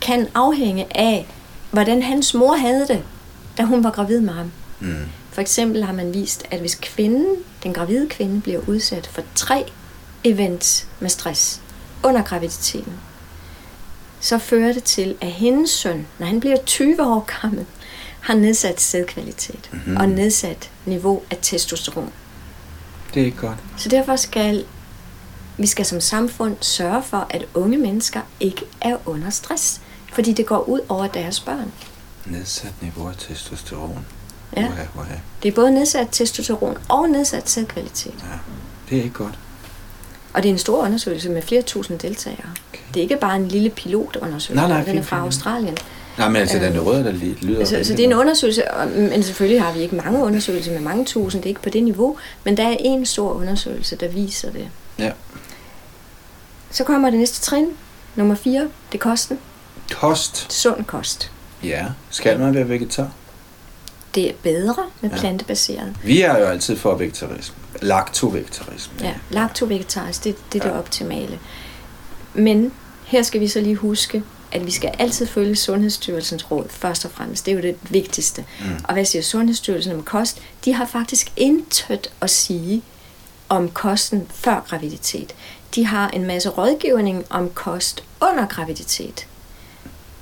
kan 0.00 0.28
afhænge 0.34 0.86
af, 0.96 1.26
hvordan 1.70 2.02
hans 2.02 2.34
mor 2.34 2.54
havde 2.54 2.88
det, 2.88 3.02
da 3.58 3.62
hun 3.62 3.84
var 3.84 3.90
gravid 3.90 4.20
med 4.20 4.32
ham. 4.32 4.52
Mm. 4.80 4.96
For 5.30 5.40
eksempel 5.40 5.84
har 5.84 5.92
man 5.92 6.14
vist, 6.14 6.42
at 6.50 6.60
hvis 6.60 6.74
kvinden, 6.74 7.36
den 7.62 7.72
gravide 7.72 8.08
kvinde, 8.08 8.40
bliver 8.40 8.60
udsat 8.66 9.06
for 9.06 9.22
tre 9.34 9.72
events 10.24 10.86
med 11.00 11.10
stress 11.10 11.60
under 12.02 12.22
graviditeten, 12.22 12.92
så 14.20 14.38
fører 14.38 14.72
det 14.72 14.84
til, 14.84 15.16
at 15.20 15.30
hendes 15.30 15.70
søn, 15.70 16.06
når 16.18 16.26
han 16.26 16.40
bliver 16.40 16.56
20 16.56 17.06
år 17.06 17.40
gammel, 17.40 17.66
har 18.24 18.34
nedsat 18.34 18.80
sædkvalitet 18.80 19.68
Mhm. 19.72 19.80
mm-hmm. 19.84 19.96
og 19.96 20.08
nedsat 20.08 20.70
niveau 20.86 21.22
af 21.30 21.38
testosteron. 21.42 22.10
Det 23.14 23.20
er 23.22 23.26
ikke 23.26 23.38
godt. 23.38 23.58
Så 23.76 23.88
derfor 23.88 24.16
skal 24.16 24.64
vi 25.58 25.66
skal 25.66 25.84
som 25.86 26.00
samfund 26.00 26.56
sørge 26.60 27.02
for, 27.02 27.26
at 27.30 27.44
unge 27.54 27.78
mennesker 27.78 28.20
ikke 28.40 28.62
er 28.80 28.96
under 29.06 29.30
stress, 29.30 29.80
fordi 30.12 30.32
det 30.32 30.46
går 30.46 30.58
ud 30.68 30.80
over 30.88 31.06
deres 31.06 31.40
børn. 31.40 31.72
Nedsat 32.26 32.72
niveau 32.82 33.08
af 33.08 33.14
testosteron. 33.18 34.06
Ja. 34.56 34.68
Uha, 34.68 34.82
uha. 34.98 35.14
Det 35.42 35.48
er 35.48 35.52
både 35.52 35.70
nedsat 35.70 36.08
testosteron 36.12 36.76
og 36.88 37.08
nedsat 37.08 37.50
sædkvalitet. 37.50 38.14
Ja. 38.18 38.38
Det 38.90 38.98
er 38.98 39.02
ikke 39.02 39.14
godt. 39.14 39.38
Og 40.32 40.42
det 40.42 40.48
er 40.48 40.52
en 40.52 40.58
stor 40.58 40.82
undersøgelse 40.84 41.28
med 41.30 41.42
flere 41.42 41.62
tusind 41.62 41.98
deltagere. 41.98 42.48
Okay. 42.72 42.82
Det 42.94 42.96
er 42.96 43.02
ikke 43.02 43.16
bare 43.16 43.36
en 43.36 43.48
lille 43.48 43.70
pilotundersøgelse, 43.70 44.54
Nej, 44.54 44.68
nej, 44.68 44.78
den 44.84 44.88
er 44.88 44.92
fint, 44.92 45.06
fra 45.06 45.16
fint. 45.16 45.24
Nej, 46.18 46.28
men 46.28 46.36
altså, 46.36 46.56
Øh, 46.56 46.62
den 46.62 46.80
røde, 46.80 47.04
der 47.04 47.12
lyder 47.42 47.64
Så, 47.64 47.70
så 47.70 47.76
rigtig 47.76 47.96
det 47.96 48.02
er 48.04 48.08
en 48.08 48.14
undersøgelse, 48.14 48.70
og- 48.74 48.88
men 48.88 49.22
selvfølgelig 49.22 49.62
har 49.62 49.72
vi 49.72 49.80
ikke 49.80 49.96
mange 49.96 50.18
undersøgelser 50.24 50.72
med 50.72 50.80
mange 50.80 51.04
tusind, 51.04 51.42
det 51.42 51.46
er 51.46 51.50
ikke 51.50 51.62
på 51.62 51.68
det 51.70 51.82
niveau, 51.82 52.16
men 52.44 52.56
der 52.56 52.68
er 52.68 52.76
en 52.80 53.06
stor 53.06 53.32
undersøgelse, 53.32 53.96
der 53.96 54.08
viser 54.08 54.50
det. 54.52 54.68
Ja. 54.98 55.10
Så 56.70 56.84
kommer 56.84 57.10
det 57.10 57.18
næste 57.18 57.40
trin, 57.40 57.66
nummer 58.16 58.34
4, 58.34 58.60
det 58.60 58.68
er 58.92 58.98
kosten. 58.98 59.38
Kost. 59.92 60.52
Sund 60.52 60.84
kost. 60.84 61.30
Ja. 61.64 61.84
Skal 62.10 62.40
man 62.40 62.54
være 62.54 62.68
vegetar? 62.68 63.10
Det 64.14 64.28
er 64.30 64.32
bedre 64.42 64.76
med 65.00 65.10
Ja. 65.10 65.16
ja. 65.16 65.20
plantebaseret. 65.20 65.92
Vi 66.04 66.20
er 66.22 66.38
jo 66.38 66.44
altid 66.44 66.76
for 66.76 66.94
vegetarisme. 66.94 67.56
Laktovegetarisme. 67.82 68.94
Ja, 69.00 69.12
laktovegetarisk, 69.30 70.24
det, 70.24 70.36
det 70.52 70.60
er 70.62 70.66
Ja. 70.68 70.70
det 70.72 70.78
optimale. 70.80 71.38
Men 72.34 72.72
her 73.04 73.22
skal 73.22 73.40
vi 73.40 73.48
så 73.48 73.60
lige 73.60 73.74
huske, 73.76 74.22
at 74.54 74.66
vi 74.66 74.70
skal 74.70 74.90
altid 74.98 75.26
følge 75.26 75.56
Sundhedsstyrelsens 75.56 76.50
råd, 76.50 76.68
først 76.68 77.04
og 77.04 77.10
fremmest. 77.10 77.46
Det 77.46 77.52
er 77.52 77.56
jo 77.56 77.62
det 77.62 77.76
vigtigste. 77.90 78.44
Mm. 78.60 78.66
Og 78.84 78.94
hvad 78.94 79.04
siger 79.04 79.22
Sundhedsstyrelsen 79.22 79.92
om 79.92 80.02
kost? 80.02 80.42
De 80.64 80.72
har 80.72 80.86
faktisk 80.86 81.32
intet 81.36 82.10
at 82.20 82.30
sige 82.30 82.82
om 83.48 83.68
kosten 83.68 84.26
før 84.34 84.64
graviditet. 84.68 85.34
De 85.74 85.86
har 85.86 86.08
en 86.08 86.26
masse 86.26 86.48
rådgivning 86.48 87.24
om 87.30 87.50
kost 87.50 88.04
under 88.20 88.46
graviditet. 88.46 89.26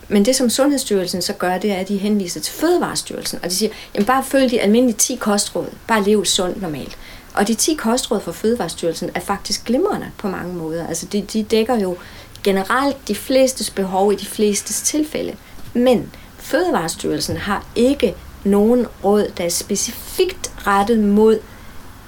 Men 0.09 0.25
det, 0.25 0.37
som 0.37 0.51
Sundhedsstyrelsen 0.51 1.23
så 1.23 1.33
gør, 1.33 1.59
det 1.59 1.73
er, 1.73 1.77
at 1.77 1.89
de 1.89 1.97
henviser 1.97 2.41
til 2.41 2.55
Fødevarestyrelsen, 2.55 3.39
og 3.43 3.51
de 3.51 3.55
siger, 3.55 3.73
jamen 3.95 4.07
bare 4.07 4.25
følg 4.25 4.51
de 4.51 4.61
almindelige 4.61 4.97
10 4.97 5.17
kostråd, 5.17 5.67
bare 5.89 6.05
lev 6.05 6.25
sundt 6.25 6.63
normalt. 6.63 6.99
Og 7.35 7.49
de 7.49 7.55
10 7.55 7.75
kostråd 7.75 8.21
fra 8.21 8.33
Fødevarestyrelsen 8.33 9.11
er 9.15 9.21
faktisk 9.21 9.65
glimrende 9.65 10.11
på 10.19 10.29
mange 10.29 10.55
måder. 10.55 10.87
Altså 10.87 11.07
de, 11.07 11.23
de 11.23 11.43
dækker 11.43 11.79
jo 11.79 11.97
generelt 12.45 13.09
de 13.09 13.15
flestes 13.15 13.71
behov 13.71 14.13
i 14.13 14.17
de 14.17 14.27
flestes 14.27 14.83
tilfælde. 14.83 15.37
Men 15.75 16.11
Fødevarestyrelsen 16.39 17.37
har 17.37 17.67
ikke 17.77 18.15
nogen 18.45 18.87
råd, 19.05 19.33
der 19.37 19.45
er 19.45 19.49
specifikt 19.49 20.53
rettet 20.67 20.99
mod 20.99 21.39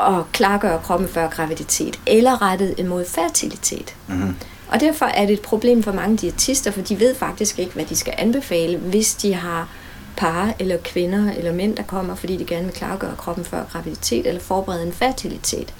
at 0.00 0.32
klargøre 0.32 0.80
kroppen 0.84 1.08
før 1.08 1.28
graviditet, 1.28 2.00
eller 2.06 2.42
rettet 2.42 2.74
imod 2.78 3.04
fertilitet. 3.04 3.94
Mm-hmm. 4.08 4.36
Og 4.68 4.80
derfor 4.80 5.06
er 5.06 5.26
det 5.26 5.32
et 5.32 5.40
problem 5.40 5.82
for 5.82 5.92
mange 5.92 6.16
diætister, 6.16 6.70
for 6.70 6.80
de 6.80 7.00
ved 7.00 7.14
faktisk 7.14 7.58
ikke, 7.58 7.72
hvad 7.72 7.84
de 7.84 7.96
skal 7.96 8.14
anbefale, 8.18 8.78
hvis 8.78 9.14
de 9.14 9.34
har 9.34 9.68
par 10.16 10.54
eller 10.58 10.76
kvinder 10.76 11.32
eller 11.32 11.52
mænd, 11.52 11.76
der 11.76 11.82
kommer, 11.82 12.14
fordi 12.14 12.36
de 12.36 12.44
gerne 12.44 12.64
vil 12.64 12.74
klargøre 12.74 13.16
kroppen 13.18 13.44
før 13.44 13.64
graviditet 13.72 14.26
eller 14.26 14.40
forberede 14.40 14.82
en 14.82 14.92
fertilitet. 14.92 15.74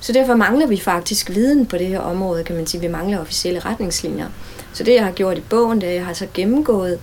Så 0.00 0.12
derfor 0.12 0.34
mangler 0.34 0.66
vi 0.66 0.80
faktisk 0.80 1.30
viden 1.30 1.66
på 1.66 1.78
det 1.78 1.86
her 1.86 2.00
område, 2.00 2.44
kan 2.44 2.56
man 2.56 2.66
sige. 2.66 2.80
Vi 2.80 2.88
mangler 2.88 3.20
officielle 3.20 3.60
retningslinjer. 3.60 4.26
Så 4.72 4.84
det, 4.84 4.94
jeg 4.94 5.04
har 5.04 5.12
gjort 5.12 5.38
i 5.38 5.40
bogen, 5.40 5.80
det 5.80 5.86
er, 5.86 5.90
at 5.90 5.96
jeg 5.96 6.06
har 6.06 6.12
så 6.12 6.26
gennemgået, 6.34 6.98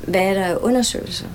hvad 0.00 0.34
der 0.34 0.40
er 0.44 0.56
undersøgelser. 0.64 1.26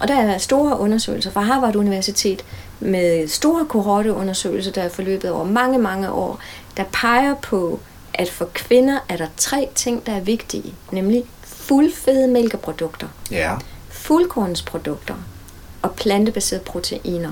Og 0.00 0.08
der 0.08 0.14
er 0.14 0.38
store 0.38 0.78
undersøgelser 0.80 1.30
fra 1.30 1.40
Harvard 1.40 1.76
Universitet 1.76 2.44
med 2.80 3.28
store 3.28 3.64
kohorteundersøgelser, 3.66 4.72
der 4.72 4.82
er 4.82 4.88
forløbet 4.88 5.30
over 5.30 5.44
mange, 5.44 5.78
mange 5.78 6.10
år, 6.12 6.38
der 6.76 6.84
peger 6.92 7.34
på, 7.34 7.80
at 8.14 8.30
for 8.30 8.44
kvinder 8.54 8.98
er 9.08 9.16
der 9.16 9.26
tre 9.36 9.68
ting, 9.74 10.06
der 10.06 10.12
er 10.12 10.20
vigtige, 10.20 10.74
nemlig 10.90 11.24
fuldfede 11.44 12.28
mælkeprodukter, 12.28 13.06
Ja. 13.30 13.54
fuldkornsprodukter 13.90 15.14
og 15.82 15.94
plantebaserede 15.94 16.64
proteiner. 16.64 17.30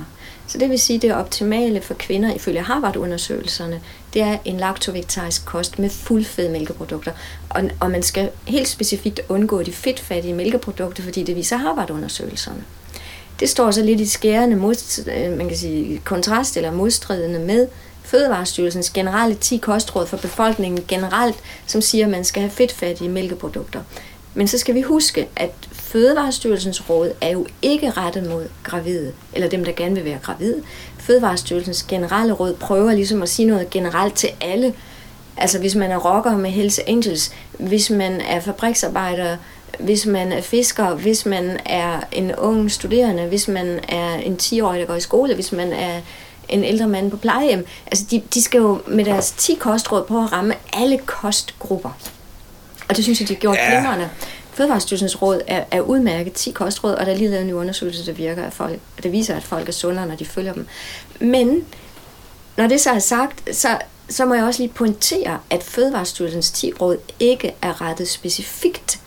Så 0.51 0.59
det 0.59 0.71
vil 0.71 0.79
sige, 0.79 0.97
at 0.97 1.03
det 1.03 1.15
optimale 1.15 1.81
for 1.81 1.95
kvinder, 1.95 2.35
ifølge 2.35 2.63
Harvard-undersøgelserne, 2.63 3.81
det 4.15 4.23
er 4.23 4.39
en 4.45 4.57
laktovegetarisk 4.57 5.45
kost 5.45 5.79
med 5.79 5.91
fuldfede 5.91 6.51
mælkeprodukter. 6.51 7.13
Og, 7.49 7.71
og 7.81 7.91
man 7.91 8.03
skal 8.03 8.31
helt 8.49 8.69
specifikt 8.69 9.21
undgå 9.29 9.63
de 9.63 9.73
fedtfattige 9.73 10.35
mælkeprodukter, 10.35 11.03
fordi 11.03 11.23
det 11.23 11.37
viser 11.37 11.57
Harvard-undersøgelserne. 11.57 12.65
Det 13.41 13.49
står 13.49 13.71
så 13.71 13.83
lidt 13.83 14.01
i 14.01 14.07
skærende 14.07 14.57
mod, 14.57 15.03
øh, 15.17 15.39
man 15.39 15.49
kan 15.49 15.57
sige, 15.57 16.01
kontrast 16.05 16.57
eller 16.57 16.73
modstridende 16.73 17.39
med 17.39 17.69
Fødevarestyrelsens 18.03 18.91
generelle 18.91 19.35
10 19.35 19.57
kostråd 19.57 20.07
for 20.07 20.17
befolkningen 20.17 20.85
generelt, 20.89 21.37
som 21.67 21.81
siger, 21.81 22.05
at 22.05 22.11
man 22.11 22.25
skal 22.25 22.43
have 22.43 22.51
fedtfattige 22.51 23.11
mælkeprodukter. 23.11 23.81
Men 24.35 24.49
så 24.49 24.59
skal 24.59 24.75
vi 24.75 24.83
huske, 24.83 25.29
at 25.37 25.53
Fødevarestyrelsens 25.93 26.91
råd 26.91 27.13
er 27.21 27.29
jo 27.29 27.47
ikke 27.63 27.91
rettet 27.91 28.29
mod 28.29 28.47
gravide, 28.63 29.13
eller 29.33 29.49
dem, 29.49 29.65
der 29.65 29.73
gerne 29.73 29.95
vil 29.95 30.05
være 30.05 30.19
gravide. 30.23 30.63
Fødevarestyrelsens 30.99 31.83
generelle 31.83 32.33
råd 32.33 32.55
prøver 32.55 32.93
ligesom 32.93 33.23
at 33.23 33.29
sige 33.29 33.47
noget 33.47 33.71
generelt 33.71 34.15
til 34.15 34.31
alle 34.41 34.75
Altså 35.37 35.59
hvis 35.59 35.75
man 35.75 35.91
er 35.91 35.97
rocker 35.97 36.37
med 36.37 36.51
Hells 36.51 36.79
Angels, 36.87 37.33
hvis 37.59 37.91
man 37.91 38.21
er 38.21 38.41
fabriksarbejder, 38.41 39.37
hvis 39.79 40.07
man 40.07 40.33
er 40.33 40.41
fisker, 40.41 40.95
hvis 40.95 41.27
man 41.27 41.59
er 41.67 42.01
en 42.13 42.35
ung 42.35 42.71
studerende, 42.71 43.27
hvis 43.27 43.49
man 43.49 43.81
er 43.89 44.15
en 44.15 44.39
10-årig, 44.43 44.81
der 44.81 44.87
går 44.87 44.95
i 44.95 45.01
skole, 45.01 45.35
hvis 45.35 45.53
man 45.53 45.73
er 45.73 46.01
en 46.49 46.65
ældre 46.65 46.89
mand 46.89 47.11
på 47.11 47.17
plejehjem. 47.17 47.67
Altså 47.87 48.05
de, 48.11 48.23
de 48.35 48.43
skal 48.43 48.59
jo 48.59 48.81
med 48.87 49.05
deres 49.05 49.31
10 49.31 49.55
kostråd 49.55 50.05
på 50.05 50.23
at 50.23 50.33
ramme 50.33 50.55
alle 50.73 50.99
kostgrupper. 50.99 51.91
Og 52.89 52.97
det 52.97 53.05
synes 53.05 53.21
jeg, 53.21 53.29
de 53.29 53.35
har 53.35 53.41
gjort 53.41 53.57
ja. 53.57 53.71
glimrende. 53.71 54.09
Fødevarestyrelsens 54.53 55.23
råd 55.23 55.41
er, 55.47 55.65
er 55.71 55.81
udmærket 55.81 56.33
10 56.33 56.51
kostråd, 56.51 56.95
og 56.95 57.07
der 57.07 57.13
er 57.13 57.17
lige 57.17 57.31
lavet 57.31 57.43
en 57.43 57.49
ny 57.49 57.53
undersøgelse, 57.53 58.07
der 58.07 58.13
virker, 58.13 58.45
at 58.45 58.53
folk, 58.53 58.79
der 59.03 59.09
viser, 59.09 59.37
at 59.37 59.43
folk 59.43 59.69
er 59.69 59.73
sundere, 59.73 60.07
når 60.07 60.17
de 60.17 60.25
følger 60.25 60.53
dem. 60.53 60.67
Men 61.21 61.65
når 62.57 62.67
det 62.67 62.81
så 62.81 62.91
er 62.91 62.99
sagt, 62.99 63.57
så, 63.57 63.79
så 64.09 64.27
må 64.27 64.35
jeg 64.35 64.45
også 64.45 64.63
lige 64.63 64.73
pointere, 64.73 65.39
at 65.51 65.63
Fødevarestyrelsens 65.63 66.51
10 66.51 66.73
råd 66.73 66.97
ikke 67.21 67.55
er 67.63 67.81
rettet 67.81 68.09
specifikt 68.09 69.01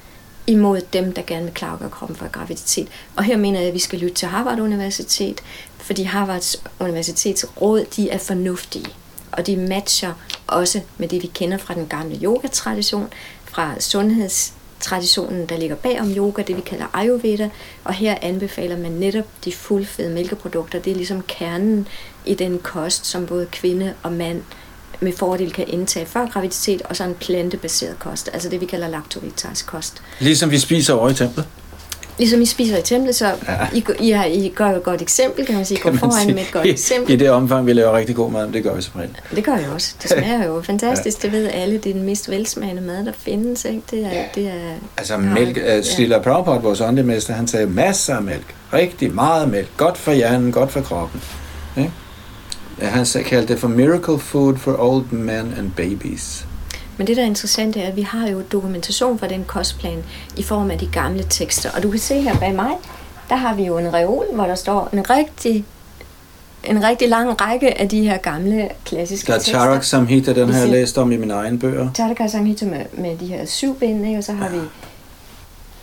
imod 0.47 0.81
dem, 0.93 1.13
der 1.13 1.21
gerne 1.27 1.45
vil 1.45 1.53
klargøre 1.53 1.89
kroppen 1.89 2.17
for 2.17 2.27
graviditet. 2.27 2.87
Og 3.15 3.23
her 3.23 3.37
mener 3.37 3.59
jeg, 3.59 3.67
at 3.67 3.73
vi 3.73 3.79
skal 3.79 3.99
lytte 3.99 4.15
til 4.15 4.27
Harvard 4.27 4.59
Universitet, 4.59 5.41
fordi 5.77 6.03
Harvards 6.03 6.63
Universitets 6.79 7.45
råd, 7.61 7.85
de 7.95 8.09
er 8.09 8.17
fornuftige. 8.17 8.85
Og 9.31 9.47
de 9.47 9.57
matcher 9.57 10.13
også 10.47 10.81
med 10.97 11.07
det, 11.07 11.21
vi 11.21 11.27
kender 11.27 11.57
fra 11.57 11.73
den 11.73 11.87
gamle 11.87 12.19
yogatradition, 12.23 13.13
fra 13.45 13.79
sundheds 13.79 14.53
traditionen, 14.83 15.45
der 15.45 15.57
ligger 15.57 15.75
bag 15.75 16.01
om 16.01 16.11
yoga, 16.17 16.41
det 16.41 16.55
vi 16.55 16.61
kalder 16.61 16.85
Ayurveda. 16.93 17.49
Og 17.83 17.93
her 17.93 18.15
anbefaler 18.21 18.77
man 18.77 18.91
netop 18.91 19.25
de 19.45 19.51
fuldfede 19.51 20.09
mælkeprodukter. 20.09 20.79
Det 20.79 20.91
er 20.91 20.95
ligesom 20.95 21.21
kernen 21.27 21.87
i 22.25 22.35
den 22.35 22.59
kost, 22.59 23.05
som 23.05 23.25
både 23.25 23.47
kvinde 23.51 23.93
og 24.03 24.11
mand 24.11 24.41
med 24.99 25.13
fordel 25.13 25.53
kan 25.53 25.65
indtage 25.67 26.05
før 26.05 26.25
graviditet, 26.27 26.81
og 26.81 26.95
så 26.95 27.03
en 27.03 27.15
plantebaseret 27.15 27.99
kost, 27.99 28.29
altså 28.33 28.49
det 28.49 28.61
vi 28.61 28.65
kalder 28.65 28.87
laktovegetarisk 28.87 29.65
kost. 29.65 30.01
Ligesom 30.19 30.51
vi 30.51 30.59
spiser 30.59 30.93
over 30.93 31.09
i 31.09 31.13
templet? 31.13 31.45
Ligesom 32.17 32.41
I 32.41 32.45
spiser 32.45 32.77
i 32.77 32.81
templet, 32.81 33.15
så 33.15 33.25
ja. 33.25 33.33
I, 33.73 33.83
I, 33.99 34.11
har, 34.11 34.25
I 34.25 34.51
gør 34.55 34.65
et 34.65 34.83
godt 34.83 35.01
eksempel, 35.01 35.45
kan 35.45 35.55
man 35.55 35.65
sige. 35.65 35.79
Gå 35.79 35.95
foran 35.95 36.21
sige. 36.21 36.33
med 36.33 36.41
et 36.41 36.51
godt 36.51 36.67
eksempel. 36.67 37.13
I 37.13 37.15
det 37.15 37.29
omfang, 37.29 37.67
vi 37.67 37.73
laver 37.73 37.97
rigtig 37.97 38.15
god 38.15 38.31
mad, 38.31 38.51
det 38.51 38.63
gør 38.63 38.75
vi 38.75 38.81
som 38.81 38.93
regel. 38.95 39.17
Det 39.35 39.43
gør 39.43 39.55
jeg 39.55 39.69
også. 39.69 39.95
Det 40.01 40.09
smager 40.11 40.45
jo 40.45 40.61
fantastisk. 40.61 41.23
Ja. 41.23 41.27
Det 41.27 41.37
ved 41.37 41.49
alle. 41.53 41.77
Det 41.77 41.89
er 41.89 41.93
den 41.93 42.03
mest 42.03 42.29
velsmagende 42.29 42.81
mad, 42.81 43.05
der 43.05 43.11
findes. 43.17 43.65
Ikke? 43.65 43.81
Det 43.91 44.05
er, 44.05 44.09
ja. 44.13 44.23
det 44.35 44.47
er, 44.47 44.73
altså 44.97 45.17
mælk, 45.17 45.57
ja. 45.57 45.81
Stilla 45.81 46.19
Prabhupada, 46.19 46.59
vores 46.59 46.81
åndemester, 46.81 47.33
han 47.33 47.47
sagde 47.47 47.67
masser 47.67 48.15
af 48.15 48.23
mælk. 48.23 48.55
Rigtig 48.73 49.13
meget 49.13 49.49
mælk. 49.49 49.69
Godt 49.77 49.97
for 49.97 50.11
hjernen, 50.11 50.51
godt 50.51 50.71
for 50.71 50.81
kroppen. 50.81 51.21
Ikke? 51.77 51.91
Han 52.81 53.05
kaldte 53.05 53.53
det 53.53 53.59
for 53.61 53.67
miracle 53.67 54.19
food 54.19 54.57
for 54.57 54.75
old 54.79 55.11
men 55.11 55.53
and 55.57 55.71
babies. 55.71 56.45
Men 56.97 57.07
det, 57.07 57.17
der 57.17 57.23
er 57.23 57.27
interessant, 57.27 57.77
er, 57.77 57.87
at 57.87 57.95
vi 57.95 58.01
har 58.01 58.27
jo 58.27 58.41
dokumentation 58.51 59.19
for 59.19 59.27
den 59.27 59.43
kostplan 59.47 60.03
i 60.37 60.43
form 60.43 60.71
af 60.71 60.79
de 60.79 60.87
gamle 60.87 61.25
tekster. 61.29 61.71
Og 61.71 61.83
du 61.83 61.89
kan 61.89 61.99
se 61.99 62.21
her 62.21 62.39
bag 62.39 62.55
mig, 62.55 62.71
der 63.29 63.35
har 63.35 63.55
vi 63.55 63.63
jo 63.63 63.77
en 63.77 63.93
reol, 63.93 64.25
hvor 64.33 64.45
der 64.45 64.55
står 64.55 64.89
en 64.93 65.09
rigtig 65.09 65.65
en 66.63 66.83
rigtig 66.83 67.09
lang 67.09 67.41
række 67.41 67.81
af 67.81 67.89
de 67.89 68.01
her 68.01 68.17
gamle 68.17 68.69
klassiske 68.85 69.31
tekster. 69.31 69.53
Der 69.53 69.59
er 69.59 69.65
Charak 69.65 69.83
Samhita, 69.83 70.33
den 70.33 70.49
har 70.49 70.59
jeg 70.59 70.69
læst 70.69 70.97
om 70.97 71.11
i 71.11 71.17
mine 71.17 71.33
egne 71.33 71.59
bøger. 71.59 71.89
Charak 71.95 72.29
Samhita 72.29 72.65
med, 72.65 72.85
med 72.93 73.17
de 73.17 73.25
her 73.25 73.45
syv 73.45 73.79
bind, 73.79 74.05
ikke? 74.05 74.17
og 74.17 74.23
så 74.23 74.31
har 74.31 74.45
ja. 74.45 74.51
vi 74.51 74.59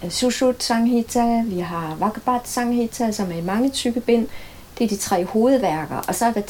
uh, 0.03 0.11
Sushut 0.11 0.63
Samhita, 0.63 1.43
vi 1.47 1.59
har 1.59 1.97
Vakabat 2.01 2.41
Samhita, 2.45 3.13
som 3.13 3.31
er 3.33 3.37
i 3.37 3.41
mange 3.41 3.71
tykke 3.71 4.01
bind. 4.01 4.27
Det 4.79 4.85
er 4.85 4.89
de 4.89 4.97
tre 4.97 5.25
hovedværker, 5.25 5.97
og 6.09 6.15
så 6.15 6.27
er 6.27 6.33
der 6.33 6.41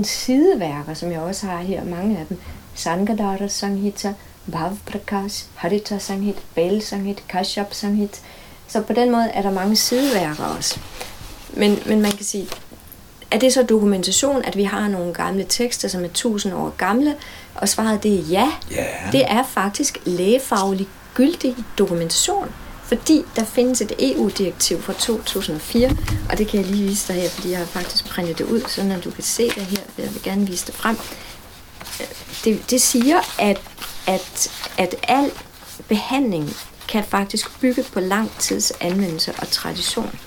10-15 0.00 0.02
sideværker, 0.02 0.94
som 0.94 1.12
jeg 1.12 1.20
også 1.20 1.46
har 1.46 1.58
her, 1.58 1.84
mange 1.84 2.18
af 2.18 2.26
dem. 2.28 2.38
Sangadara 2.74 3.48
Sanghita, 3.48 4.14
Bhav 4.52 4.76
Prakash, 4.86 5.44
Harita 5.54 5.98
Sanghit, 5.98 6.36
Bel 6.54 6.82
Sanghit, 6.82 7.24
Kashyap 7.28 7.74
Sanghit. 7.74 8.20
Så 8.68 8.80
på 8.80 8.92
den 8.92 9.10
måde 9.10 9.28
er 9.28 9.42
der 9.42 9.50
mange 9.50 9.76
sideværker 9.76 10.44
også. 10.44 10.80
Men, 11.52 11.78
men 11.86 12.00
man 12.00 12.12
kan 12.12 12.24
sige, 12.24 12.48
er 13.30 13.38
det 13.38 13.52
så 13.52 13.62
dokumentation, 13.62 14.44
at 14.44 14.56
vi 14.56 14.64
har 14.64 14.88
nogle 14.88 15.14
gamle 15.14 15.46
tekster, 15.48 15.88
som 15.88 16.04
er 16.04 16.08
tusind 16.08 16.54
år 16.54 16.74
gamle? 16.78 17.16
Og 17.54 17.68
svaret 17.68 18.02
det 18.02 18.14
er 18.14 18.22
ja. 18.22 18.52
Yeah. 18.72 19.12
Det 19.12 19.22
er 19.26 19.42
faktisk 19.42 19.98
lægefaglig 20.04 20.88
gyldig 21.14 21.56
dokumentation. 21.78 22.48
Fordi 22.82 23.22
der 23.36 23.44
findes 23.44 23.80
et 23.80 23.92
EU-direktiv 23.98 24.82
fra 24.82 24.92
2004, 24.92 25.90
og 26.30 26.38
det 26.38 26.48
kan 26.48 26.60
jeg 26.60 26.70
lige 26.70 26.88
vise 26.88 27.12
dig 27.12 27.22
her, 27.22 27.28
fordi 27.28 27.50
jeg 27.50 27.58
har 27.58 27.66
faktisk 27.66 28.08
printet 28.08 28.38
det 28.38 28.44
ud, 28.44 28.60
så 28.68 29.00
du 29.04 29.10
kan 29.10 29.22
se 29.22 29.44
det 29.48 29.62
her. 29.62 29.80
Jeg 29.98 30.14
vil 30.14 30.22
gerne 30.22 30.46
vise 30.46 30.66
det 30.66 30.74
frem 30.74 30.96
det, 32.44 32.70
det 32.70 32.82
siger, 32.82 33.20
at, 33.38 33.60
at, 34.06 34.50
at 34.78 34.94
al 35.02 35.30
behandling 35.88 36.56
kan 36.88 37.04
faktisk 37.04 37.60
bygge 37.60 37.82
på 37.82 38.00
lang 38.00 38.30
tids 38.38 38.72
anvendelse 38.80 39.32
og 39.38 39.48
tradition. 39.50 40.18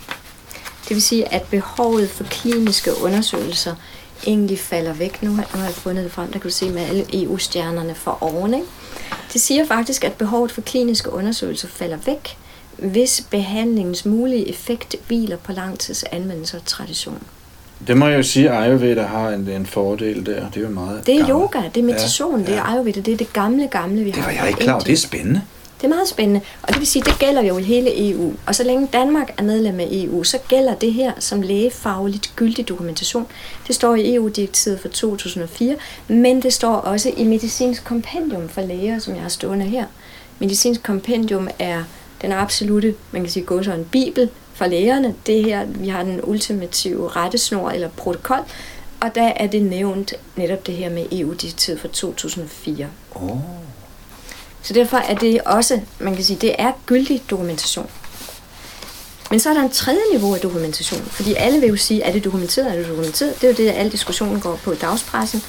Det 0.88 0.96
vil 0.96 1.02
sige, 1.02 1.34
at 1.34 1.44
behovet 1.44 2.10
for 2.10 2.24
kliniske 2.24 2.92
undersøgelser 3.02 3.76
egentlig 4.28 4.60
falder 4.60 4.94
væk. 4.94 5.24
Nu 5.24 5.36
har, 5.36 5.50
nu 5.54 5.60
har 5.60 5.66
jeg 5.66 5.74
fundet 5.74 6.04
det 6.04 6.12
frem, 6.12 6.28
der 6.28 6.40
kan 6.40 6.50
du 6.50 6.56
se 6.56 6.70
med 6.70 6.82
alle 6.82 7.24
EU-stjernerne 7.24 7.96
for 7.96 8.18
oven. 8.22 8.54
Ikke? 8.54 8.66
Det 9.34 9.42
siger 9.42 9.66
faktisk, 9.66 10.04
at 10.04 10.14
behovet 10.14 10.52
for 10.52 10.62
kliniske 10.62 11.12
undersøgelser 11.12 11.68
falder 11.68 11.98
væk, 11.98 12.38
hvis 12.78 13.28
behandlingens 13.30 14.06
mulige 14.06 14.50
effekt 14.50 14.96
hviler 15.08 15.38
på 15.38 15.52
lang 15.52 15.80
tids 15.80 16.04
anvendelse 16.04 16.58
og 16.58 16.66
tradition. 16.66 17.24
Det 17.88 17.98
må 17.98 18.08
jeg 18.08 18.18
jo 18.18 18.24
sige, 18.24 18.50
at 18.50 18.64
Ayurveda 18.64 19.02
har 19.04 19.30
en, 19.30 19.50
en 19.50 19.66
fordel 19.66 20.26
der. 20.26 20.50
Det 20.50 20.58
er 20.58 20.62
jo 20.62 20.70
meget 20.70 21.06
Det 21.06 21.16
er 21.16 21.18
gammel. 21.20 21.32
yoga, 21.36 21.60
det 21.76 21.82
er 21.82 21.86
meditation, 21.86 22.42
ja, 22.42 22.46
ja. 22.46 22.52
det 22.52 22.58
er 22.60 22.64
Ayurveda, 22.64 23.00
det 23.02 23.14
er 23.14 23.18
det 23.18 23.34
gamle, 23.34 23.68
gamle, 23.68 24.04
vi 24.04 24.12
det 24.12 24.16
har. 24.16 24.30
Det 24.30 24.38
var 24.38 24.44
jeg 24.44 24.50
ikke 24.50 24.60
klar 24.64 24.80
det 24.80 24.94
er 24.94 24.98
spændende. 24.98 25.42
Det 25.78 25.84
er 25.84 25.90
meget 25.90 26.08
spændende, 26.08 26.42
og 26.62 26.70
det 26.70 26.80
vil 26.80 26.88
sige, 26.88 27.04
det 27.06 27.20
gælder 27.20 27.42
jo 27.42 27.58
i 27.58 27.64
hele 27.64 28.10
EU. 28.12 28.34
Og 28.46 28.56
så 28.56 28.64
længe 28.64 28.88
Danmark 28.94 29.34
er 29.38 29.44
medlem 29.44 29.80
af 29.80 29.88
EU, 29.92 30.24
så 30.24 30.38
gælder 30.48 30.76
det 30.76 30.94
her 30.94 31.12
som 31.20 31.42
lægefagligt 31.42 32.32
gyldig 32.36 32.68
dokumentation. 32.70 33.26
Det 33.68 33.76
står 33.76 33.96
i 33.96 34.16
EU-direktivet 34.16 34.80
fra 34.80 34.90
2004, 34.90 35.76
men 36.08 36.42
det 36.42 36.54
står 36.54 36.76
også 36.76 37.12
i 37.18 37.24
Medicinsk 37.24 37.84
Kompendium 37.84 38.50
for 38.50 38.62
læger, 38.62 39.00
som 39.00 39.14
jeg 39.14 39.22
har 39.22 39.30
stående 39.30 39.66
her. 39.66 39.86
Medicinsk 40.40 40.84
Kompendium 40.84 41.48
er 41.60 41.84
den 42.22 42.32
absolute, 42.32 42.94
man 43.12 43.22
kan 43.22 43.32
sige, 43.32 43.44
gå 43.46 43.64
så 43.64 43.72
en 43.74 43.86
bibel 43.92 44.30
for 44.58 44.66
lægerne. 44.66 45.16
Det 45.26 45.44
her, 45.44 45.66
vi 45.66 45.88
har 45.88 46.04
den 46.04 46.20
ultimative 46.24 47.10
rettesnor 47.10 47.70
eller 47.70 47.90
protokol, 47.90 48.40
og 49.00 49.16
der 49.16 49.32
er 49.36 49.48
det 49.48 49.62
nævnt 49.62 50.14
netop 50.36 50.68
det 50.68 50.76
her 50.76 50.90
med 50.90 51.06
EU-direktivet 51.12 51.80
fra 51.80 51.88
2004. 51.88 52.88
Oh. 53.16 53.38
Så 54.62 54.74
derfor 54.74 54.98
er 54.98 55.16
det 55.16 55.42
også, 55.42 55.80
man 56.00 56.16
kan 56.16 56.24
sige, 56.24 56.38
det 56.42 56.56
er 56.60 56.72
gyldig 56.86 57.24
dokumentation. 57.30 57.90
Men 59.32 59.40
så 59.40 59.50
er 59.50 59.54
der 59.54 59.62
en 59.62 59.70
tredje 59.70 60.02
niveau 60.12 60.34
af 60.34 60.40
dokumentation, 60.40 61.02
fordi 61.02 61.34
alle 61.34 61.60
vil 61.60 61.70
jo 61.70 61.76
sige, 61.76 62.02
er 62.02 62.12
det 62.12 62.24
dokumenteret, 62.24 62.72
er 62.72 62.76
det 62.76 62.88
dokumenteret? 62.90 63.42
Det 63.42 63.44
er 63.44 63.52
jo 63.52 63.56
det, 63.58 63.78
al 63.78 63.92
diskussionen 63.92 64.40
går 64.40 64.60
på 64.64 64.72
i 64.72 64.76
dagspressen. 64.76 65.44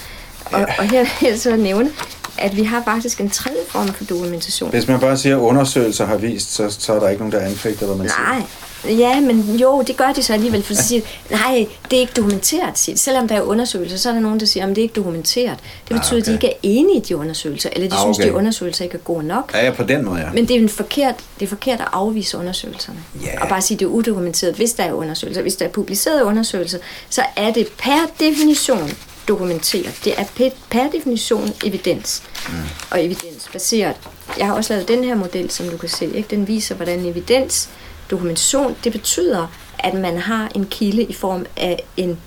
Og, 0.45 0.61
og 0.79 0.91
her 0.91 1.01
vil 1.21 1.29
jeg 1.31 1.39
så 1.39 1.57
nævne, 1.57 1.91
at 2.39 2.57
vi 2.57 2.63
har 2.63 2.83
faktisk 2.85 3.21
en 3.21 3.31
tredje 3.31 3.59
form 3.69 3.89
for 3.89 4.05
dokumentation. 4.05 4.71
Hvis 4.71 4.89
man 4.89 5.01
bare 5.01 5.17
siger, 5.17 5.37
at 5.37 5.41
undersøgelser 5.41 6.07
har 6.07 6.17
vist, 6.17 6.55
så, 6.55 6.71
så 6.79 6.93
er 6.93 7.01
der 7.01 7.09
ikke 7.09 7.21
nogen, 7.21 7.33
der 7.33 7.41
anfægter, 7.41 7.87
hvad 7.87 7.97
man 7.97 8.07
Nej, 8.07 8.37
siger. 8.37 8.68
Ja, 8.85 9.21
men 9.21 9.57
jo, 9.57 9.83
det 9.83 9.97
gør 9.97 10.13
de 10.13 10.23
så 10.23 10.33
alligevel, 10.33 10.63
for 10.63 10.73
de 10.73 10.83
siger, 10.83 11.03
nej, 11.31 11.67
det 11.91 11.97
er 11.97 12.01
ikke 12.01 12.13
dokumenteret. 12.17 12.79
Siger. 12.79 12.97
Selvom 12.97 13.29
der 13.29 13.37
er 13.37 13.43
undersøgelser, 13.43 13.97
så 13.97 14.09
er 14.09 14.13
der 14.13 14.21
nogen, 14.21 14.41
der 14.41 14.47
siger, 14.47 14.67
at 14.67 14.69
det 14.69 14.79
er 14.79 14.83
ikke 14.83 14.95
dokumenteret. 14.95 15.59
Det 15.89 15.95
ah, 15.95 16.01
betyder, 16.01 16.17
ah, 16.17 16.23
okay. 16.23 16.23
at 16.23 16.27
de 16.27 16.33
ikke 16.33 16.49
er 16.49 16.59
enige 16.63 16.97
i 16.97 17.01
de 17.01 17.17
undersøgelser, 17.17 17.71
eller 17.73 17.89
de 17.89 17.95
ah, 17.95 18.03
okay. 18.03 18.15
synes, 18.15 18.29
de 18.29 18.35
undersøgelser 18.35 18.85
ikke 18.85 18.95
er 18.95 18.99
gode 18.99 19.27
nok. 19.27 19.51
Ja, 19.55 19.65
ja, 19.65 19.71
på 19.71 19.83
den 19.83 20.05
måde, 20.05 20.21
ja. 20.21 20.31
Men 20.35 20.49
det 20.49 20.57
er, 20.57 20.61
en 20.61 20.69
forkert, 20.69 21.15
det 21.41 21.47
er 21.47 21.49
forkert 21.49 21.81
at 21.81 21.89
afvise 21.93 22.39
undersøgelserne. 22.39 22.99
Yeah. 23.25 23.43
Og 23.43 23.49
bare 23.49 23.63
sige, 23.63 23.77
at 23.77 23.81
det 23.81 23.87
er 23.87 23.91
udokumenteret, 23.91 24.55
hvis 24.55 24.73
der 24.73 24.85
er 24.85 24.93
undersøgelser. 24.93 25.43
Hvis 25.43 25.57
der 25.57 25.65
er 25.65 25.71
publicerede 25.71 26.25
undersøgelser, 26.25 26.79
så 27.11 27.23
er 27.37 27.53
det 27.53 27.69
per 27.79 28.11
definition 28.21 28.91
dokumenteret. 29.29 29.95
Det 30.05 30.15
er 30.17 30.25
per 30.71 30.91
definition 30.93 31.53
evidens. 31.65 32.23
Mm. 32.49 32.55
Og 32.91 33.05
evidensbaseret. 33.05 33.97
Jeg 34.39 34.47
har 34.47 34.55
også 34.55 34.73
lavet 34.73 34.89
den 34.89 35.05
her 35.05 35.15
model, 35.15 35.51
som 35.51 35.69
du 35.69 35.77
kan 35.77 35.89
se. 35.89 36.05
Ikke? 36.05 36.29
Den 36.31 36.49
viser, 36.49 36.75
hvordan 36.75 37.05
evidens 37.05 37.71
Dokumentation, 38.11 38.77
det 38.85 38.93
betyder, 38.93 39.47
at 39.79 39.95
man 39.95 40.19
har 40.19 40.51
en 40.55 40.67
kilde 40.67 41.03
i 41.03 41.13
form 41.13 41.47
af 41.57 41.85
en, 41.97 42.19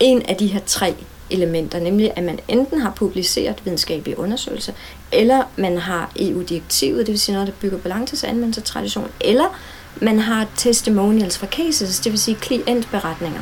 en 0.00 0.22
af 0.22 0.36
de 0.36 0.46
her 0.46 0.60
tre 0.66 0.94
elementer, 1.30 1.80
nemlig 1.80 2.12
at 2.16 2.22
man 2.24 2.38
enten 2.48 2.80
har 2.80 2.92
publiceret 2.96 3.56
videnskabelige 3.64 4.18
undersøgelser, 4.18 4.72
eller 5.12 5.42
man 5.56 5.78
har 5.78 6.12
EU-direktivet, 6.16 7.06
det 7.06 7.12
vil 7.12 7.20
sige 7.20 7.32
noget, 7.32 7.48
der 7.48 7.54
bygger 7.60 7.78
på 7.78 7.88
langtidsanvendelse 7.88 8.60
tradition, 8.60 9.08
eller 9.20 9.58
man 10.00 10.18
har 10.18 10.46
testimonials 10.56 11.38
fra 11.38 11.46
cases, 11.46 12.00
det 12.00 12.12
vil 12.12 12.20
sige 12.20 12.34
klientberetninger. 12.34 13.40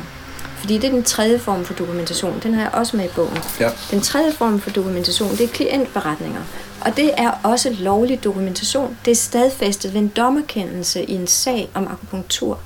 Fordi 0.57 0.77
det 0.77 0.83
er 0.83 0.91
den 0.91 1.03
tredje 1.03 1.39
form 1.39 1.65
for 1.65 1.73
dokumentation. 1.73 2.39
Den 2.43 2.53
har 2.53 2.61
jeg 2.61 2.71
også 2.73 2.97
med 2.97 3.05
i 3.05 3.09
bogen. 3.15 3.37
Ja. 3.59 3.69
Den 3.91 4.01
tredje 4.01 4.33
form 4.33 4.59
for 4.59 4.69
dokumentation, 4.69 5.31
det 5.31 5.41
er 5.41 5.47
klientberetninger. 5.47 6.41
Og 6.87 6.97
det 6.97 7.11
er 7.17 7.31
også 7.43 7.75
lovlig 7.79 8.23
dokumentation. 8.23 8.97
Det 9.05 9.11
er 9.11 9.15
stadfæstet 9.15 9.93
ved 9.93 10.01
en 10.01 10.07
dommerkendelse 10.07 11.03
i 11.03 11.13
en 11.13 11.27
sag 11.27 11.69
om 11.73 11.87
akupunktur. 11.87 12.59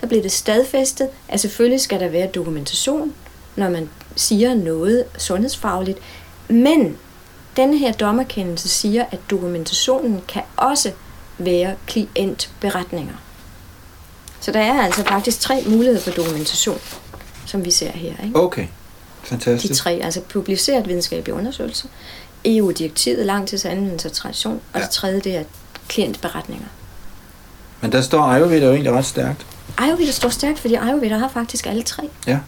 Der 0.00 0.06
bliver 0.06 0.22
det 0.22 0.32
stadfæstet, 0.32 1.08
at 1.28 1.40
selvfølgelig 1.40 1.80
skal 1.80 2.00
der 2.00 2.08
være 2.08 2.26
dokumentation, 2.26 3.14
når 3.56 3.68
man 3.68 3.90
siger 4.16 4.54
noget 4.54 5.04
sundhedsfagligt. 5.18 5.98
Men 6.48 6.96
denne 7.56 7.78
her 7.78 7.92
dommerkendelse 7.92 8.68
siger, 8.68 9.04
at 9.10 9.18
dokumentationen 9.30 10.22
kan 10.28 10.42
også 10.56 10.92
være 11.38 11.74
klientberetninger. 11.86 13.14
Så 14.40 14.52
der 14.52 14.60
er 14.60 14.82
altså 14.82 15.04
faktisk 15.04 15.40
tre 15.40 15.64
muligheder 15.66 16.00
for 16.00 16.10
dokumentation, 16.10 16.78
som 17.46 17.64
vi 17.64 17.70
ser 17.70 17.90
her. 17.90 18.24
Ikke? 18.24 18.38
Okay, 18.38 18.66
fantastisk. 19.22 19.72
De 19.72 19.78
tre, 19.78 20.00
altså 20.02 20.20
publiceret 20.20 20.88
videnskabelig 20.88 21.34
undersøgelse, 21.34 21.88
EU-direktivet, 22.46 23.26
langtidsanvendelse 23.26 24.08
og 24.08 24.12
tradition, 24.12 24.60
og 24.72 24.78
Ja. 24.80 24.84
det 24.84 24.90
tredje, 24.90 25.20
det 25.20 25.36
er 25.36 25.42
klientberetninger. 25.88 26.66
Men 27.80 27.92
der 27.92 28.00
står 28.00 28.22
Ayurveda 28.22 28.66
jo 28.66 28.72
egentlig 28.72 28.92
ret 28.92 29.04
stærkt. 29.06 29.46
Ayurveda 29.78 30.10
står 30.12 30.28
stærkt, 30.28 30.58
fordi 30.58 30.74
Ayurveda 30.74 31.16
har 31.18 31.28
faktisk 31.28 31.66
alle 31.66 31.82
tre. 31.82 32.02
Ja. 32.26 32.38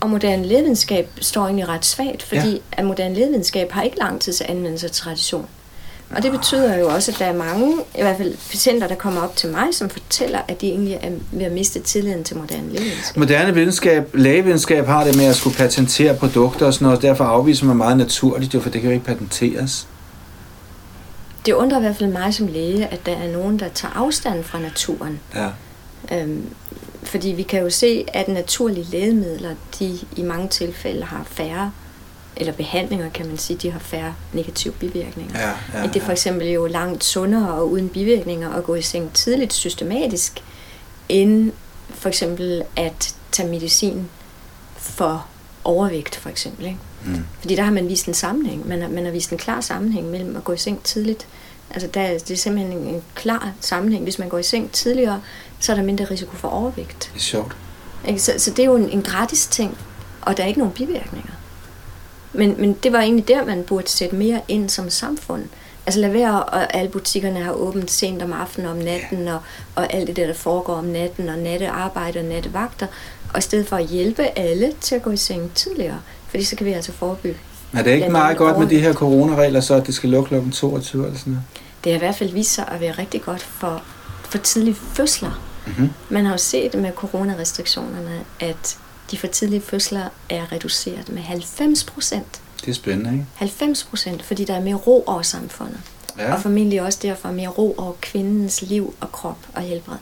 Og 0.00 0.10
moderne 0.10 0.46
lægevidenskab 0.46 1.08
står 1.20 1.44
egentlig 1.44 1.68
ret 1.68 1.84
svagt, 1.84 2.22
fordi 2.22 2.50
Ja. 2.50 2.58
at 2.72 2.84
moderne 2.84 3.14
lægevidenskab 3.14 3.72
har 3.72 3.82
ikke 3.82 3.98
langtidsanvendelse 3.98 4.86
og 4.86 4.92
tradition. 4.92 5.46
Og 6.16 6.22
det 6.22 6.32
betyder 6.32 6.78
jo 6.78 6.88
også, 6.88 7.12
at 7.12 7.18
der 7.18 7.24
er 7.24 7.32
mange, 7.36 7.74
i 7.98 8.02
hvert 8.02 8.16
fald 8.16 8.34
patienter, 8.50 8.88
der 8.88 8.94
kommer 8.94 9.20
op 9.20 9.36
til 9.36 9.50
mig, 9.50 9.66
som 9.72 9.88
fortæller, 9.90 10.40
at 10.48 10.60
de 10.60 10.68
egentlig 10.68 10.98
er 11.02 11.10
ved 11.32 11.46
at 11.46 11.52
miste 11.52 11.80
tilliden 11.80 12.24
til 12.24 12.36
moderne 12.36 12.72
lægevidenskab. 12.72 13.16
Moderne 13.16 13.54
videnskab, 13.54 14.10
lægevidenskab 14.14 14.86
har 14.86 15.04
det 15.04 15.16
med 15.16 15.24
at 15.24 15.36
skulle 15.36 15.56
patentere 15.56 16.14
produkter 16.16 16.66
og 16.66 16.74
sådan 16.74 16.84
noget, 16.84 16.96
og 16.96 17.02
derfor 17.02 17.24
afviser 17.24 17.66
man 17.66 17.76
meget 17.76 17.96
naturligt, 17.96 18.54
jo, 18.54 18.60
for 18.60 18.70
det 18.70 18.80
kan 18.80 18.90
jo 18.90 18.94
ikke 18.94 19.06
patenteres. 19.06 19.88
Det 21.46 21.52
undrer 21.52 21.78
i 21.78 21.80
hvert 21.80 21.96
fald 21.96 22.10
mig 22.12 22.34
som 22.34 22.46
læge, 22.46 22.86
at 22.86 23.06
der 23.06 23.16
er 23.16 23.32
nogen, 23.32 23.58
der 23.58 23.68
tager 23.68 23.92
afstand 23.94 24.44
fra 24.44 24.58
naturen. 24.58 25.20
Ja. 25.34 25.48
Øhm, 26.12 26.44
fordi 27.02 27.28
vi 27.28 27.42
kan 27.42 27.62
jo 27.62 27.70
se, 27.70 28.04
at 28.08 28.28
naturlige 28.28 28.86
lægemidler, 28.90 29.54
de 29.78 29.98
i 30.16 30.22
mange 30.22 30.48
tilfælde 30.48 31.04
har 31.04 31.22
færre, 31.26 31.72
eller 32.40 32.52
behandlinger 32.52 33.10
kan 33.10 33.26
man 33.26 33.38
sige, 33.38 33.56
de 33.56 33.70
har 33.70 33.78
færre 33.78 34.14
negative 34.32 34.72
bivirkninger. 34.74 35.40
Ja, 35.40 35.48
ja, 35.74 35.84
At 35.84 35.94
det 35.94 36.00
er 36.00 36.04
for 36.04 36.12
eksempel 36.12 36.48
jo 36.48 36.66
langt 36.66 37.04
sundere 37.04 37.52
og 37.54 37.70
uden 37.70 37.88
bivirkninger 37.88 38.50
at 38.50 38.64
gå 38.64 38.74
i 38.74 38.82
seng 38.82 39.12
tidligt 39.14 39.52
systematisk, 39.52 40.42
end 41.08 41.52
for 41.90 42.08
eksempel 42.08 42.62
at 42.76 43.14
tage 43.32 43.48
medicin 43.48 44.08
for 44.76 45.26
overvægt 45.64 46.16
for 46.16 46.28
eksempel. 46.28 46.66
Ikke? 46.66 46.78
Mm. 47.04 47.24
Fordi 47.40 47.56
der 47.56 47.62
har 47.62 47.70
man 47.72 47.88
vist 47.88 48.06
en 48.06 48.14
sammenhæng. 48.14 48.68
Man 48.68 48.82
har, 48.82 48.88
man 48.88 49.04
har 49.04 49.12
vist 49.12 49.30
en 49.30 49.38
klar 49.38 49.60
sammenhæng 49.60 50.10
mellem 50.10 50.36
at 50.36 50.44
gå 50.44 50.52
i 50.52 50.56
seng 50.58 50.82
tidligt. 50.82 51.26
Altså 51.70 51.88
der, 51.94 52.00
er- 52.00 52.18
det 52.18 52.30
er 52.30 52.36
simpelthen 52.36 52.78
en, 52.78 52.94
en 52.94 53.02
klar 53.14 53.52
sammenhæng. 53.60 54.02
Hvis 54.04 54.18
man 54.18 54.28
går 54.28 54.38
i 54.38 54.42
seng 54.42 54.72
tidligere, 54.72 55.20
så 55.60 55.72
er 55.72 55.76
der 55.76 55.82
mindre 55.82 56.04
risiko 56.04 56.36
for 56.36 56.48
overvægt. 56.48 57.10
Det 57.14 57.18
er 57.18 57.22
sjovt. 57.24 57.56
Ikke? 58.08 58.20
Så, 58.20 58.32
så 58.38 58.50
det 58.50 58.58
er 58.58 58.64
jo 58.66 58.76
en, 58.76 58.90
en 58.90 59.02
gratis 59.02 59.46
ting, 59.46 59.78
og 60.22 60.36
der 60.36 60.42
er 60.42 60.46
ikke 60.46 60.58
nogen 60.60 60.74
bivirkninger. 60.74 61.32
Men, 62.32 62.54
men 62.58 62.72
det 62.82 62.92
var 62.92 63.00
egentlig 63.00 63.28
der, 63.28 63.44
man 63.44 63.62
burde 63.62 63.88
sætte 63.88 64.16
mere 64.16 64.40
ind 64.48 64.68
som 64.68 64.90
samfund. 64.90 65.44
Altså 65.86 66.00
lad 66.00 66.10
være, 66.10 66.42
og 66.42 66.74
alle 66.74 66.90
butikkerne 66.90 67.40
har 67.40 67.52
åbent 67.52 67.90
sent 67.90 68.22
om 68.22 68.32
aftenen 68.32 68.66
og 68.66 68.72
om 68.72 68.78
natten, 68.78 69.28
og, 69.28 69.40
og 69.74 69.92
alt 69.94 70.06
det 70.06 70.16
der, 70.16 70.26
der 70.26 70.34
foregår 70.34 70.74
om 70.74 70.84
natten, 70.84 71.28
og 71.28 71.38
nattearbejde 71.38 72.18
og 72.18 72.24
nattevagter. 72.24 72.86
Og 73.32 73.38
i 73.38 73.42
stedet 73.42 73.66
for 73.66 73.76
at 73.76 73.86
hjælpe 73.86 74.22
alle 74.22 74.72
til 74.80 74.94
at 74.94 75.02
gå 75.02 75.10
i 75.10 75.16
seng 75.16 75.52
tidligere, 75.54 76.00
fordi 76.28 76.44
så 76.44 76.56
kan 76.56 76.66
vi 76.66 76.72
altså 76.72 76.92
forebygge. 76.92 77.38
Er 77.72 77.82
det 77.82 77.90
ikke 77.90 78.08
meget 78.08 78.36
godt 78.36 78.58
med 78.58 78.66
de 78.66 78.78
her 78.78 78.92
coronaregler, 78.92 79.60
så 79.60 79.74
at 79.74 79.86
det 79.86 79.94
skal 79.94 80.10
lukke 80.10 80.28
klokken 80.28 80.52
22 80.52 81.04
eller 81.04 81.18
sådan 81.18 81.32
noget? 81.32 81.44
Det 81.84 81.92
har 81.92 81.96
i 81.96 81.98
hvert 81.98 82.14
fald 82.14 82.32
vist 82.32 82.54
sig 82.54 82.68
at 82.68 82.80
være 82.80 82.92
rigtig 82.92 83.22
godt 83.22 83.42
for, 83.42 83.82
for 84.22 84.38
tidlige 84.38 84.74
fødsler. 84.74 85.40
Mhm. 85.66 85.90
Man 86.08 86.24
har 86.24 86.32
jo 86.32 86.38
set 86.38 86.74
med 86.74 86.92
coronarestriktionerne, 86.92 88.20
at 88.40 88.78
de 89.10 89.18
for 89.18 89.26
tidlige 89.26 89.60
fødsler 89.60 90.08
er 90.28 90.52
reduceret 90.52 91.08
med 91.08 91.22
90 91.22 91.84
procent. 91.84 92.40
Det 92.60 92.68
er 92.68 92.74
spændende, 92.74 93.12
ikke? 93.12 93.26
90 93.34 93.84
procent, 93.84 94.22
fordi 94.22 94.44
der 94.44 94.54
er 94.54 94.60
mere 94.60 94.74
ro 94.74 95.04
over 95.06 95.22
samfundet. 95.22 95.80
Ja. 96.18 96.34
Og 96.34 96.42
formentlig 96.42 96.82
også 96.82 96.98
derfor 97.02 97.30
mere 97.30 97.48
ro 97.48 97.74
over 97.78 97.92
kvindens 98.00 98.62
liv 98.62 98.94
og 99.00 99.12
krop 99.12 99.38
og 99.54 99.62
helbred. 99.62 99.96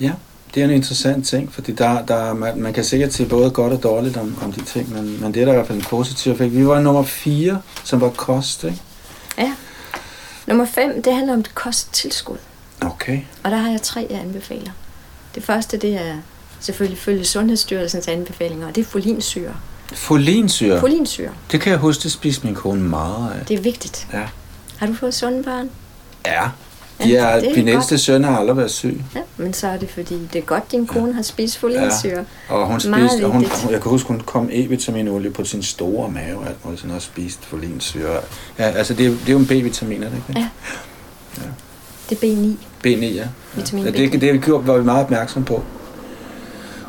Ja, 0.00 0.12
det 0.54 0.60
er 0.60 0.64
en 0.64 0.70
interessant 0.70 1.26
ting, 1.26 1.52
fordi 1.52 1.72
der, 1.72 2.04
der, 2.06 2.32
man, 2.32 2.58
man 2.58 2.72
kan 2.72 2.84
sikkert 2.84 3.12
se 3.12 3.26
både 3.26 3.50
godt 3.50 3.72
og 3.72 3.82
dårligt 3.82 4.16
om, 4.16 4.38
om 4.42 4.52
de 4.52 4.64
ting, 4.64 4.92
men, 4.92 5.20
men 5.20 5.34
det 5.34 5.42
er 5.42 5.44
der 5.44 5.52
i 5.52 5.56
hvert 5.56 5.66
fald 5.66 5.78
en 5.78 5.84
positiv 5.84 6.32
effekt. 6.32 6.56
Vi 6.56 6.66
var 6.66 6.80
nummer 6.80 7.02
4, 7.02 7.60
som 7.84 8.00
var 8.00 8.10
kost, 8.10 8.64
ikke? 8.64 8.82
Ja. 9.38 9.54
Nummer 10.46 10.64
5, 10.64 11.02
det 11.02 11.14
handler 11.14 11.32
om 11.32 11.42
det 11.42 11.54
kosttilskud. 11.54 12.36
Okay. 12.80 13.20
Og 13.42 13.50
der 13.50 13.56
har 13.56 13.70
jeg 13.70 13.82
tre, 13.82 14.06
jeg 14.10 14.20
anbefaler. 14.20 14.70
Det 15.34 15.44
første, 15.44 15.76
det 15.76 15.94
er 15.94 16.16
selvfølgelig 16.64 16.98
følge 16.98 17.24
Sundhedsstyrelsens 17.24 18.08
anbefalinger, 18.08 18.66
og 18.68 18.74
det 18.74 18.80
er 18.80 18.84
folinsyre. 18.84 19.52
Folinsyre. 19.94 20.80
Folinsyre, 20.80 21.30
Det 21.52 21.60
kan 21.60 21.70
jeg 21.70 21.78
huske, 21.78 22.02
det 22.02 22.12
spiste 22.12 22.46
min 22.46 22.54
kone 22.54 22.80
meget 22.82 23.32
af. 23.40 23.46
det 23.46 23.58
er 23.58 23.62
vigtigt. 23.62 24.06
Ja. 24.12 24.22
Har 24.76 24.86
du 24.86 24.94
fået 24.94 25.14
sunde 25.14 25.42
børn? 25.42 25.70
Ja. 26.26 26.42
Ja, 27.00 27.04
De 27.04 27.16
er, 27.16 27.40
det 27.40 27.56
min 27.56 27.68
ældste 27.68 27.98
søn 27.98 28.24
har 28.24 28.38
aldrig 28.38 28.56
været 28.56 28.70
syg. 28.70 29.02
Ja, 29.14 29.20
men 29.36 29.52
så 29.54 29.68
er 29.68 29.76
det 29.76 29.90
fordi, 29.90 30.28
det 30.32 30.38
er 30.38 30.42
godt, 30.42 30.72
din 30.72 30.86
kone 30.86 31.12
har 31.12 31.22
spist 31.22 31.58
folinsyre. 31.58 32.24
Og 32.48 32.66
hun 32.66 32.80
spiste, 32.80 33.24
og 33.26 33.30
hun, 33.30 33.40
vigtigt. 33.40 33.70
jeg 33.70 33.82
kan 33.82 33.90
huske, 33.90 34.08
hun 34.08 34.20
kom 34.20 34.48
E-vitaminolie 34.52 35.30
på 35.30 35.44
sin 35.44 35.62
store 35.62 36.10
mave, 36.10 36.46
alt 36.46 36.64
muligt, 36.64 36.80
sådan 36.80 36.96
også 36.96 37.06
spiste 37.06 37.46
folinsyre. 37.46 38.20
Ja, 38.58 38.64
altså 38.64 38.94
det 38.94 39.06
er, 39.06 39.10
det 39.10 39.28
er 39.28 39.32
jo 39.32 39.38
en 39.38 39.46
B-vitamin, 39.46 40.02
er 40.02 40.08
det 40.08 40.16
ikke? 40.28 40.40
Ja. 40.40 40.48
Det 42.10 42.18
er 42.22 42.26
B9. 42.26 42.86
B9, 42.86 43.04
ja. 43.04 43.26
Vitamin 43.54 43.84
ja 43.84 43.90
B9. 43.90 43.96
det, 43.96 44.12
det, 44.12 44.20
det 44.20 44.42
gjorde, 44.44 44.66
var 44.66 44.78
vi 44.78 44.84
meget 44.84 45.04
opmærksom 45.04 45.44
på. 45.44 45.64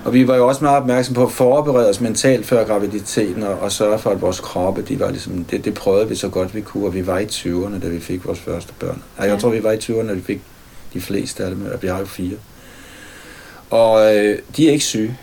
Og 0.06 0.14
vi 0.14 0.28
var 0.28 0.36
jo 0.36 0.48
også 0.48 0.64
meget 0.64 0.78
opmærksom 0.78 1.16
på 1.16 1.24
at 1.26 1.32
forberede 1.32 1.90
os 1.90 2.02
mentalt 2.02 2.46
før 2.46 2.66
graviditeten, 2.66 3.44
og, 3.44 3.60
og 3.60 3.72
sørge 3.72 4.00
for, 4.00 4.10
at 4.10 4.22
vores 4.22 4.40
kroppe, 4.40 4.82
de 4.82 5.00
var 5.00 5.12
ligesom, 5.12 5.44
det, 5.44 5.66
det 5.66 5.74
prøvede 5.74 6.10
vi 6.10 6.16
så 6.16 6.30
godt 6.30 6.56
vi 6.56 6.62
kunne, 6.62 6.86
og 6.86 6.94
vi 6.94 7.08
var 7.08 7.20
i 7.20 7.26
20'erne, 7.26 7.82
da 7.84 7.88
vi 7.88 8.00
fik 8.00 8.26
vores 8.26 8.40
første 8.40 8.74
børn. 8.80 9.04
Ej, 9.18 9.26
jeg 9.26 9.34
Ja. 9.34 9.40
tror, 9.40 9.50
vi 9.50 9.64
var 9.64 9.72
i 9.72 9.78
20'erne, 9.78 10.08
da 10.08 10.14
vi 10.14 10.22
fik 10.22 10.42
de 10.94 11.02
fleste 11.02 11.44
af 11.44 11.50
dem, 11.50 11.66
og 11.74 11.82
vi 11.84 11.88
har 11.88 12.00
jo 12.00 12.06
fire. 12.06 12.38
Og 13.70 14.16
øh, 14.16 14.40
de 14.58 14.68
er 14.68 14.72
ikke 14.72 14.86
syge. 14.86 15.18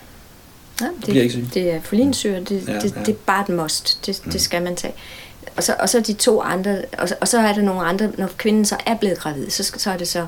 Ja, 0.81 0.87
ikke 1.13 1.29
syg. 1.29 1.41
det, 1.41 1.53
det 1.53 1.71
er 1.71 1.81
folinsyre, 1.81 2.39
det, 2.39 2.67
Ja, 2.67 2.73
ja, 2.73 2.79
det, 2.79 2.95
ja. 2.95 2.99
det 2.99 3.09
er 3.09 3.17
bare 3.25 3.41
et 3.41 3.49
must. 3.49 4.05
Det, 4.05 4.21
Mm. 4.25 4.31
det 4.31 4.41
skal 4.41 4.61
man 4.63 4.75
tage. 4.75 4.93
Og 5.57 5.63
så, 5.63 5.75
og 5.79 5.89
så 5.89 5.99
de 5.99 6.13
to 6.13 6.41
andre, 6.41 6.81
og 6.97 7.09
så, 7.09 7.15
og 7.21 7.27
så 7.27 7.39
er 7.39 7.53
der 7.53 7.61
nogle 7.61 7.81
andre, 7.81 8.11
når 8.17 8.29
kvinden 8.37 8.65
så 8.65 8.75
er 8.85 8.95
blevet 8.97 9.19
gravid, 9.19 9.49
så, 9.49 9.73
så 9.77 9.91
er 9.91 9.97
det 9.97 10.07
så 10.07 10.25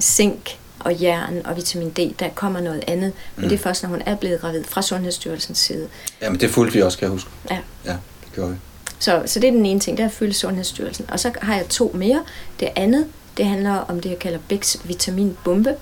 zink 0.00 0.57
og 0.80 1.02
jern 1.02 1.40
og 1.44 1.56
vitamin 1.56 1.90
D, 1.90 1.98
der 2.20 2.28
kommer 2.34 2.60
noget 2.60 2.84
andet. 2.86 3.12
Men 3.36 3.42
Mm. 3.44 3.48
det 3.48 3.58
er 3.58 3.62
først, 3.62 3.82
når 3.82 3.90
hun 3.90 4.02
er 4.06 4.14
blevet 4.14 4.40
gravid 4.40 4.64
fra 4.68 4.82
Sundhedsstyrelsens 4.82 5.58
side. 5.58 5.88
Jamen, 6.22 6.40
det 6.40 6.50
fulgte 6.50 6.74
vi 6.74 6.82
også, 6.82 6.98
kan 6.98 7.04
jeg 7.04 7.12
huske. 7.12 7.30
Ja. 7.50 7.58
Ja, 7.84 7.90
det 8.24 8.32
gjorde 8.34 8.50
vi. 8.50 8.56
Så, 8.98 9.22
så 9.26 9.40
det 9.40 9.48
er 9.48 9.52
den 9.52 9.66
ene 9.66 9.80
ting, 9.80 9.96
det 9.98 10.04
er 10.04 10.08
følge 10.08 10.32
Sundhedsstyrelsen. 10.34 11.04
Og 11.12 11.20
så 11.20 11.32
har 11.42 11.54
jeg 11.56 11.68
to 11.68 11.90
mere. 11.94 12.22
Det 12.60 12.68
andet, 12.76 13.06
det 13.36 13.46
handler 13.46 13.72
om 13.72 14.00
det, 14.00 14.10
jeg 14.10 14.18
kalder 14.18 14.38
Bix 14.48 14.76
vitaminbombe. 14.84 15.74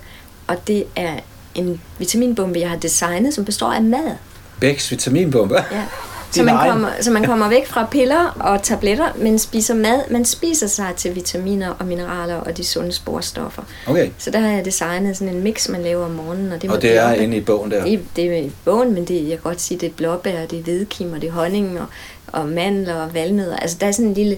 Og 0.47 0.67
det 0.67 0.83
er 0.95 1.19
en 1.55 1.81
vitaminbombe, 1.99 2.59
jeg 2.59 2.69
har 2.69 2.77
designet, 2.77 3.33
som 3.33 3.45
består 3.45 3.71
af 3.71 3.81
mad. 3.83 4.15
Becks 4.59 4.91
vitaminbombe. 4.91 5.55
Ja. 5.71 5.83
Så 6.31 6.43
man, 6.43 6.55
egen. 6.55 6.71
kommer, 6.71 6.89
så 7.01 7.11
man 7.11 7.23
kommer 7.23 7.49
væk 7.49 7.67
fra 7.67 7.85
piller 7.91 8.37
og 8.39 8.63
tabletter, 8.63 9.05
men 9.15 9.39
spiser 9.39 9.73
mad. 9.73 10.01
Man 10.11 10.25
spiser 10.25 10.67
sig 10.67 10.93
til 10.97 11.15
vitaminer 11.15 11.69
og 11.79 11.85
mineraler 11.85 12.35
og 12.35 12.57
de 12.57 12.63
sunde 12.63 12.91
sporstoffer. 12.91 13.61
Okay. 13.87 14.09
Så 14.17 14.31
der 14.31 14.39
har 14.39 14.47
jeg 14.49 14.65
designet 14.65 15.17
sådan 15.17 15.33
en 15.35 15.43
mix, 15.43 15.69
man 15.69 15.81
laver 15.83 16.05
om 16.05 16.11
morgenen. 16.11 16.51
Og 16.51 16.61
det, 16.61 16.69
Og 16.71 16.81
det 16.81 16.97
er 16.97 17.07
blåbær. 17.07 17.23
inde 17.23 17.37
i 17.37 17.41
bogen 17.41 17.71
der. 17.71 17.83
Det, 17.85 17.99
det 18.15 18.25
er 18.25 18.37
i 18.37 18.51
bogen, 18.65 18.93
men 18.93 19.05
det, 19.05 19.15
jeg 19.15 19.29
kan 19.29 19.39
godt 19.43 19.61
sige, 19.61 19.77
det 19.79 19.87
er 19.89 19.93
blåbær, 19.93 20.45
det 20.45 20.59
er 20.59 20.63
hvedekim, 20.63 21.13
og 21.13 21.21
det 21.21 21.27
er 21.29 21.33
honning, 21.33 21.79
og, 21.79 21.85
og 22.27 22.47
mandler 22.47 22.95
og 22.95 23.13
valnødder. 23.13 23.57
Altså, 23.57 23.77
der 23.81 23.87
er 23.87 23.91
sådan 23.91 24.05
en 24.05 24.13
lille 24.13 24.37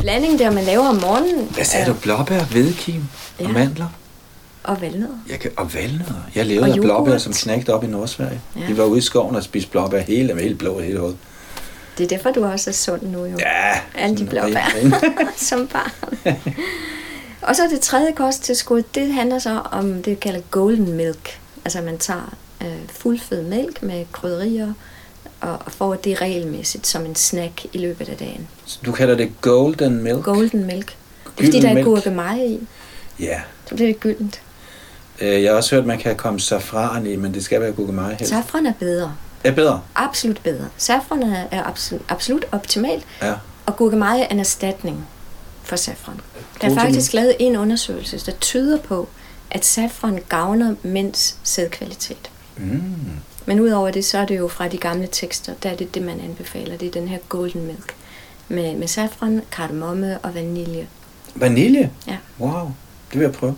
blanding 0.00 0.38
der, 0.38 0.50
man 0.50 0.64
laver 0.64 0.88
om 0.88 0.96
morgenen. 0.96 1.48
Hvad 1.54 1.64
sagde 1.64 1.86
du? 1.86 1.92
Blåbær, 1.92 2.40
hvedekim 2.44 3.02
og 3.38 3.44
Ja. 3.44 3.52
mandler? 3.52 3.86
Og 4.66 4.80
valnødder. 4.80 5.18
Jeg 5.28 5.38
kan, 5.38 5.50
og 5.56 5.74
valnødder. 5.74 6.30
Jeg 6.34 6.46
levede 6.46 6.70
Og 6.70 6.76
af 6.76 6.80
blåbær 6.80 7.18
som 7.18 7.32
knægt 7.32 7.68
op 7.68 7.84
i 7.84 7.86
Nordsverige. 7.86 8.40
Ja. 8.56 8.66
Vi 8.66 8.76
var 8.78 8.84
ude 8.84 8.98
i 8.98 9.02
skoven 9.02 9.36
og 9.36 9.42
spiste 9.42 9.70
blåbær 9.70 10.00
hele 10.00 10.34
med 10.34 10.42
helt 10.42 10.58
blå 10.58 10.80
hele 10.80 10.98
hovedet. 10.98 11.18
Det 11.98 12.04
er 12.04 12.08
derfor, 12.08 12.30
du 12.30 12.44
også 12.44 12.70
er 12.70 12.74
sund 12.74 13.02
nu 13.02 13.24
jo. 13.24 13.36
Ja. 13.38 13.80
Alle 13.94 14.16
de 14.16 14.26
blåbær. 14.26 15.00
som 15.36 15.66
barn. 15.66 15.90
og 17.42 17.56
så 17.56 17.62
det 17.70 17.80
tredje 17.80 18.12
kosttilskud, 18.12 18.82
det 18.94 19.12
handler 19.12 19.38
så 19.38 19.60
om 19.72 19.94
det, 19.94 20.06
jeg 20.06 20.20
kalder 20.20 20.40
golden 20.50 20.92
milk. 20.92 21.38
Altså 21.64 21.80
man 21.80 21.98
tager 21.98 22.36
øh, 22.62 22.68
fuldfed 22.88 23.42
mælk 23.42 23.82
med 23.82 24.04
krydderier, 24.12 24.72
og, 25.40 25.52
og 25.66 25.72
får 25.72 25.94
det 25.94 26.20
regelmæssigt 26.20 26.86
som 26.86 27.04
en 27.04 27.14
snack 27.14 27.64
i 27.72 27.78
løbet 27.78 28.08
af 28.08 28.16
dagen. 28.16 28.48
Du 28.86 28.92
kalder 28.92 29.14
det 29.14 29.40
golden 29.40 30.02
milk? 30.02 30.24
Golden 30.24 30.66
milk. 30.66 30.96
Det 31.38 31.42
er 31.42 31.52
fordi, 31.52 31.60
der 31.60 31.78
er 31.78 31.84
gurkemeje 31.84 32.46
i. 32.46 32.66
Ja. 33.20 33.40
Så 33.68 33.74
bliver 33.74 33.88
det 33.88 34.00
gyldent. 34.00 34.40
Øh, 35.20 35.42
Jeg 35.42 35.50
har 35.50 35.56
også 35.56 35.74
hørt, 35.74 35.80
at 35.82 35.86
man 35.86 35.98
kan 35.98 36.16
komme 36.16 36.40
safran 36.40 37.06
i, 37.06 37.16
men 37.16 37.34
det 37.34 37.44
skal 37.44 37.60
være 37.60 37.72
gurkemeje 37.72 38.14
helst. 38.14 38.32
Safran 38.32 38.66
er 38.66 38.72
bedre. 38.78 39.14
Er 39.44 39.52
bedre? 39.52 39.80
Absolut 39.94 40.40
bedre. 40.44 40.64
Safran 40.76 41.22
er, 41.22 41.62
absolut, 41.64 42.02
absolut 42.08 42.44
optimalt, 42.52 43.04
Ja. 43.22 43.34
og 43.66 43.76
gurkemeje 43.76 44.20
er 44.22 44.28
en 44.28 44.40
erstatning 44.40 45.06
for 45.62 45.76
safran. 45.76 46.20
Der 46.60 46.70
er 46.70 46.74
faktisk 46.74 47.12
lavet 47.12 47.34
en 47.38 47.56
undersøgelse, 47.56 48.26
der 48.26 48.32
tyder 48.32 48.78
på, 48.78 49.08
at 49.50 49.64
safran 49.64 50.18
gavner 50.28 50.74
mænds 50.82 51.38
sædkvalitet. 51.42 52.30
Mm. 52.56 52.82
Men 53.46 53.60
udover 53.60 53.90
det, 53.90 54.04
så 54.04 54.18
er 54.18 54.26
det 54.26 54.38
jo 54.38 54.48
fra 54.48 54.68
de 54.68 54.76
gamle 54.78 55.08
tekster, 55.12 55.52
der 55.62 55.70
er 55.70 55.76
det 55.76 55.94
det, 55.94 56.02
man 56.02 56.20
anbefaler. 56.20 56.76
Det 56.76 56.86
er 56.88 56.92
den 56.92 57.08
her 57.08 57.18
golden 57.28 57.66
milk. 57.66 57.94
med, 58.48 58.76
med 58.76 58.88
safran, 58.88 59.42
kardemomme 59.52 60.18
og 60.18 60.34
vanilje. 60.34 60.86
Vanilje? 61.34 61.90
Ja. 62.06 62.16
Wow, 62.40 62.70
det 63.12 63.18
vil 63.18 63.24
jeg 63.24 63.32
prøve. 63.32 63.54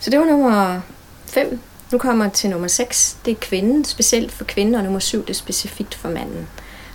Så 0.00 0.10
det 0.10 0.18
var 0.20 0.26
nummer 0.26 0.80
5. 1.26 1.60
Nu 1.92 1.98
kommer 1.98 2.24
jeg 2.24 2.32
til 2.32 2.50
nummer 2.50 2.68
6. 2.68 3.16
Det 3.24 3.30
er 3.30 3.36
kvinden, 3.40 3.84
specielt 3.84 4.32
for 4.32 4.44
kvinden, 4.44 4.74
og 4.74 4.82
nummer 4.82 4.98
7 4.98 5.20
det 5.22 5.30
er 5.30 5.34
specifikt 5.34 5.94
for 5.94 6.08
manden. 6.08 6.48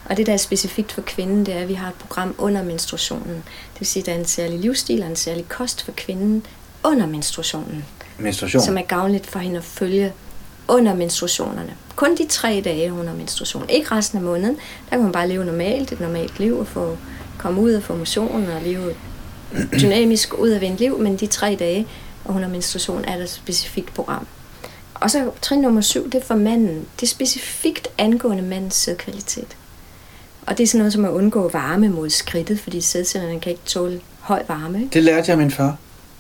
Og 0.06 0.18
det, 0.18 0.26
der 0.26 0.34
er 0.34 0.38
specifikt 0.38 0.91
for 0.91 1.02
kvinden, 1.02 1.45
det 1.45 1.54
er, 1.56 1.60
at 1.60 1.68
vi 1.68 1.74
har 1.74 1.88
et 1.88 1.93
program 1.93 2.36
under 2.38 2.64
menstruationen. 2.64 3.36
Det 3.74 3.80
vil 3.80 3.88
sige, 3.88 4.02
at 4.02 4.06
der 4.06 4.14
er 4.14 4.20
en 4.20 4.26
særlig 4.26 4.60
livsstil 4.60 5.02
og 5.02 5.10
en 5.10 5.16
særlig 5.16 5.49
kost 5.49 5.86
for 5.86 5.91
kvinden 5.91 6.45
under 6.84 7.08
menstruationen. 7.08 7.86
Menstruation? 8.18 8.64
Som 8.64 8.78
er 8.78 8.82
gavnligt 8.82 9.28
for 9.28 9.39
hende 9.39 9.58
at 9.58 9.64
følge 9.64 10.14
under 10.68 10.95
menstruationerne. 10.95 11.74
Kun 11.95 12.18
de 12.18 12.26
tre 12.30 12.62
dage 12.66 12.93
under 12.93 13.14
menstruation. 13.14 13.70
Ikke 13.70 13.95
resten 13.95 14.18
af 14.18 14.24
måneden. 14.24 14.56
Der 14.89 14.95
kan 14.95 15.04
man 15.04 15.12
bare 15.12 15.28
leve 15.28 15.45
normalt, 15.45 15.91
et 15.91 15.99
normalt 15.99 16.39
liv, 16.39 16.60
og 16.60 16.68
få, 16.68 16.97
komme 17.38 17.62
ud 17.62 17.74
og 17.74 17.84
få 17.84 17.95
motion 17.95 18.47
og 18.47 18.62
leve 18.62 18.91
et 18.91 18.97
dynamisk 19.82 20.39
udadvendt 20.39 20.80
liv, 20.80 20.99
men 20.99 21.18
de 21.18 21.28
tre 21.28 21.56
dage 21.60 21.88
under 22.26 22.47
menstruation 22.47 23.05
er 23.05 23.15
der 23.17 23.24
et 23.24 23.30
specifikt 23.30 23.93
program. 23.93 24.28
Og 24.93 25.11
så 25.11 25.32
trin 25.41 25.61
nummer 25.61 25.82
syv, 25.82 26.11
det 26.11 26.22
er 26.22 26.26
for 26.26 26.36
manden. 26.36 26.86
Det 26.99 27.03
er 27.03 27.07
specifikt 27.07 27.88
angående 27.97 28.43
mandens 28.43 28.76
sædkvalitet. 28.76 29.47
Og 30.45 30.57
det 30.57 30.63
er 30.63 30.67
sådan 30.67 30.80
noget 30.80 30.93
som 30.93 31.05
at 31.05 31.11
undgå 31.11 31.49
varme 31.49 31.89
mod 31.89 32.09
skridtet, 32.09 32.59
fordi 32.59 32.82
sædcellerne 32.82 33.39
kan 33.39 33.51
ikke 33.51 33.63
tåle 33.65 34.01
høj 34.19 34.43
varme. 34.47 34.78
Ikke? 34.82 34.93
Det 34.93 35.03
lærte 35.03 35.30
jeg 35.30 35.38
min 35.38 35.51
far. 35.51 35.78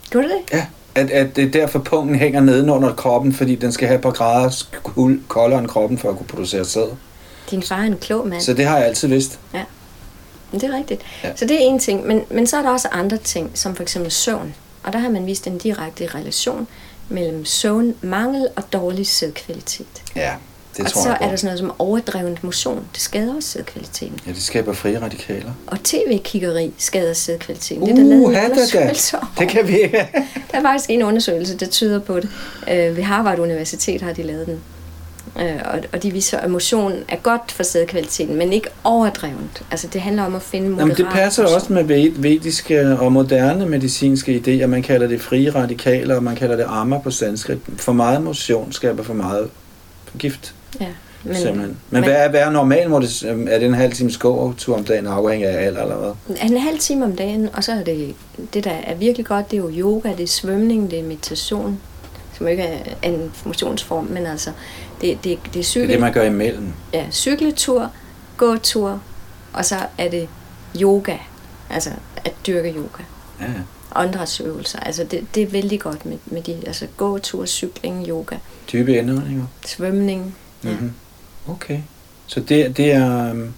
Gjorde 0.09 0.27
du 0.27 0.33
det? 0.33 0.57
Ja, 0.57 0.65
at, 0.95 1.09
at 1.09 1.35
det 1.35 1.43
er 1.43 1.51
derfor 1.51 1.79
pungen 1.79 2.15
hænger 2.15 2.39
nede 2.41 2.71
under 2.71 2.93
kroppen, 2.93 3.33
fordi 3.33 3.55
den 3.55 3.71
skal 3.71 3.87
have 3.87 3.95
et 3.95 4.01
par 4.01 4.11
grader 4.11 4.49
kul- 4.83 5.19
koldere 5.27 5.59
end 5.59 5.67
kroppen 5.67 5.97
for 5.97 6.09
at 6.09 6.17
kunne 6.17 6.27
producere 6.27 6.65
sæd. 6.65 6.87
Din 7.51 7.63
far 7.63 7.77
er 7.77 7.83
en 7.83 7.97
klog 7.97 8.27
mand. 8.27 8.41
Så 8.41 8.53
det 8.53 8.65
har 8.65 8.77
jeg 8.77 8.85
altid 8.87 9.07
vidst. 9.07 9.39
Ja, 9.53 9.63
men 10.51 10.61
det 10.61 10.69
er 10.69 10.77
rigtigt. 10.77 11.01
Ja. 11.23 11.35
Så 11.35 11.45
det 11.45 11.55
er 11.55 11.59
en 11.59 11.79
ting, 11.79 12.07
men, 12.07 12.21
men 12.29 12.47
så 12.47 12.57
er 12.57 12.61
der 12.61 12.69
også 12.69 12.87
andre 12.91 13.17
ting, 13.17 13.51
som 13.53 13.75
for 13.75 13.83
eksempel 13.83 14.11
søvn. 14.11 14.53
Og 14.83 14.93
der 14.93 14.99
har 14.99 15.09
man 15.09 15.25
vist 15.25 15.47
en 15.47 15.57
direkte 15.57 16.07
relation 16.07 16.67
mellem 17.09 17.45
søvn, 17.45 17.95
mangel 18.01 18.47
og 18.55 18.63
dårlig 18.73 19.07
sædkvalitet. 19.07 20.03
Ja, 20.15 20.33
det 20.77 20.85
og 20.85 20.91
tror 20.91 21.01
så 21.01 21.09
jeg 21.09 21.17
er 21.21 21.29
der 21.29 21.35
sådan 21.35 21.47
noget 21.47 21.59
som 21.59 21.71
overdrevet 21.79 22.43
motion. 22.43 22.85
Det 22.93 23.01
skader 23.01 23.35
også 23.35 23.49
sædkvaliteten. 23.49 24.19
Ja, 24.27 24.31
det 24.31 24.41
skaber 24.41 24.73
frie 24.73 25.01
radikaler. 25.01 25.51
Og 25.67 25.83
tv-kiggeri 25.83 26.73
skader 26.77 27.13
sædkvaliteten. 27.13 27.83
Uh, 27.83 27.89
det 27.89 27.97
er 27.97 28.03
der 28.03 28.09
lavet 28.09 28.25
en 28.25 28.33
da 28.33 28.39
da. 28.39 28.45
undersøgelse 28.51 29.17
om. 29.17 29.27
Det 29.39 29.49
kan 29.49 29.67
vi 29.67 29.79
ikke. 29.81 29.97
Der 30.51 30.57
er 30.57 30.61
faktisk 30.61 30.89
en 30.89 31.03
undersøgelse, 31.03 31.57
der 31.57 31.65
tyder 31.65 31.99
på 31.99 32.19
det. 32.19 32.29
Øh, 32.71 32.97
ved 32.97 33.03
Harvard 33.03 33.39
Universitet 33.39 34.01
har 34.01 34.13
de 34.13 34.23
lavet 34.23 34.45
den. 34.47 34.59
Øh, 35.39 35.51
og, 35.65 35.79
og 35.93 36.03
de 36.03 36.11
viser, 36.11 36.37
at 36.37 36.49
motion 36.51 36.93
er 37.09 37.15
godt 37.15 37.51
for 37.51 37.63
sædkvaliteten, 37.63 38.35
men 38.37 38.53
ikke 38.53 38.67
overdrevet. 38.83 39.63
Altså 39.71 39.87
det 39.87 40.01
handler 40.01 40.23
om 40.23 40.35
at 40.35 40.41
finde 40.41 40.69
moderat 40.69 40.81
Jamen, 40.81 40.95
det 40.97 41.07
passer 41.13 41.41
motion. 41.43 41.55
også 41.55 41.73
med 41.73 41.83
ved- 41.83 42.11
vediske 42.15 42.97
og 42.99 43.11
moderne 43.11 43.65
medicinske 43.65 44.43
idéer. 44.45 44.65
Man 44.65 44.81
kalder 44.83 45.07
det 45.07 45.21
frie 45.21 45.49
radikaler, 45.55 46.15
og 46.15 46.23
man 46.23 46.35
kalder 46.35 46.55
det 46.55 46.65
armer 46.67 46.99
på 46.99 47.11
sanskrit. 47.11 47.59
For 47.77 47.93
meget 47.93 48.21
motion 48.23 48.71
skaber 48.71 49.03
for 49.03 49.13
meget 49.13 49.49
gift, 50.19 50.53
Ja, 50.79 50.85
men, 51.23 51.35
simpelthen. 51.35 51.61
Men, 51.67 51.77
men 51.89 52.03
hvad 52.03 52.13
er, 52.13 52.29
hvad 52.29 52.39
er 52.41 52.49
normalt? 52.49 52.89
Må 52.89 52.99
det, 52.99 53.23
er 53.49 53.59
det 53.59 53.67
en 53.67 53.73
halv 53.73 53.93
time 53.93 54.11
gåtur 54.19 54.77
om 54.77 54.83
dagen, 54.83 55.07
afhængig 55.07 55.47
af 55.47 55.65
alder 55.65 55.81
eller 55.81 55.95
hvad? 55.95 56.35
En 56.49 56.57
halv 56.57 56.79
time 56.79 57.05
om 57.05 57.15
dagen, 57.15 57.49
og 57.53 57.63
så 57.63 57.71
er 57.71 57.83
det, 57.83 58.15
det 58.53 58.63
der 58.63 58.71
er 58.71 58.95
virkelig 58.95 59.25
godt, 59.25 59.51
det 59.51 59.57
er 59.57 59.61
jo 59.61 59.71
yoga, 59.77 60.09
det 60.17 60.23
er 60.23 60.27
svømning, 60.27 60.91
det 60.91 60.99
er 60.99 61.03
meditation, 61.03 61.79
som 62.37 62.47
ikke 62.47 62.63
er 62.63 62.77
en 63.03 63.31
motionsform, 63.45 64.03
men 64.05 64.25
altså, 64.25 64.49
det, 65.01 65.23
det, 65.23 65.23
det 65.23 65.35
er 65.35 65.37
Det 65.53 65.59
er 65.59 65.63
cykel, 65.63 65.89
det, 65.89 65.99
man 65.99 66.13
gør 66.13 66.23
imellem. 66.23 66.73
ja, 66.93 67.05
cykletur, 67.11 67.91
gåtur, 68.37 69.01
og 69.53 69.65
så 69.65 69.75
er 69.97 70.09
det 70.09 70.27
yoga, 70.81 71.17
altså 71.69 71.89
at 72.17 72.33
dyrke 72.47 72.69
yoga. 72.75 73.03
Ja, 73.41 73.45
Åndedrætsøvelser, 73.95 74.79
altså 74.79 75.03
det, 75.03 75.25
det 75.35 75.43
er 75.43 75.47
vældig 75.47 75.79
godt 75.79 76.05
med, 76.05 76.17
med 76.25 76.41
de, 76.41 76.57
altså 76.67 76.87
gåtur, 76.97 77.45
cykling, 77.45 78.07
yoga, 78.07 78.35
dybe 78.71 78.97
indåndinger. 78.97 79.45
svømning. 79.65 80.35
Ja. 80.63 80.69
Mm-hmm. 80.69 80.93
Okay. 81.47 81.79
Så 82.27 82.39
det, 82.39 82.77
det 82.77 82.91
er... 82.91 83.29
øhm, 83.29 83.53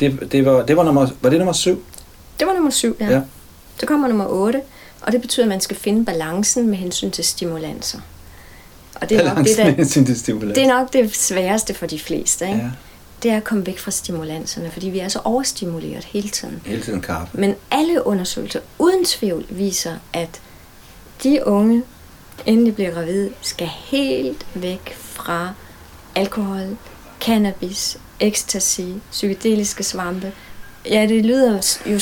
Det, 0.00 0.32
det, 0.32 0.44
var, 0.44 0.62
det 0.66 0.76
var, 0.76 0.84
nummer, 0.84 1.08
var 1.20 1.30
det 1.30 1.38
nummer 1.38 1.52
syv? 1.52 1.82
Det 2.38 2.46
var 2.46 2.52
nummer 2.54 2.70
syv, 2.70 2.96
ja. 3.00 3.06
Ja. 3.06 3.12
ja. 3.12 3.20
Så 3.80 3.86
kommer 3.86 4.08
nummer 4.08 4.26
8, 4.26 4.60
og 5.00 5.12
det 5.12 5.20
betyder, 5.20 5.44
at 5.46 5.48
man 5.48 5.60
skal 5.60 5.76
finde 5.76 6.04
balancen 6.04 6.66
med 6.68 6.78
hensyn 6.78 7.10
til 7.10 7.24
stimulanser. 7.24 7.98
Og 9.04 9.10
det 9.10 9.20
er, 9.20 9.34
nok 9.34 9.44
det, 9.44 9.56
der, 9.56 10.52
det 10.54 10.58
er 10.58 10.78
nok 10.78 10.92
det 10.92 11.16
sværeste 11.16 11.74
for 11.74 11.86
de 11.86 11.98
fleste, 11.98 12.44
ikke? 12.46 12.56
Ja, 12.56 12.70
det 13.22 13.30
er 13.30 13.36
at 13.36 13.44
komme 13.44 13.66
væk 13.66 13.78
fra 13.78 13.90
stimulanserne, 13.90 14.70
fordi 14.70 14.88
vi 14.88 14.98
er 14.98 15.08
så 15.08 15.20
overstimuleret 15.24 16.04
hele 16.04 16.28
tiden. 16.28 16.62
hele 16.66 16.82
tiden 16.82 17.00
kaffe. 17.00 17.40
Men 17.40 17.54
alle 17.70 18.06
undersøgelser 18.06 18.60
uden 18.78 19.04
tvivl 19.04 19.46
viser, 19.50 19.94
at 20.12 20.40
de 21.22 21.46
unge, 21.46 21.82
inden 22.46 22.66
de 22.66 22.72
bliver 22.72 22.90
gravide, 22.90 23.30
skal 23.42 23.66
helt 23.66 24.46
væk 24.54 24.94
fra 24.94 25.52
alkohol, 26.14 26.76
cannabis, 27.20 27.98
ecstasy, 28.20 28.80
psykedeliske 29.10 29.82
svampe. 29.82 30.32
Ja, 30.90 31.06
det 31.08 31.24
lyder 31.24 31.78
jo 31.86 32.00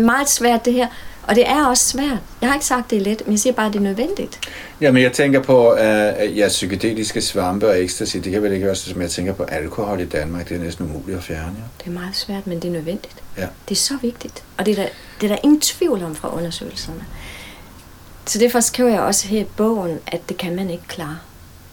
meget 0.00 0.28
svært 0.28 0.64
det 0.64 0.72
her, 0.72 0.88
og 1.28 1.34
det 1.34 1.48
er 1.48 1.66
også 1.66 1.84
svært. 1.84 2.18
Jeg 2.40 2.48
har 2.48 2.54
ikke 2.54 2.66
sagt, 2.66 2.90
det 2.90 2.98
er 2.98 3.02
let, 3.02 3.22
men 3.24 3.32
jeg 3.32 3.38
siger 3.38 3.52
bare, 3.52 3.66
at 3.66 3.72
det 3.72 3.78
er 3.78 3.82
nødvendigt. 3.82 4.40
Jamen, 4.80 5.02
jeg 5.02 5.12
tænker 5.12 5.42
på, 5.42 5.70
at 5.70 6.36
ja, 6.36 6.48
psykedeliske 6.48 7.22
svampe 7.22 7.68
og 7.68 7.84
ecstasy, 7.84 8.16
det 8.16 8.32
kan 8.32 8.42
vel 8.42 8.52
ikke 8.52 8.66
være 8.66 8.74
som 8.74 9.02
jeg 9.02 9.10
tænker 9.10 9.32
på 9.32 9.42
alkohol 9.42 10.00
i 10.00 10.04
Danmark. 10.06 10.48
Det 10.48 10.56
er 10.56 10.60
næsten 10.60 10.84
umuligt 10.84 11.18
at 11.18 11.24
fjerne. 11.24 11.46
Jo. 11.46 11.64
Det 11.78 11.86
er 11.86 12.00
meget 12.00 12.16
svært, 12.16 12.46
men 12.46 12.62
det 12.62 12.68
er 12.68 12.72
nødvendigt. 12.72 13.16
Ja. 13.38 13.46
Det 13.68 13.74
er 13.74 13.80
så 13.80 13.94
vigtigt, 14.02 14.42
og 14.58 14.66
det 14.66 14.72
er 14.78 14.82
der, 14.82 14.88
det 15.20 15.30
er 15.30 15.34
der 15.34 15.40
ingen 15.44 15.60
tvivl 15.60 16.02
om 16.02 16.14
fra 16.14 16.36
undersøgelserne. 16.36 17.04
Så 18.26 18.38
derfor 18.38 18.60
skriver 18.60 18.90
jeg 18.90 19.00
også 19.00 19.28
her 19.28 19.40
i 19.40 19.46
bogen, 19.56 19.98
at 20.06 20.28
det 20.28 20.36
kan 20.36 20.56
man 20.56 20.70
ikke 20.70 20.84
klare 20.88 21.18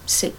selv. 0.06 0.34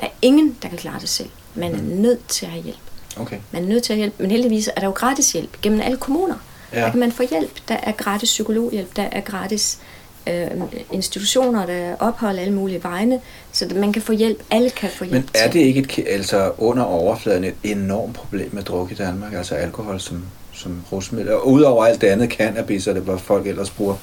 Der 0.00 0.06
er 0.06 0.10
ingen, 0.22 0.56
der 0.62 0.68
kan 0.68 0.78
klare 0.78 1.00
det 1.00 1.08
selv. 1.08 1.28
Man 1.54 1.74
er 1.74 1.82
nødt 1.82 2.28
til 2.28 2.46
at 2.46 2.52
have 2.52 2.62
hjælp. 2.62 2.78
Okay. 3.16 3.36
Man 3.50 3.64
er 3.64 3.68
nødt 3.68 3.82
til 3.82 3.92
at 3.92 3.96
have 3.96 4.02
hjælp, 4.02 4.20
men 4.20 4.30
heldigvis 4.30 4.68
er 4.76 4.80
der 4.80 4.86
jo 4.86 4.92
gratis 4.92 5.32
hjælp 5.32 5.60
gennem 5.62 5.80
alle 5.80 5.96
kommuner. 5.96 6.34
Ja. 6.72 6.80
Der 6.80 6.90
kan 6.90 7.00
man 7.00 7.12
få 7.12 7.22
hjælp. 7.30 7.50
Der 7.68 7.76
er 7.82 7.92
gratis 7.92 8.28
psykologhjælp, 8.28 8.96
der 8.96 9.02
er 9.12 9.20
gratis 9.20 9.78
øh, 10.26 10.46
institutioner, 10.92 11.66
der 11.66 11.72
er 11.72 11.96
ophold 11.98 12.38
alle 12.38 12.54
mulige 12.54 12.84
vegne, 12.84 13.20
så 13.52 13.64
det- 13.64 13.76
man 13.76 13.92
kan 13.92 14.02
få 14.02 14.12
hjælp. 14.12 14.42
Alle 14.50 14.70
kan 14.70 14.90
få 14.90 15.04
hjælp 15.04 15.14
Men 15.14 15.28
er 15.34 15.50
det 15.50 15.60
ikke 15.60 15.80
et, 15.98 16.04
altså 16.08 16.52
under 16.58 16.82
overfladen 16.84 17.44
et 17.44 17.54
enormt 17.62 18.14
problem 18.14 18.48
med 18.52 18.62
druk 18.62 18.90
i 18.92 18.94
Danmark? 18.94 19.32
Altså 19.34 19.54
alkohol 19.54 20.00
som, 20.00 20.24
som 20.52 20.82
rusmiddel? 20.92 21.32
Og 21.32 21.48
udover 21.48 21.84
alt 21.84 22.00
det 22.00 22.06
andet, 22.06 22.30
cannabis 22.32 22.86
og 22.86 22.94
det, 22.94 23.02
hvad 23.02 23.18
folk 23.18 23.46
ellers 23.46 23.70
bruger. 23.70 23.96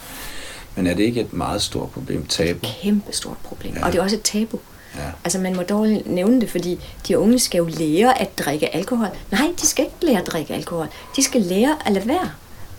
Men 0.76 0.88
er 0.88 0.94
det 0.96 1.04
ikke 1.04 1.22
et 1.22 1.34
meget 1.34 1.62
stort 1.62 1.90
problem? 1.92 2.26
Tabu? 2.26 2.60
kæmpe 2.82 3.14
stort 3.14 3.38
problem. 3.44 3.74
Ja. 3.76 3.86
Og 3.86 3.92
det 3.92 4.00
er 4.00 4.04
også 4.04 4.16
et 4.16 4.22
tabu. 4.22 4.60
Ja. 4.96 5.02
Altså 5.24 5.40
man 5.40 5.56
må 5.56 5.62
dårligt 5.62 6.10
nævne 6.10 6.42
det, 6.42 6.50
fordi 6.50 6.80
de 7.08 7.20
unge 7.20 7.40
skal 7.40 7.58
jo 7.58 7.66
lære 7.80 8.22
at 8.22 8.38
drikke 8.40 8.76
alkohol. 8.76 9.08
Nej, 9.32 9.48
de 9.62 9.68
skal 9.68 9.86
ikke 9.86 9.96
lære 10.14 10.22
at 10.22 10.28
drikke 10.28 10.54
alkohol. 10.54 10.88
De 11.16 11.24
skal 11.24 11.42
lære 11.42 11.76
at 11.86 11.92
lade 11.94 12.08
være. 12.08 12.30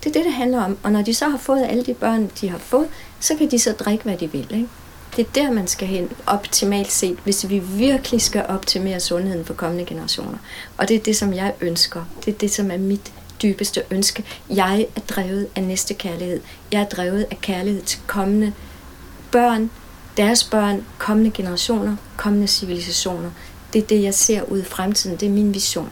Det 0.09 0.16
er 0.16 0.20
det, 0.20 0.26
det 0.26 0.34
handler 0.34 0.64
om. 0.64 0.78
Og 0.82 0.92
når 0.92 1.02
de 1.02 1.14
så 1.14 1.28
har 1.28 1.38
fået 1.38 1.66
alle 1.68 1.84
de 1.84 1.94
børn, 1.94 2.30
de 2.40 2.48
har 2.48 2.59
fået, 2.59 2.88
så 3.20 3.34
kan 3.34 3.50
de 3.50 3.59
så 3.59 3.72
drikke, 3.72 4.04
hvad 4.04 4.16
de 4.16 4.32
vil. 4.32 4.46
Ikke? 4.50 4.68
Det 5.16 5.26
er 5.26 5.30
der, 5.34 5.52
man 5.52 5.66
skal 5.66 5.88
hen 5.88 6.11
optimalt 6.26 6.92
set, 6.92 7.18
hvis 7.24 7.48
vi 7.48 7.59
virkelig 7.59 8.22
skal 8.22 8.44
optimere 8.48 9.00
sundheden 9.00 9.44
for 9.44 9.54
kommende 9.54 9.84
generationer. 9.84 10.38
Og 10.78 10.88
det 10.88 10.96
er 10.96 11.00
det, 11.00 11.16
som 11.16 11.34
jeg 11.34 11.54
ønsker. 11.61 12.04
Det 12.24 12.34
er 12.34 12.38
det, 12.38 12.50
som 12.50 12.70
er 12.70 12.78
mit 12.78 13.12
dybeste 13.42 13.82
ønske. 13.90 14.24
Jeg 14.50 14.86
er 14.96 15.00
drevet 15.00 15.48
af 15.56 15.62
næste 15.62 15.94
kærlighed. 15.94 16.40
Jeg 16.72 16.80
er 16.80 16.86
drevet 16.86 17.26
af 17.30 17.38
kærlighed 17.40 17.82
til 17.82 18.00
kommende 18.06 18.52
børn, 19.30 19.70
deres 20.16 20.44
børn, 20.44 20.84
kommende 20.98 21.30
generationer, 21.30 21.96
kommende 22.16 22.46
civilisationer. 22.46 23.30
Det 23.72 23.82
er 23.82 23.86
det, 23.86 24.02
jeg 24.02 24.14
ser 24.14 24.42
ud 24.42 24.61
i 24.61 24.64
fremtiden. 24.64 25.16
Det 25.16 25.26
er 25.26 25.32
min 25.32 25.54
vision. 25.54 25.90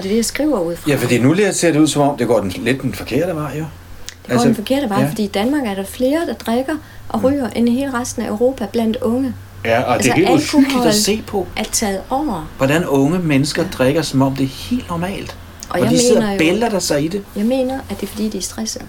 Og 0.00 0.04
det 0.04 0.08
er 0.08 0.12
det, 0.12 0.16
jeg 0.16 0.24
skriver 0.24 0.60
ud 0.60 0.76
fra. 0.76 0.90
Ja, 0.90 0.96
fordi 0.96 1.18
nu 1.18 1.32
lige 1.32 1.52
ser 1.52 1.72
det 1.72 1.80
ud 1.80 1.86
som 1.86 2.02
om, 2.02 2.16
det 2.16 2.26
går 2.26 2.40
den, 2.40 2.50
lidt 2.50 2.82
den 2.82 2.94
forkerte 2.94 3.34
vej, 3.34 3.52
jo. 3.58 3.58
Det 3.58 4.26
går 4.26 4.32
altså, 4.32 4.46
den 4.48 4.54
forkerte 4.54 4.88
vej, 4.88 4.98
ja. 4.98 5.04
ja. 5.04 5.10
fordi 5.10 5.24
i 5.24 5.28
Danmark 5.28 5.62
er 5.66 5.74
der 5.74 5.84
flere, 5.84 6.26
der 6.26 6.32
drikker 6.34 6.74
og 7.08 7.22
ryger, 7.24 7.46
mm. 7.46 7.52
end 7.56 7.68
i 7.68 7.72
hele 7.72 8.00
resten 8.00 8.22
af 8.22 8.28
Europa 8.28 8.66
blandt 8.66 8.96
unge. 8.96 9.34
Ja, 9.64 9.82
og 9.82 9.94
Altså, 9.94 10.12
det 10.16 10.24
er 10.24 10.28
helt 10.28 10.54
uhyggeligt 10.54 10.86
at 10.86 10.94
se 10.94 11.22
på, 11.26 11.46
Er 11.56 11.64
taget 11.72 12.00
over. 12.10 12.48
hvordan 12.56 12.86
unge 12.86 13.18
mennesker 13.18 13.64
drikker, 13.70 14.02
som 14.02 14.22
om 14.22 14.36
det 14.36 14.44
er 14.44 14.48
helt 14.48 14.88
normalt. 14.88 15.36
Og, 15.68 15.74
Og, 15.74 15.80
jeg 15.80 15.90
de 15.90 15.98
sidder 16.00 16.14
mener 16.20 16.26
og 16.28 16.34
jo, 16.34 16.38
bælter 16.38 16.68
der 16.68 16.78
sig 16.78 17.04
i 17.04 17.08
det. 17.08 17.24
jeg 17.36 17.44
mener, 17.44 17.78
at 17.90 18.00
det 18.00 18.02
er 18.02 18.10
fordi, 18.10 18.28
de 18.28 18.38
er 18.38 18.42
stressede. 18.42 18.84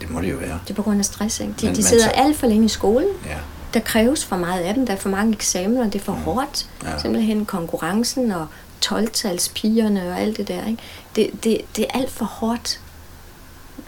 Det 0.00 0.10
må 0.10 0.20
det 0.20 0.30
jo 0.30 0.36
være. 0.36 0.58
Det 0.64 0.70
er 0.70 0.74
på 0.74 0.82
grund 0.82 0.98
af 0.98 1.04
stress. 1.04 1.40
Ikke? 1.40 1.52
De, 1.60 1.66
Men 1.66 1.74
de 1.76 1.82
sidder 1.82 2.08
tager- 2.08 2.24
alt 2.24 2.36
for 2.36 2.46
længe 2.46 2.64
i 2.64 2.68
skolen. 2.68 3.08
Ja. 3.26 3.30
Der 3.74 3.80
kræves 3.80 4.24
for 4.24 4.36
meget 4.36 4.60
af 4.60 4.74
dem. 4.74 4.86
Der 4.86 4.92
er 4.92 4.96
for 4.96 5.08
mange 5.08 5.32
eksamener. 5.32 5.84
Det 5.90 5.94
er 6.00 6.04
for 6.04 6.12
hårdt. 6.12 6.66
Ja. 6.84 6.90
Ja. 6.90 6.98
Simpelthen 6.98 7.44
konkurrencen 7.44 8.32
og 8.32 8.46
12-talspigerne 8.86 10.10
og 10.10 10.20
alt 10.20 10.36
det 10.36 10.48
der. 10.48 10.66
Ikke? 10.66 10.82
Det, 11.16 11.44
det, 11.44 11.60
det 11.76 11.86
er 11.90 11.98
alt 11.98 12.10
for 12.10 12.24
hårdt. 12.24 12.80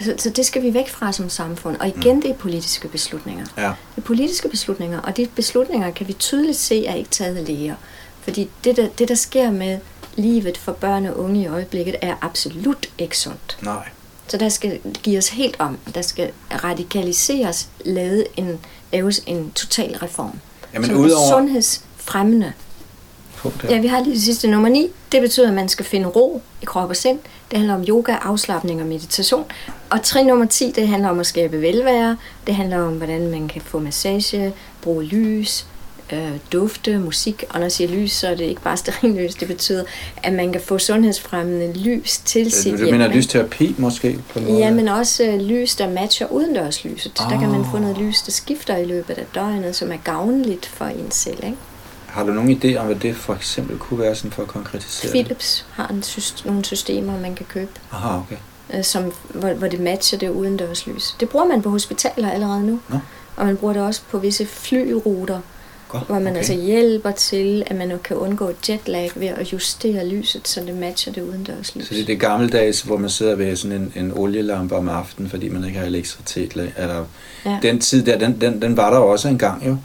Så, 0.00 0.14
så 0.18 0.30
det 0.30 0.46
skal 0.46 0.62
vi 0.62 0.74
væk 0.74 0.88
fra 0.88 1.12
som 1.12 1.28
samfund. 1.28 1.76
Og 1.76 1.88
igen, 1.88 2.14
mm. 2.14 2.22
det 2.22 2.30
er 2.30 2.34
politiske 2.34 2.88
beslutninger. 2.88 3.46
Ja. 3.56 3.62
Det 3.62 3.74
er 3.96 4.00
politiske 4.02 4.48
beslutninger, 4.48 5.00
og 5.00 5.16
de 5.16 5.26
beslutninger 5.26 5.90
kan 5.90 6.08
vi 6.08 6.12
tydeligt 6.12 6.58
se 6.58 6.86
er 6.86 6.94
ikke 6.94 7.10
taget 7.10 7.36
af 7.36 7.46
læger. 7.46 7.74
Fordi 8.22 8.50
det 8.64 8.76
der, 8.76 8.88
det, 8.98 9.08
der 9.08 9.14
sker 9.14 9.50
med 9.50 9.78
livet 10.16 10.58
for 10.58 10.72
børn 10.72 11.06
og 11.06 11.18
unge 11.18 11.42
i 11.42 11.46
øjeblikket 11.46 11.96
er 12.02 12.14
absolut 12.20 12.88
ikke 12.98 13.18
sundt. 13.18 13.58
Nej. 13.62 13.88
Så 14.28 14.36
der 14.36 14.48
skal 14.48 14.80
gives 15.02 15.28
helt 15.28 15.56
om. 15.58 15.78
Der 15.94 16.02
skal 16.02 16.30
radikaliseres, 16.64 17.68
lavet 17.84 18.26
en, 18.36 18.58
laves 18.92 19.20
en 19.26 19.50
total 19.50 19.96
reform. 19.96 20.40
Jamen, 20.74 20.86
som 20.90 20.98
udover- 20.98 21.26
er 21.26 21.38
sundhedsfremmende. 21.38 22.52
Punkt 23.42 23.64
Ja, 23.70 23.80
vi 23.80 23.86
har 23.86 24.02
lige 24.02 24.14
det 24.14 24.22
sidste 24.22 24.48
nummer 24.48 24.68
9. 24.68 24.88
Det 25.12 25.20
betyder, 25.20 25.48
at 25.48 25.54
man 25.54 25.68
skal 25.68 25.84
finde 25.84 26.06
ro 26.06 26.42
i 26.62 26.64
krop 26.64 26.90
og 26.90 26.96
sind. 26.96 27.18
Det 27.50 27.58
handler 27.58 27.74
om 27.74 27.84
yoga, 27.88 28.12
afslappning 28.22 28.80
og 28.80 28.86
meditation. 28.86 29.44
Og 29.90 30.02
trin 30.02 30.26
nummer 30.26 30.46
10, 30.46 30.72
det 30.76 30.88
handler 30.88 31.08
om 31.08 31.20
at 31.20 31.26
skabe 31.26 31.60
velvære. 31.62 32.16
Det 32.46 32.54
handler 32.54 32.78
om, 32.82 32.92
hvordan 32.92 33.30
man 33.30 33.48
kan 33.48 33.60
få 33.62 33.78
massage, 33.78 34.52
bruge 34.82 35.04
lys, 35.04 35.66
øh, 36.12 36.30
dufte, 36.52 36.98
musik. 36.98 37.44
Og 37.48 37.54
når 37.54 37.64
jeg 37.64 37.72
siger 37.72 37.88
lys, 37.90 38.12
så 38.12 38.28
er 38.28 38.34
det 38.34 38.44
ikke 38.44 38.62
bare 38.62 38.76
stearinlys. 38.76 39.34
Det 39.34 39.48
betyder, 39.48 39.84
at 40.22 40.32
man 40.32 40.52
kan 40.52 40.60
få 40.60 40.78
sundhedsfremmende 40.78 41.72
lys 41.78 42.18
til 42.18 42.52
sit 42.52 42.72
Du 42.72 42.76
hjem. 42.76 42.90
mener 42.90 43.04
ikke? 43.04 43.16
lysterapi 43.16 43.74
måske? 43.78 44.18
På 44.32 44.38
en 44.38 44.44
måde? 44.46 44.58
Ja, 44.58 44.70
men 44.70 44.88
også 44.88 45.24
øh, 45.24 45.40
lys, 45.40 45.74
der 45.76 45.90
matcher 45.90 46.26
udendørslyset. 46.26 47.12
Der 47.18 47.38
kan 47.40 47.48
man 47.50 47.60
Ah. 47.60 47.66
få 47.70 47.78
noget 47.78 47.98
lys, 47.98 48.22
der 48.22 48.32
skifter 48.32 48.76
i 48.76 48.84
løbet 48.84 49.18
af 49.18 49.24
døgnet, 49.34 49.76
som 49.76 49.92
er 49.92 49.96
gavnligt 50.04 50.66
for 50.66 50.84
en 50.84 51.10
selv. 51.10 51.44
Ikke? 51.44 51.56
Har 52.10 52.24
du 52.24 52.32
nogen 52.32 52.60
idé 52.62 52.76
om, 52.76 52.86
hvad 52.86 52.96
det 52.96 53.16
for 53.16 53.34
eksempel 53.34 53.78
kunne 53.78 54.00
være 54.00 54.14
sådan 54.14 54.30
for 54.30 54.42
at 54.42 54.48
konkretisere 54.48 55.12
det? 55.12 55.24
Philips 55.24 55.66
har 55.72 55.88
en 55.88 56.02
syst- 56.02 56.46
nogle 56.46 56.64
systemer, 56.64 57.20
man 57.20 57.34
kan 57.34 57.46
købe, 57.48 57.70
Aha, 57.92 58.18
okay. 58.18 58.36
øh, 58.74 58.84
som, 58.84 59.12
hvor, 59.28 59.52
hvor 59.52 59.68
det 59.68 59.80
matcher 59.80 60.18
det 60.18 60.28
udendørslys. 60.28 61.16
Det 61.20 61.28
bruger 61.28 61.46
man 61.46 61.62
på 61.62 61.70
hospitaler 61.70 62.30
allerede 62.30 62.66
nu. 62.66 62.80
Nå. 62.88 62.98
Og 63.36 63.46
man 63.46 63.56
bruger 63.56 63.74
det 63.74 63.82
også 63.82 64.00
på 64.10 64.18
visse 64.18 64.46
flyruter, 64.46 65.40
Godt, 65.88 66.06
hvor 66.06 66.14
man 66.14 66.26
okay. 66.26 66.36
altså 66.36 66.54
hjælper 66.54 67.10
til, 67.10 67.62
at 67.66 67.76
man 67.76 67.98
kan 68.04 68.16
undgå 68.16 68.52
jetlag 68.68 69.10
ved 69.14 69.26
at 69.26 69.52
justere 69.52 70.08
lyset, 70.08 70.48
så 70.48 70.60
det 70.60 70.74
matcher 70.74 71.12
det 71.12 71.22
udendørslys. 71.22 71.88
Så 71.88 71.94
det 71.94 72.00
er 72.00 72.06
det 72.06 72.20
gammeldags, 72.20 72.80
hvor 72.80 72.96
man 72.96 73.10
sidder 73.10 73.34
ved 73.34 73.56
sådan 73.56 73.76
en, 73.76 73.92
en 74.04 74.12
olielampe 74.16 74.76
om 74.76 74.88
aftenen, 74.88 75.30
fordi 75.30 75.48
man 75.48 75.64
ikke 75.64 75.78
har 75.78 75.86
elektricitet. 75.86 76.72
Eller, 76.76 77.04
ja. 77.44 77.58
Den 77.62 77.80
tid 77.80 78.02
der, 78.02 78.18
den, 78.18 78.40
den, 78.40 78.62
den 78.62 78.76
var 78.76 78.90
der 78.90 78.98
også 78.98 79.28
engang 79.28 79.66
jo, 79.66 79.76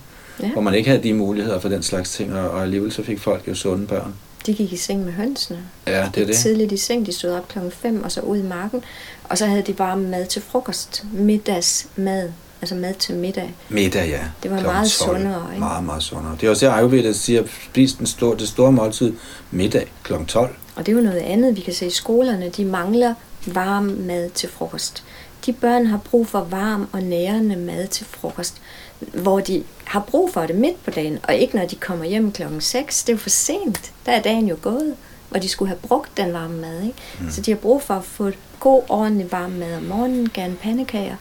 Ja. 0.43 0.49
hvor 0.49 0.61
man 0.61 0.73
ikke 0.73 0.89
havde 0.89 1.03
de 1.03 1.13
muligheder 1.13 1.59
for 1.59 1.69
den 1.69 1.83
slags 1.83 2.11
ting, 2.11 2.33
og, 2.33 2.49
og 2.49 2.61
alligevel 2.61 2.91
så 2.91 3.03
fik 3.03 3.19
folk 3.19 3.47
jo 3.47 3.55
sunde 3.55 3.87
børn. 3.87 4.13
De 4.45 4.53
gik 4.53 4.73
i 4.73 4.77
seng 4.77 5.05
med 5.05 5.13
hønsene. 5.13 5.59
Ja, 5.87 6.09
det 6.15 6.23
er 6.23 6.27
det. 6.27 6.35
tidligt 6.35 6.71
i 6.71 6.77
seng. 6.77 7.05
De 7.05 7.13
stod 7.13 7.31
op 7.31 7.47
klokken 7.47 7.71
5 7.71 8.03
og 8.03 8.11
så 8.11 8.21
ud 8.21 8.37
i 8.37 8.41
marken. 8.41 8.83
Og 9.23 9.37
så 9.37 9.45
havde 9.45 9.61
de 9.61 9.73
bare 9.73 9.97
mad 9.97 10.25
til 10.25 10.41
frokost. 10.41 11.03
Middagsmad. 11.13 12.29
Altså 12.61 12.75
mad 12.75 12.93
til 12.93 13.15
middag. 13.15 13.53
Middag, 13.69 14.09
ja. 14.09 14.19
Det 14.43 14.51
var 14.51 14.61
meget 14.61 14.91
12. 14.91 15.09
sundere, 15.09 15.47
ikke? 15.49 15.59
Meget, 15.59 15.83
meget 15.83 16.03
sundere. 16.03 16.37
Det 16.41 16.47
er 16.47 16.49
også 16.49 16.65
det, 16.65 16.73
Ayurveda 16.73 17.13
siger, 17.13 17.43
spis 17.69 17.93
den 17.93 18.05
store, 18.05 18.37
det 18.37 18.47
store 18.47 18.71
måltid 18.71 19.13
middag 19.51 19.91
kl. 20.03 20.13
12. 20.27 20.55
Og 20.75 20.85
det 20.85 20.91
er 20.91 20.95
jo 20.95 21.01
noget 21.03 21.19
andet, 21.19 21.55
vi 21.55 21.61
kan 21.61 21.73
se 21.73 21.85
i 21.85 21.89
skolerne. 21.89 22.49
De 22.49 22.65
mangler 22.65 23.13
varm 23.45 23.83
mad 23.83 24.29
til 24.29 24.49
frokost. 24.49 25.03
De 25.45 25.53
børn 25.53 25.85
har 25.85 25.97
brug 25.97 26.27
for 26.27 26.43
varm 26.43 26.87
og 26.91 27.01
nærende 27.01 27.55
mad 27.55 27.87
til 27.87 28.05
frokost, 28.05 28.55
hvor 28.99 29.39
de 29.39 29.63
har 29.85 29.99
brug 29.99 30.33
for 30.33 30.41
det 30.41 30.55
midt 30.55 30.83
på 30.83 30.91
dagen, 30.91 31.19
og 31.23 31.35
ikke 31.35 31.55
når 31.55 31.65
de 31.65 31.75
kommer 31.75 32.05
hjem 32.05 32.31
klokken 32.31 32.61
6. 32.61 33.03
Det 33.03 33.09
er 33.09 33.13
jo 33.13 33.17
for 33.17 33.29
sent. 33.29 33.91
Der 34.05 34.11
er 34.11 34.21
dagen 34.21 34.47
jo 34.47 34.57
gået, 34.61 34.95
og 35.31 35.41
de 35.41 35.49
skulle 35.49 35.69
have 35.69 35.79
brugt 35.79 36.17
den 36.17 36.33
varme 36.33 36.61
mad. 36.61 36.81
Ikke? 36.81 36.97
Mm. 37.19 37.31
Så 37.31 37.41
de 37.41 37.51
har 37.51 37.57
brug 37.57 37.81
for 37.81 37.93
at 37.93 38.03
få 38.03 38.31
god, 38.59 38.81
ordentlig 38.89 39.31
varm 39.31 39.51
mad 39.51 39.77
om 39.77 39.83
morgenen, 39.83 40.29
gerne 40.33 40.55
pandekager, 40.55 41.15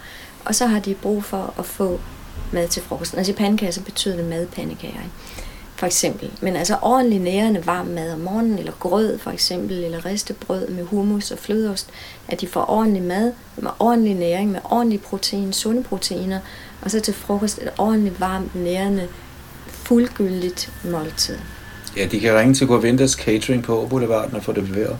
og 0.44 0.54
så 0.54 0.66
har 0.66 0.80
de 0.80 0.94
brug 0.94 1.24
for 1.24 1.54
at 1.58 1.64
få 1.66 2.00
mad 2.52 2.68
til 2.68 2.82
frokost. 2.82 3.12
Når 3.12 3.18
jeg 3.18 3.26
siger 3.26 3.36
pandekager, 3.36 3.72
så 3.72 3.80
betyder 3.80 4.16
det 4.16 4.24
madpandekager. 4.24 5.02
Ikke? 5.02 5.44
for 5.76 5.86
eksempel. 5.86 6.30
Men 6.40 6.56
altså 6.56 6.76
ordentlig 6.82 7.20
nærende 7.20 7.66
varm 7.66 7.86
mad 7.86 8.12
om 8.12 8.20
morgenen, 8.20 8.58
eller 8.58 8.72
grød 8.80 9.18
for 9.18 9.30
eksempel, 9.30 9.84
eller 9.84 10.06
ristebrød 10.06 10.68
med 10.68 10.84
hummus 10.84 11.30
og 11.30 11.38
flødeost, 11.38 11.90
at 12.28 12.40
de 12.40 12.46
får 12.46 12.70
ordentlig 12.70 13.02
mad 13.02 13.32
med 13.56 13.70
ordentlig 13.78 14.14
næring, 14.14 14.50
med 14.50 14.60
ordentlig 14.64 15.00
protein, 15.00 15.52
sunde 15.52 15.82
proteiner, 15.82 16.40
og 16.84 16.90
så 16.90 17.00
til 17.00 17.14
frokost 17.14 17.58
et 17.58 17.70
ordentligt 17.78 18.20
varmt, 18.20 18.54
nærende, 18.54 19.08
fuldgyldigt 19.68 20.72
måltid. 20.84 21.36
Ja, 21.96 22.06
de 22.06 22.20
kan 22.20 22.34
ringe 22.34 22.54
til 22.54 22.66
Govindas 22.66 23.10
Catering 23.12 23.62
på 23.62 23.86
Boulevarden 23.90 24.36
og 24.36 24.44
få 24.44 24.52
det 24.52 24.68
leveret. 24.68 24.96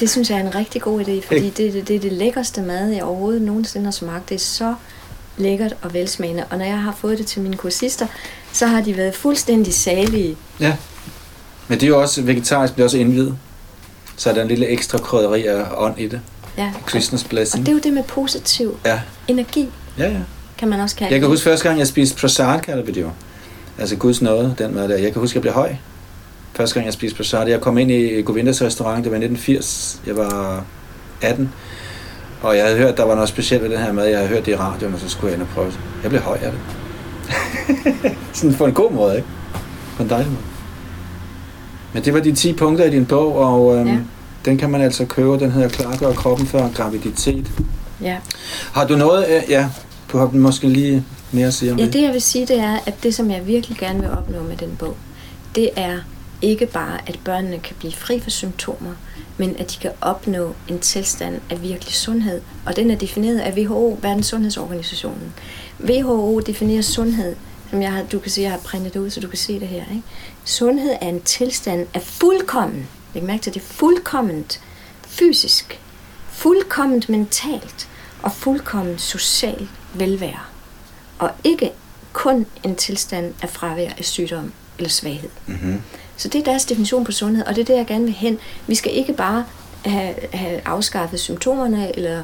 Det 0.00 0.10
synes 0.10 0.30
jeg 0.30 0.38
er 0.38 0.46
en 0.46 0.54
rigtig 0.54 0.82
god 0.82 1.00
idé, 1.00 1.26
fordi 1.26 1.50
det, 1.50 1.72
det, 1.72 1.88
det 1.88 1.96
er 1.96 2.00
det 2.00 2.12
lækkerste 2.12 2.62
mad, 2.62 2.88
jeg 2.90 3.02
overhovedet 3.04 3.42
nogensinde 3.42 3.84
har 3.84 3.90
smagt. 3.92 4.28
Det 4.28 4.34
er 4.34 4.38
så 4.38 4.74
lækkert 5.36 5.74
og 5.82 5.94
velsmagende. 5.94 6.44
Og 6.50 6.58
når 6.58 6.64
jeg 6.64 6.78
har 6.82 6.94
fået 7.00 7.18
det 7.18 7.26
til 7.26 7.42
mine 7.42 7.56
kursister, 7.56 8.06
så 8.52 8.66
har 8.66 8.80
de 8.80 8.96
været 8.96 9.14
fuldstændig 9.14 9.74
salige. 9.74 10.36
Ja. 10.60 10.76
Men 11.68 11.80
det 11.80 11.86
er 11.86 11.88
jo 11.88 12.00
også, 12.00 12.22
vegetarisk 12.22 12.72
bliver 12.74 12.84
også 12.86 12.98
indvidet. 12.98 13.38
Så 14.16 14.30
er 14.30 14.34
der 14.34 14.42
en 14.42 14.48
lille 14.48 14.66
ekstra 14.66 14.98
krydderi 14.98 15.46
af 15.46 15.64
ånd 15.76 15.98
i 16.00 16.06
det. 16.08 16.20
Ja. 16.58 16.72
Kristens 16.86 17.22
Og 17.22 17.28
blessing. 17.28 17.66
det 17.66 17.72
er 17.72 17.76
jo 17.76 17.80
det 17.82 17.92
med 17.92 18.02
positiv 18.02 18.78
Ja, 18.84 19.00
energi, 19.28 19.68
ja, 19.98 20.08
ja. 20.10 20.18
Kan 20.58 20.68
man 20.68 20.80
også 20.80 20.96
kalde 20.96 21.12
Jeg 21.12 21.20
kan 21.20 21.28
huske 21.28 21.44
første 21.44 21.68
gang, 21.68 21.78
jeg 21.78 21.86
spiste 21.86 22.20
prasad, 22.20 22.60
kalder 22.60 22.84
vi 22.84 22.92
det 22.92 23.00
jo. 23.00 23.10
Altså 23.78 23.96
Guds 23.96 24.22
nåde, 24.22 24.54
den 24.58 24.74
mad 24.74 24.88
der. 24.88 24.96
Jeg 24.96 25.12
kan 25.12 25.20
huske, 25.20 25.36
jeg 25.36 25.42
blev 25.42 25.54
høj. 25.54 25.74
Første 26.52 26.74
gang, 26.74 26.86
jeg 26.86 26.92
spiste 26.92 27.16
prasad. 27.16 27.48
Jeg 27.48 27.60
kom 27.60 27.78
ind 27.78 27.90
i 27.90 28.22
Govindas 28.22 28.62
restaurant, 28.62 29.04
det 29.04 29.12
var 29.12 29.18
i 29.18 29.24
1980. 29.24 30.00
Jeg 30.06 30.16
var 30.16 30.64
18. 31.22 31.52
Og 32.42 32.56
jeg 32.56 32.64
havde 32.64 32.78
hørt, 32.78 32.96
der 32.96 33.04
var 33.04 33.14
noget 33.14 33.28
specielt 33.28 33.62
ved 33.62 33.70
den 33.70 33.78
her 33.78 33.92
mad. 33.92 34.06
Jeg 34.06 34.18
havde 34.18 34.28
hørt 34.28 34.46
det 34.46 34.52
i 34.52 34.56
radioen, 34.56 34.94
og 34.94 35.00
så 35.00 35.08
skulle 35.08 35.26
jeg 35.26 35.34
ind 35.34 35.42
og 35.42 35.48
prøve 35.54 35.66
det. 35.66 35.78
Jeg 36.02 36.10
blev 36.10 36.22
høj 36.22 36.38
af 36.42 36.52
det. 36.52 36.60
Sådan 38.32 38.54
på 38.54 38.66
en 38.66 38.74
god 38.74 38.92
måde, 38.92 39.16
ikke? 39.16 39.28
På 39.96 40.02
en 40.02 40.08
dejlig 40.08 40.30
måde. 40.30 40.42
Men 41.92 42.04
det 42.04 42.14
var 42.14 42.20
de 42.20 42.32
10 42.32 42.52
punkter 42.52 42.84
i 42.84 42.90
din 42.90 43.06
bog, 43.06 43.36
og 43.36 43.76
øhm, 43.76 43.88
ja. 43.88 43.98
den 44.44 44.58
kan 44.58 44.70
man 44.70 44.80
altså 44.80 45.04
købe. 45.04 45.38
Den 45.38 45.50
hedder 45.50 45.68
Klargør 45.68 46.12
kroppen 46.12 46.46
før 46.46 46.68
graviditet. 46.74 47.46
Ja. 48.00 48.16
Har 48.72 48.86
du 48.86 48.96
noget, 48.96 49.26
øh, 49.28 49.50
ja, 49.50 49.68
du 50.12 50.18
har 50.18 50.30
måske 50.30 50.68
lige 50.68 51.04
mere 51.32 51.46
at 51.46 51.54
sige 51.54 51.72
om 51.72 51.78
ja, 51.78 51.84
det? 51.84 51.92
det 51.92 52.02
jeg 52.02 52.12
vil 52.12 52.22
sige, 52.22 52.46
det 52.46 52.58
er, 52.58 52.78
at 52.86 52.94
det 53.02 53.14
som 53.14 53.30
jeg 53.30 53.46
virkelig 53.46 53.78
gerne 53.78 54.00
vil 54.00 54.10
opnå 54.10 54.42
med 54.42 54.56
den 54.56 54.76
bog, 54.78 54.96
det 55.54 55.70
er 55.76 55.98
ikke 56.42 56.66
bare, 56.66 56.98
at 57.06 57.18
børnene 57.24 57.58
kan 57.58 57.76
blive 57.78 57.92
fri 57.92 58.20
for 58.20 58.30
symptomer, 58.30 58.94
men 59.36 59.56
at 59.58 59.70
de 59.70 59.76
kan 59.80 59.90
opnå 60.00 60.54
en 60.68 60.78
tilstand 60.78 61.40
af 61.50 61.62
virkelig 61.62 61.94
sundhed. 61.94 62.40
Og 62.66 62.76
den 62.76 62.90
er 62.90 62.96
defineret 62.96 63.38
af 63.38 63.58
WHO, 63.58 63.98
Verdens 64.02 64.26
Sundhedsorganisationen. 64.26 65.32
WHO 65.80 66.40
definerer 66.40 66.82
sundhed, 66.82 67.36
som 67.70 67.82
jeg 67.82 67.92
har, 67.92 68.02
du 68.12 68.18
kan 68.18 68.30
se, 68.30 68.42
jeg 68.42 68.50
har 68.50 68.58
printet 68.58 68.96
ud, 68.96 69.10
så 69.10 69.20
du 69.20 69.28
kan 69.28 69.38
se 69.38 69.60
det 69.60 69.68
her. 69.68 69.82
Ikke? 69.90 70.02
Sundhed 70.44 70.90
er 71.00 71.08
en 71.08 71.20
tilstand 71.20 71.86
af 71.94 72.02
fuldkommen, 72.02 72.86
læg 73.14 73.24
mærke 73.24 73.42
til 73.42 73.54
det, 73.54 73.62
fuldkomment 73.62 74.60
fysisk, 75.08 75.80
fuldkomment 76.32 77.08
mentalt 77.08 77.88
og 78.22 78.32
fuldkommen 78.32 78.98
social 78.98 79.68
velvære. 79.94 80.40
Og 81.18 81.30
ikke 81.44 81.70
kun 82.12 82.46
en 82.62 82.76
tilstand 82.76 83.34
af 83.42 83.48
fravær 83.48 83.90
af 83.98 84.04
sygdom 84.04 84.52
eller 84.78 84.90
svaghed. 84.90 85.30
Mm-hmm. 85.46 85.82
Så 86.16 86.28
det 86.28 86.38
er 86.38 86.44
deres 86.44 86.64
definition 86.64 87.04
på 87.04 87.12
sundhed, 87.12 87.46
og 87.46 87.54
det 87.54 87.60
er 87.60 87.64
det, 87.64 87.76
jeg 87.76 87.86
gerne 87.86 88.04
vil 88.04 88.14
hen. 88.14 88.38
Vi 88.66 88.74
skal 88.74 88.96
ikke 88.96 89.12
bare 89.12 89.44
have, 89.84 90.14
have 90.32 90.60
afskaffet 90.64 91.20
symptomerne 91.20 91.96
eller, 91.96 92.22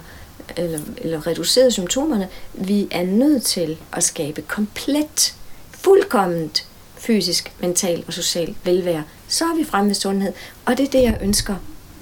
eller, 0.57 0.81
eller 0.97 1.27
reduceret 1.27 1.73
symptomerne. 1.73 2.29
Vi 2.55 2.89
er 2.91 3.03
nødt 3.03 3.43
til 3.43 3.77
at 3.93 4.05
skabe 4.05 4.43
komplet, 4.43 5.35
fuldkomment 5.71 6.67
fysisk, 7.05 7.53
mental 7.61 8.05
og 8.07 8.13
social 8.13 8.55
velvære. 8.65 9.05
Så 9.29 9.45
er 9.45 9.57
vi 9.57 9.65
fremme 9.65 9.89
ved 9.89 9.95
sundhed, 9.95 10.33
og 10.65 10.79
det 10.79 10.87
er 10.87 10.91
det, 10.91 11.03
jeg 11.03 11.19
ønsker 11.23 11.55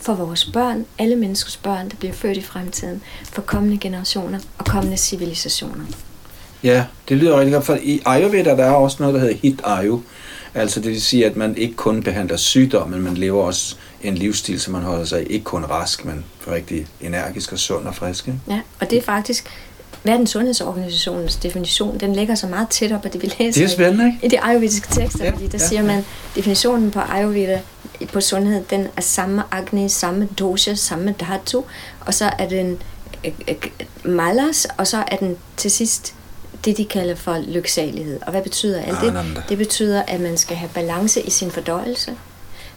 for 0.02 0.14
vores 0.14 0.44
børn, 0.44 0.84
alle 0.98 1.16
menneskers 1.16 1.56
børn, 1.56 1.88
der 1.90 1.96
bliver 1.96 2.14
født 2.14 2.36
i 2.36 2.42
fremtiden, 2.42 3.02
for 3.32 3.42
kommende 3.42 3.78
generationer 3.78 4.38
og 4.58 4.64
kommende 4.64 4.96
civilisationer. 4.96 5.84
Ja, 6.62 6.84
det 7.08 7.16
lyder 7.16 7.38
rigtig 7.38 7.52
godt, 7.52 7.64
for 7.64 7.78
i 7.82 8.00
Ayurveda 8.06 8.50
der 8.50 8.64
er 8.64 8.70
også 8.70 8.96
noget, 9.00 9.14
der 9.14 9.20
hedder 9.20 9.34
Hit 9.42 9.60
Ayu. 9.64 10.02
Altså 10.54 10.80
det 10.80 10.90
vil 10.90 11.02
sige, 11.02 11.26
at 11.26 11.36
man 11.36 11.56
ikke 11.56 11.74
kun 11.74 12.02
behandler 12.02 12.36
sygdom, 12.36 12.90
men 12.90 13.02
man 13.02 13.14
lever 13.14 13.42
også 13.42 13.76
en 14.02 14.14
livsstil, 14.14 14.60
så 14.60 14.70
man 14.70 14.82
holder 14.82 15.04
sig 15.04 15.32
ikke 15.32 15.44
kun 15.44 15.64
rask, 15.64 16.04
men 16.04 16.24
rigtig 16.48 16.86
energisk 17.00 17.52
og 17.52 17.58
sund 17.58 17.86
og 17.86 17.94
frisk. 17.94 18.28
Ikke? 18.28 18.40
Ja, 18.48 18.60
og 18.80 18.90
det 18.90 18.98
er 18.98 19.02
faktisk 19.02 19.46
Verdens 20.04 20.30
Sundhedsorganisationens 20.30 21.36
definition, 21.36 22.00
den 22.00 22.16
ligger 22.16 22.34
så 22.34 22.46
meget 22.46 22.68
tæt 22.68 22.92
op 22.92 23.04
af 23.04 23.10
det, 23.10 23.22
vi 23.22 23.32
læser 23.38 23.60
Det 23.60 23.70
er 23.70 23.74
spændende, 23.74 24.06
ikke? 24.06 24.26
i, 24.26 24.28
de 24.28 24.40
ayurvediske 24.40 24.88
tekster, 24.90 25.24
Ja, 25.24 25.30
fordi 25.30 25.46
der 25.46 25.58
ja, 25.60 25.66
siger 25.68 25.82
man, 25.82 26.04
definitionen 26.36 26.90
på 26.90 27.00
ayurveda 27.00 27.60
på 28.12 28.20
sundhed, 28.20 28.64
den 28.70 28.88
er 28.96 29.00
samme 29.00 29.42
agni, 29.50 29.88
samme 29.88 30.28
dosha, 30.38 30.74
samme 30.74 31.14
dhatu, 31.20 31.62
og 32.00 32.14
så 32.14 32.30
er 32.38 32.48
den 32.48 32.82
øh, 33.24 33.32
øh, 33.48 33.56
malas, 34.04 34.66
og 34.76 34.86
så 34.86 35.04
er 35.08 35.16
den 35.16 35.36
til 35.56 35.70
sidst 35.70 36.14
det, 36.64 36.76
de 36.76 36.84
kalder 36.84 37.14
for 37.14 37.38
lyksalighed. 37.38 38.20
Og 38.22 38.30
hvad 38.30 38.42
betyder 38.42 38.80
alt 38.82 39.00
det? 39.00 39.08
Ananda. 39.08 39.42
Det 39.48 39.58
betyder, 39.58 40.02
at 40.02 40.20
man 40.20 40.36
skal 40.36 40.56
have 40.56 40.70
balance 40.74 41.22
i 41.22 41.30
sin 41.30 41.50
fordøjelse. 41.50 42.16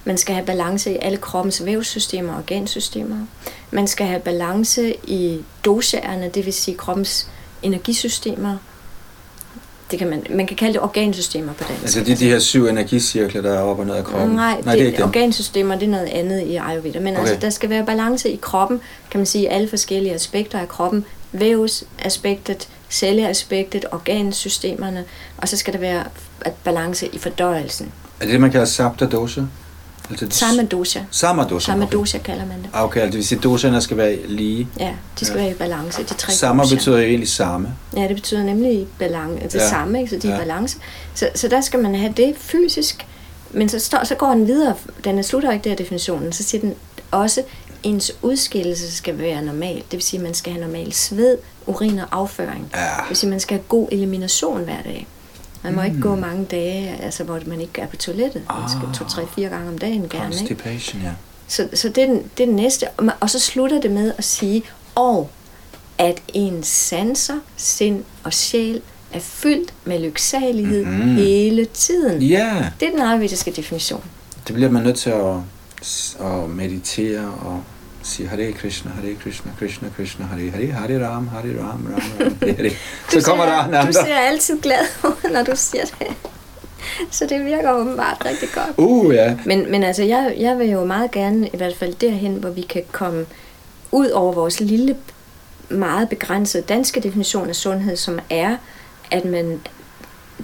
Man 0.03 0.17
skal 0.17 0.35
have 0.35 0.45
balance 0.45 0.93
i 0.93 0.97
alle 1.01 1.17
kroppens 1.17 1.65
vævssystemer 1.65 2.33
og 2.33 2.37
organsystemer. 2.37 3.25
Man 3.71 3.87
skal 3.87 4.07
have 4.07 4.19
balance 4.19 4.95
i 5.03 5.43
doshaerne, 5.65 6.29
det 6.29 6.45
vil 6.45 6.53
sige 6.53 6.77
kroppens 6.77 7.27
energisystemer. 7.63 8.57
Det 9.95 9.99
Det 9.99 10.09
kan 10.09 10.19
man, 10.29 10.37
man 10.37 10.47
kan 10.47 10.57
kalde 10.57 10.73
det 10.73 10.81
organsystemer 10.81 11.53
på 11.53 11.63
dansk. 11.69 11.81
Altså 11.81 11.99
det 11.99 12.11
er 12.11 12.15
de 12.15 12.29
her 12.29 12.39
syv 12.39 12.65
energicirkler, 12.65 13.41
der 13.41 13.53
er 13.53 13.61
op 13.61 13.79
og 13.79 13.85
ned 13.85 13.95
af 13.95 14.03
kroppen? 14.03 14.35
Nej, 14.35 14.61
Nej 14.65 14.75
det, 14.75 14.81
er 14.81 14.87
ikke 14.87 15.03
organsystemer 15.03 15.75
det 15.75 15.85
er 15.85 15.89
noget 15.89 16.05
andet 16.05 16.41
i 16.41 16.55
Ayurveda. 16.55 16.99
Men 16.99 17.07
Okay. 17.07 17.21
okay. 17.21 17.31
altså, 17.31 17.45
der 17.45 17.49
skal 17.49 17.69
være 17.69 17.85
balance 17.85 18.29
i 18.29 18.39
kroppen, 18.41 18.81
kan 19.11 19.19
man 19.19 19.25
sige, 19.25 19.49
alle 19.49 19.69
forskellige 19.69 20.13
aspekter 20.13 20.59
af 20.59 20.67
kroppen. 20.67 21.05
Vævsaspektet, 21.31 22.67
celleaspektet, 22.89 23.85
organsystemerne, 23.91 25.03
og 25.37 25.47
så 25.47 25.57
skal 25.57 25.73
der 25.73 25.79
være 25.79 26.03
balance 26.63 27.07
i 27.13 27.17
fordøjelsen. 27.17 27.91
Er 28.19 28.25
det 28.25 28.31
det, 28.33 28.41
man 28.41 28.51
kalder 28.51 28.65
sapta 28.65 29.05
dosha? 29.05 29.41
Altså, 30.09 30.27
Samme 30.29 30.63
dosha. 30.63 30.99
Samme 31.11 31.43
dosha? 31.43 31.71
Samme 31.71 31.85
dosha 31.91 32.17
kalder 32.17 32.45
man 32.45 32.57
det. 32.61 32.69
Ah, 32.73 32.83
Okay, 32.83 32.99
altså 33.01 33.11
det 33.11 33.17
vil 33.17 33.27
sige, 33.27 33.37
at 33.37 33.43
doshaerne 33.43 33.81
skal 33.81 33.97
være 33.97 34.17
lige. 34.27 34.67
Ja, 34.79 34.93
de 35.19 35.25
skal 35.25 35.37
Ja. 35.37 35.43
være 35.43 35.51
i 35.51 35.57
balance, 35.57 36.03
de 36.03 36.13
tre 36.13 36.33
Samme 36.33 36.61
dosha. 36.63 36.75
betyder 36.75 36.97
jo 36.97 37.03
egentlig 37.05 37.29
samme. 37.29 37.73
Ja, 37.97 38.01
det 38.07 38.15
betyder 38.15 38.43
nemlig 38.43 38.87
balance, 38.99 39.43
det 39.43 39.55
Ja. 39.55 39.69
samme, 39.69 39.99
ikke? 40.01 40.09
så 40.09 40.17
de 40.21 40.27
er 40.27 40.31
Ja. 40.31 40.37
i 40.37 40.39
balance. 40.39 40.77
Så, 41.15 41.29
så 41.35 41.47
der 41.47 41.61
skal 41.61 41.79
man 41.79 41.95
have 41.95 42.13
det 42.17 42.35
fysisk, 42.37 43.05
men 43.51 43.69
så, 43.69 43.79
står, 43.79 44.03
så 44.03 44.15
går 44.15 44.29
den 44.29 44.47
videre, 44.47 44.75
den 45.03 45.23
slutter 45.23 45.51
ikke 45.51 45.69
der 45.69 45.75
definitionen, 45.75 46.33
så 46.33 46.43
siger 46.43 46.61
den 46.61 46.73
også, 47.11 47.43
ens 47.83 48.11
udskillelse 48.21 48.95
skal 48.97 49.17
være 49.17 49.41
normal. 49.41 49.75
Det 49.75 49.91
vil 49.91 50.01
sige, 50.01 50.17
at 50.19 50.23
man 50.23 50.33
skal 50.33 50.53
have 50.53 50.65
normal 50.65 50.93
sved, 50.93 51.37
urin 51.65 51.99
og 51.99 52.05
afføring. 52.11 52.69
Ja. 52.75 52.79
Det 52.79 52.89
vil 53.09 53.17
sige, 53.17 53.27
at 53.27 53.31
man 53.31 53.39
skal 53.39 53.57
have 53.57 53.63
god 53.67 53.87
elimination 53.91 54.63
hver 54.63 54.81
dag. 54.85 55.07
Man 55.65 55.75
må 55.75 55.81
mm. 55.81 55.85
ikke 55.85 55.97
Mm. 55.97 56.01
gå 56.03 56.15
mange 56.15 56.45
dage, 56.45 56.97
altså, 57.01 57.23
hvor 57.23 57.39
man 57.45 57.61
ikke 57.61 57.81
er 57.81 57.87
på 57.87 57.95
toilettet. 57.95 58.41
Man 58.49 58.69
skal 58.69 58.87
Ah. 58.87 58.93
to, 58.95 59.05
tre, 59.05 59.27
fire 59.35 59.49
gange 59.49 59.69
om 59.69 59.77
dagen 59.77 60.01
gerne. 60.09 60.25
Ikke? 60.25 60.37
Constipation, 60.37 61.01
ja. 61.01 61.11
Så, 61.47 61.69
så 61.73 61.89
det, 61.89 62.03
er 62.03 62.07
den, 62.07 62.23
det 62.37 62.43
er 62.43 62.47
den 62.47 62.55
næste. 62.55 62.87
Og 63.19 63.29
så 63.29 63.39
slutter 63.39 63.81
det 63.81 63.91
med 63.91 64.13
at 64.17 64.23
sige, 64.23 64.63
og 64.95 65.29
at 65.97 66.21
ens 66.33 66.67
sanser, 66.67 67.37
sind 67.57 68.03
og 68.23 68.33
sjæl 68.33 68.81
er 69.13 69.19
fyldt 69.19 69.73
med 69.85 69.99
lyksalighed 69.99 70.85
mm-hmm. 70.85 71.15
hele 71.15 71.65
tiden. 71.65 72.21
Ja, 72.21 72.69
Det 72.79 72.87
er 72.87 72.91
den 72.91 73.01
ayurvediske 73.01 73.51
definition. 73.51 74.03
det 74.47 74.55
bliver 74.55 74.71
man 74.71 74.83
nødt 74.83 74.97
til 74.97 75.09
at, 75.09 75.35
at 76.25 76.49
meditere 76.49 77.25
og 77.45 77.63
sige 78.05 78.27
Hare 78.29 78.51
Krishna, 78.53 78.91
Hare 78.91 79.15
Krishna, 79.23 79.51
Krishna 79.59 79.89
Krishna, 79.95 80.25
Hare 80.25 80.49
Hare, 80.51 80.71
Hare 80.71 81.07
Ram, 81.07 81.27
Hare 81.27 81.59
Ram, 81.59 81.87
Ram, 81.93 82.01
Ram, 82.19 82.37
Hare 82.41 82.53
Hare. 82.57 82.69
Du 83.13 83.19
Så 83.21 83.25
kommer 83.27 83.45
der 83.45 83.63
en 83.63 83.71
Du 83.71 83.77
anden. 83.77 83.93
ser 83.93 84.15
altid 84.15 84.61
glad 84.61 84.79
ud, 85.03 85.31
når 85.33 85.43
du 85.43 85.51
siger 85.55 85.83
det. 85.85 86.07
Så 87.11 87.25
det 87.29 87.45
virker 87.45 87.71
åbenbart 87.71 88.17
rigtig 88.25 88.49
godt. 88.53 88.69
Uh, 88.77 89.15
ja. 89.15 89.37
Men, 89.45 89.71
men 89.71 89.83
altså, 89.83 90.03
jeg, 90.03 90.35
jeg 90.39 90.59
vil 90.59 90.69
jo 90.69 90.85
meget 90.85 91.11
gerne, 91.11 91.47
i 91.47 91.57
hvert 91.57 91.75
fald 91.75 91.93
derhen, 91.93 92.33
hvor 92.33 92.49
vi 92.49 92.61
kan 92.61 92.83
komme 92.91 93.25
ud 93.91 94.09
over 94.09 94.33
vores 94.33 94.59
lille, 94.59 94.95
meget 95.69 96.09
begrænsede 96.09 96.63
danske 96.63 96.99
definition 96.99 97.49
af 97.49 97.55
sundhed, 97.55 97.95
som 97.95 98.19
er, 98.29 98.57
at 99.11 99.25
man, 99.25 99.59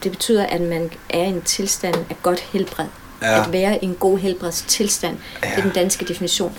det 0.04 0.12
betyder, 0.12 0.46
at 0.46 0.62
man 0.62 0.90
er 1.10 1.24
i 1.24 1.28
en 1.28 1.42
tilstand 1.42 1.96
af 2.10 2.16
godt 2.24 2.40
helbred. 2.40 2.86
Ja. 3.22 3.42
At 3.44 3.54
være 3.54 3.84
i 3.84 3.86
en 3.86 3.96
god 4.00 4.18
helbredstilstand. 4.20 5.18
Ja. 5.44 5.50
Det 5.50 5.58
er 5.58 5.62
den 5.62 5.72
danske 5.72 6.06
definition. 6.06 6.52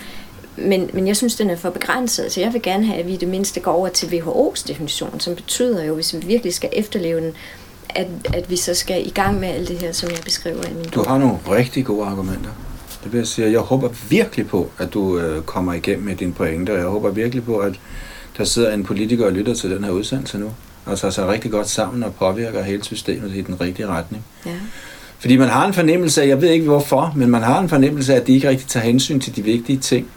Men, 0.65 0.91
men 0.93 1.07
jeg 1.07 1.17
synes, 1.17 1.35
den 1.35 1.51
er 1.51 1.57
for 1.57 1.71
begrænset, 1.71 2.33
så 2.33 2.41
jeg 2.41 2.53
vil 2.53 2.63
gerne 2.63 2.87
have, 2.87 2.99
at 2.99 3.07
vi 3.07 3.13
i 3.13 3.17
det 3.17 3.29
mindste 3.29 3.61
går 3.61 3.73
over 3.73 3.89
til 3.89 4.07
WHO's 4.07 4.69
definition, 4.69 5.21
som 5.21 5.35
betyder 5.35 5.85
jo, 5.85 5.95
hvis 5.95 6.15
vi 6.15 6.27
virkelig 6.27 6.55
skal 6.55 6.71
efterleve 6.73 7.21
den, 7.21 7.33
at, 7.91 8.07
at 8.35 8.51
vi 8.51 8.57
så 8.57 8.75
skal 8.75 9.07
i 9.07 9.11
gang 9.11 9.41
med 9.41 9.49
alt 9.49 9.69
det 9.69 9.79
her, 9.79 9.93
som 9.93 10.11
jeg 10.11 10.19
beskriver 10.25 10.65
i 10.65 10.75
min 10.75 10.85
Du 10.85 11.03
har 11.03 11.19
nogle 11.19 11.39
rigtig 11.51 11.85
gode 11.85 12.07
argumenter. 12.07 12.51
Det 13.05 13.13
vil 13.13 13.19
jeg 13.19 13.27
sige. 13.27 13.53
Jeg 13.53 13.61
håber 13.61 13.89
virkelig 14.09 14.49
på, 14.49 14.71
at 14.79 14.95
du 14.95 15.19
øh, 15.19 15.43
kommer 15.43 15.73
igennem 15.73 16.05
med 16.05 16.17
dine 16.17 16.33
pointer. 16.33 16.75
Jeg 16.75 16.87
håber 16.87 17.11
virkelig 17.11 17.45
på, 17.45 17.59
at 17.59 17.81
der 18.39 18.45
sidder 18.45 18.75
en 18.75 18.85
politiker 18.85 19.27
og 19.27 19.33
lytter 19.33 19.55
til 19.55 19.71
den 19.71 19.85
her 19.85 19.91
udsendelse 19.91 20.39
nu, 20.39 20.51
og 20.85 20.99
tager 20.99 21.13
sig 21.13 21.29
rigtig 21.29 21.51
godt 21.51 21.69
sammen 21.69 22.03
og 22.03 22.15
påvirker 22.15 22.63
hele 22.63 22.85
systemet 22.85 23.35
i 23.35 23.41
den 23.41 23.61
rigtige 23.61 23.87
retning. 23.87 24.25
Ja. 24.47 24.51
Fordi 25.19 25.37
man 25.37 25.49
har 25.49 25.67
en 25.67 25.73
fornemmelse 25.73 26.23
af, 26.23 26.29
jeg 26.29 26.43
ved 26.43 26.51
ikke 26.51 26.65
hvorfor, 26.65 27.13
men 27.17 27.31
man 27.31 27.43
har 27.43 27.61
en 27.61 27.69
fornemmelse 27.69 28.15
af, 28.15 28.21
at 28.21 28.27
de 28.27 28.33
ikke 28.33 28.49
rigtig 28.49 28.67
tager 28.67 28.85
hensyn 28.85 29.21
til 29.21 29.37
de 29.37 29.43
vigtige 29.43 29.79
ting. 29.79 30.09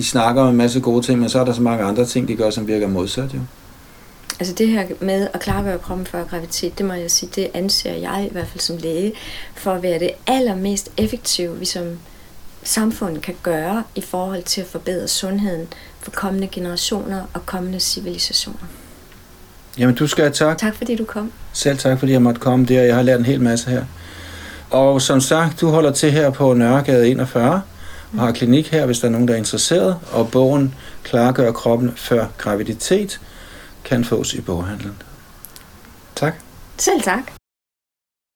De 0.00 0.04
snakker 0.04 0.42
om 0.42 0.48
en 0.48 0.56
masse 0.56 0.80
gode 0.80 1.06
ting, 1.06 1.20
men 1.20 1.28
så 1.28 1.40
er 1.40 1.44
der 1.44 1.52
så 1.52 1.62
mange 1.62 1.84
andre 1.84 2.04
ting, 2.04 2.28
de 2.28 2.36
gør, 2.36 2.50
som 2.50 2.68
virker 2.68 2.88
modsat 2.88 3.34
jo. 3.34 3.38
Altså 4.38 4.54
det 4.54 4.68
her 4.68 4.86
med 5.00 5.28
at 5.34 5.40
klargøre 5.40 5.78
kroppen 5.78 6.06
før 6.06 6.24
graviditet, 6.24 6.78
det 6.78 6.86
må 6.86 6.92
jeg 6.92 7.10
sige, 7.10 7.30
det 7.36 7.50
anser 7.54 7.92
jeg 7.92 8.26
i 8.30 8.32
hvert 8.32 8.46
fald 8.48 8.60
som 8.60 8.76
læge 8.76 9.12
for 9.54 9.72
at 9.72 9.82
være 9.82 9.98
det 9.98 10.10
allermest 10.26 10.90
effektive, 10.96 11.58
vi 11.58 11.64
som 11.64 11.84
samfund 12.62 13.18
kan 13.18 13.34
gøre 13.42 13.84
i 13.94 14.00
forhold 14.00 14.42
til 14.42 14.60
at 14.60 14.66
forbedre 14.66 15.08
sundheden 15.08 15.66
for 16.00 16.10
kommende 16.10 16.48
generationer 16.52 17.22
og 17.34 17.46
kommende 17.46 17.80
civilisationer. 17.80 18.66
Jamen, 19.78 19.94
du 19.94 20.06
skal 20.06 20.24
have 20.24 20.32
tak. 20.32 20.58
Tak 20.58 20.74
fordi 20.74 20.96
du 20.96 21.04
kom. 21.04 21.32
Selv 21.52 21.78
tak, 21.78 21.98
fordi 21.98 22.12
jeg 22.12 22.22
måtte 22.22 22.40
komme 22.40 22.66
der. 22.66 22.82
Jeg 22.82 22.94
har 22.94 23.02
lært 23.02 23.18
en 23.18 23.26
hel 23.26 23.40
masse 23.40 23.70
her. 23.70 23.84
Og 24.70 25.02
som 25.02 25.20
sagt, 25.20 25.60
du 25.60 25.68
holder 25.68 25.92
til 25.92 26.12
her 26.12 26.30
på 26.30 26.54
Nørregade 26.54 27.08
41 27.08 27.62
og 28.12 28.20
har 28.20 28.32
klinik 28.32 28.70
her, 28.70 28.86
hvis 28.86 28.98
der 28.98 29.08
er 29.08 29.12
nogen, 29.12 29.28
der 29.28 29.34
er 29.34 29.38
interesseret. 29.38 29.98
Og 30.12 30.30
bogen 30.30 30.74
Klargør 31.04 31.52
kroppen 31.52 31.92
før 31.96 32.26
graviditet 32.38 33.20
kan 33.84 34.04
fås 34.04 34.34
i 34.34 34.40
boghandlen. 34.40 35.02
Tak. 36.16 36.34
Selv 36.78 37.02
tak. 37.02 37.39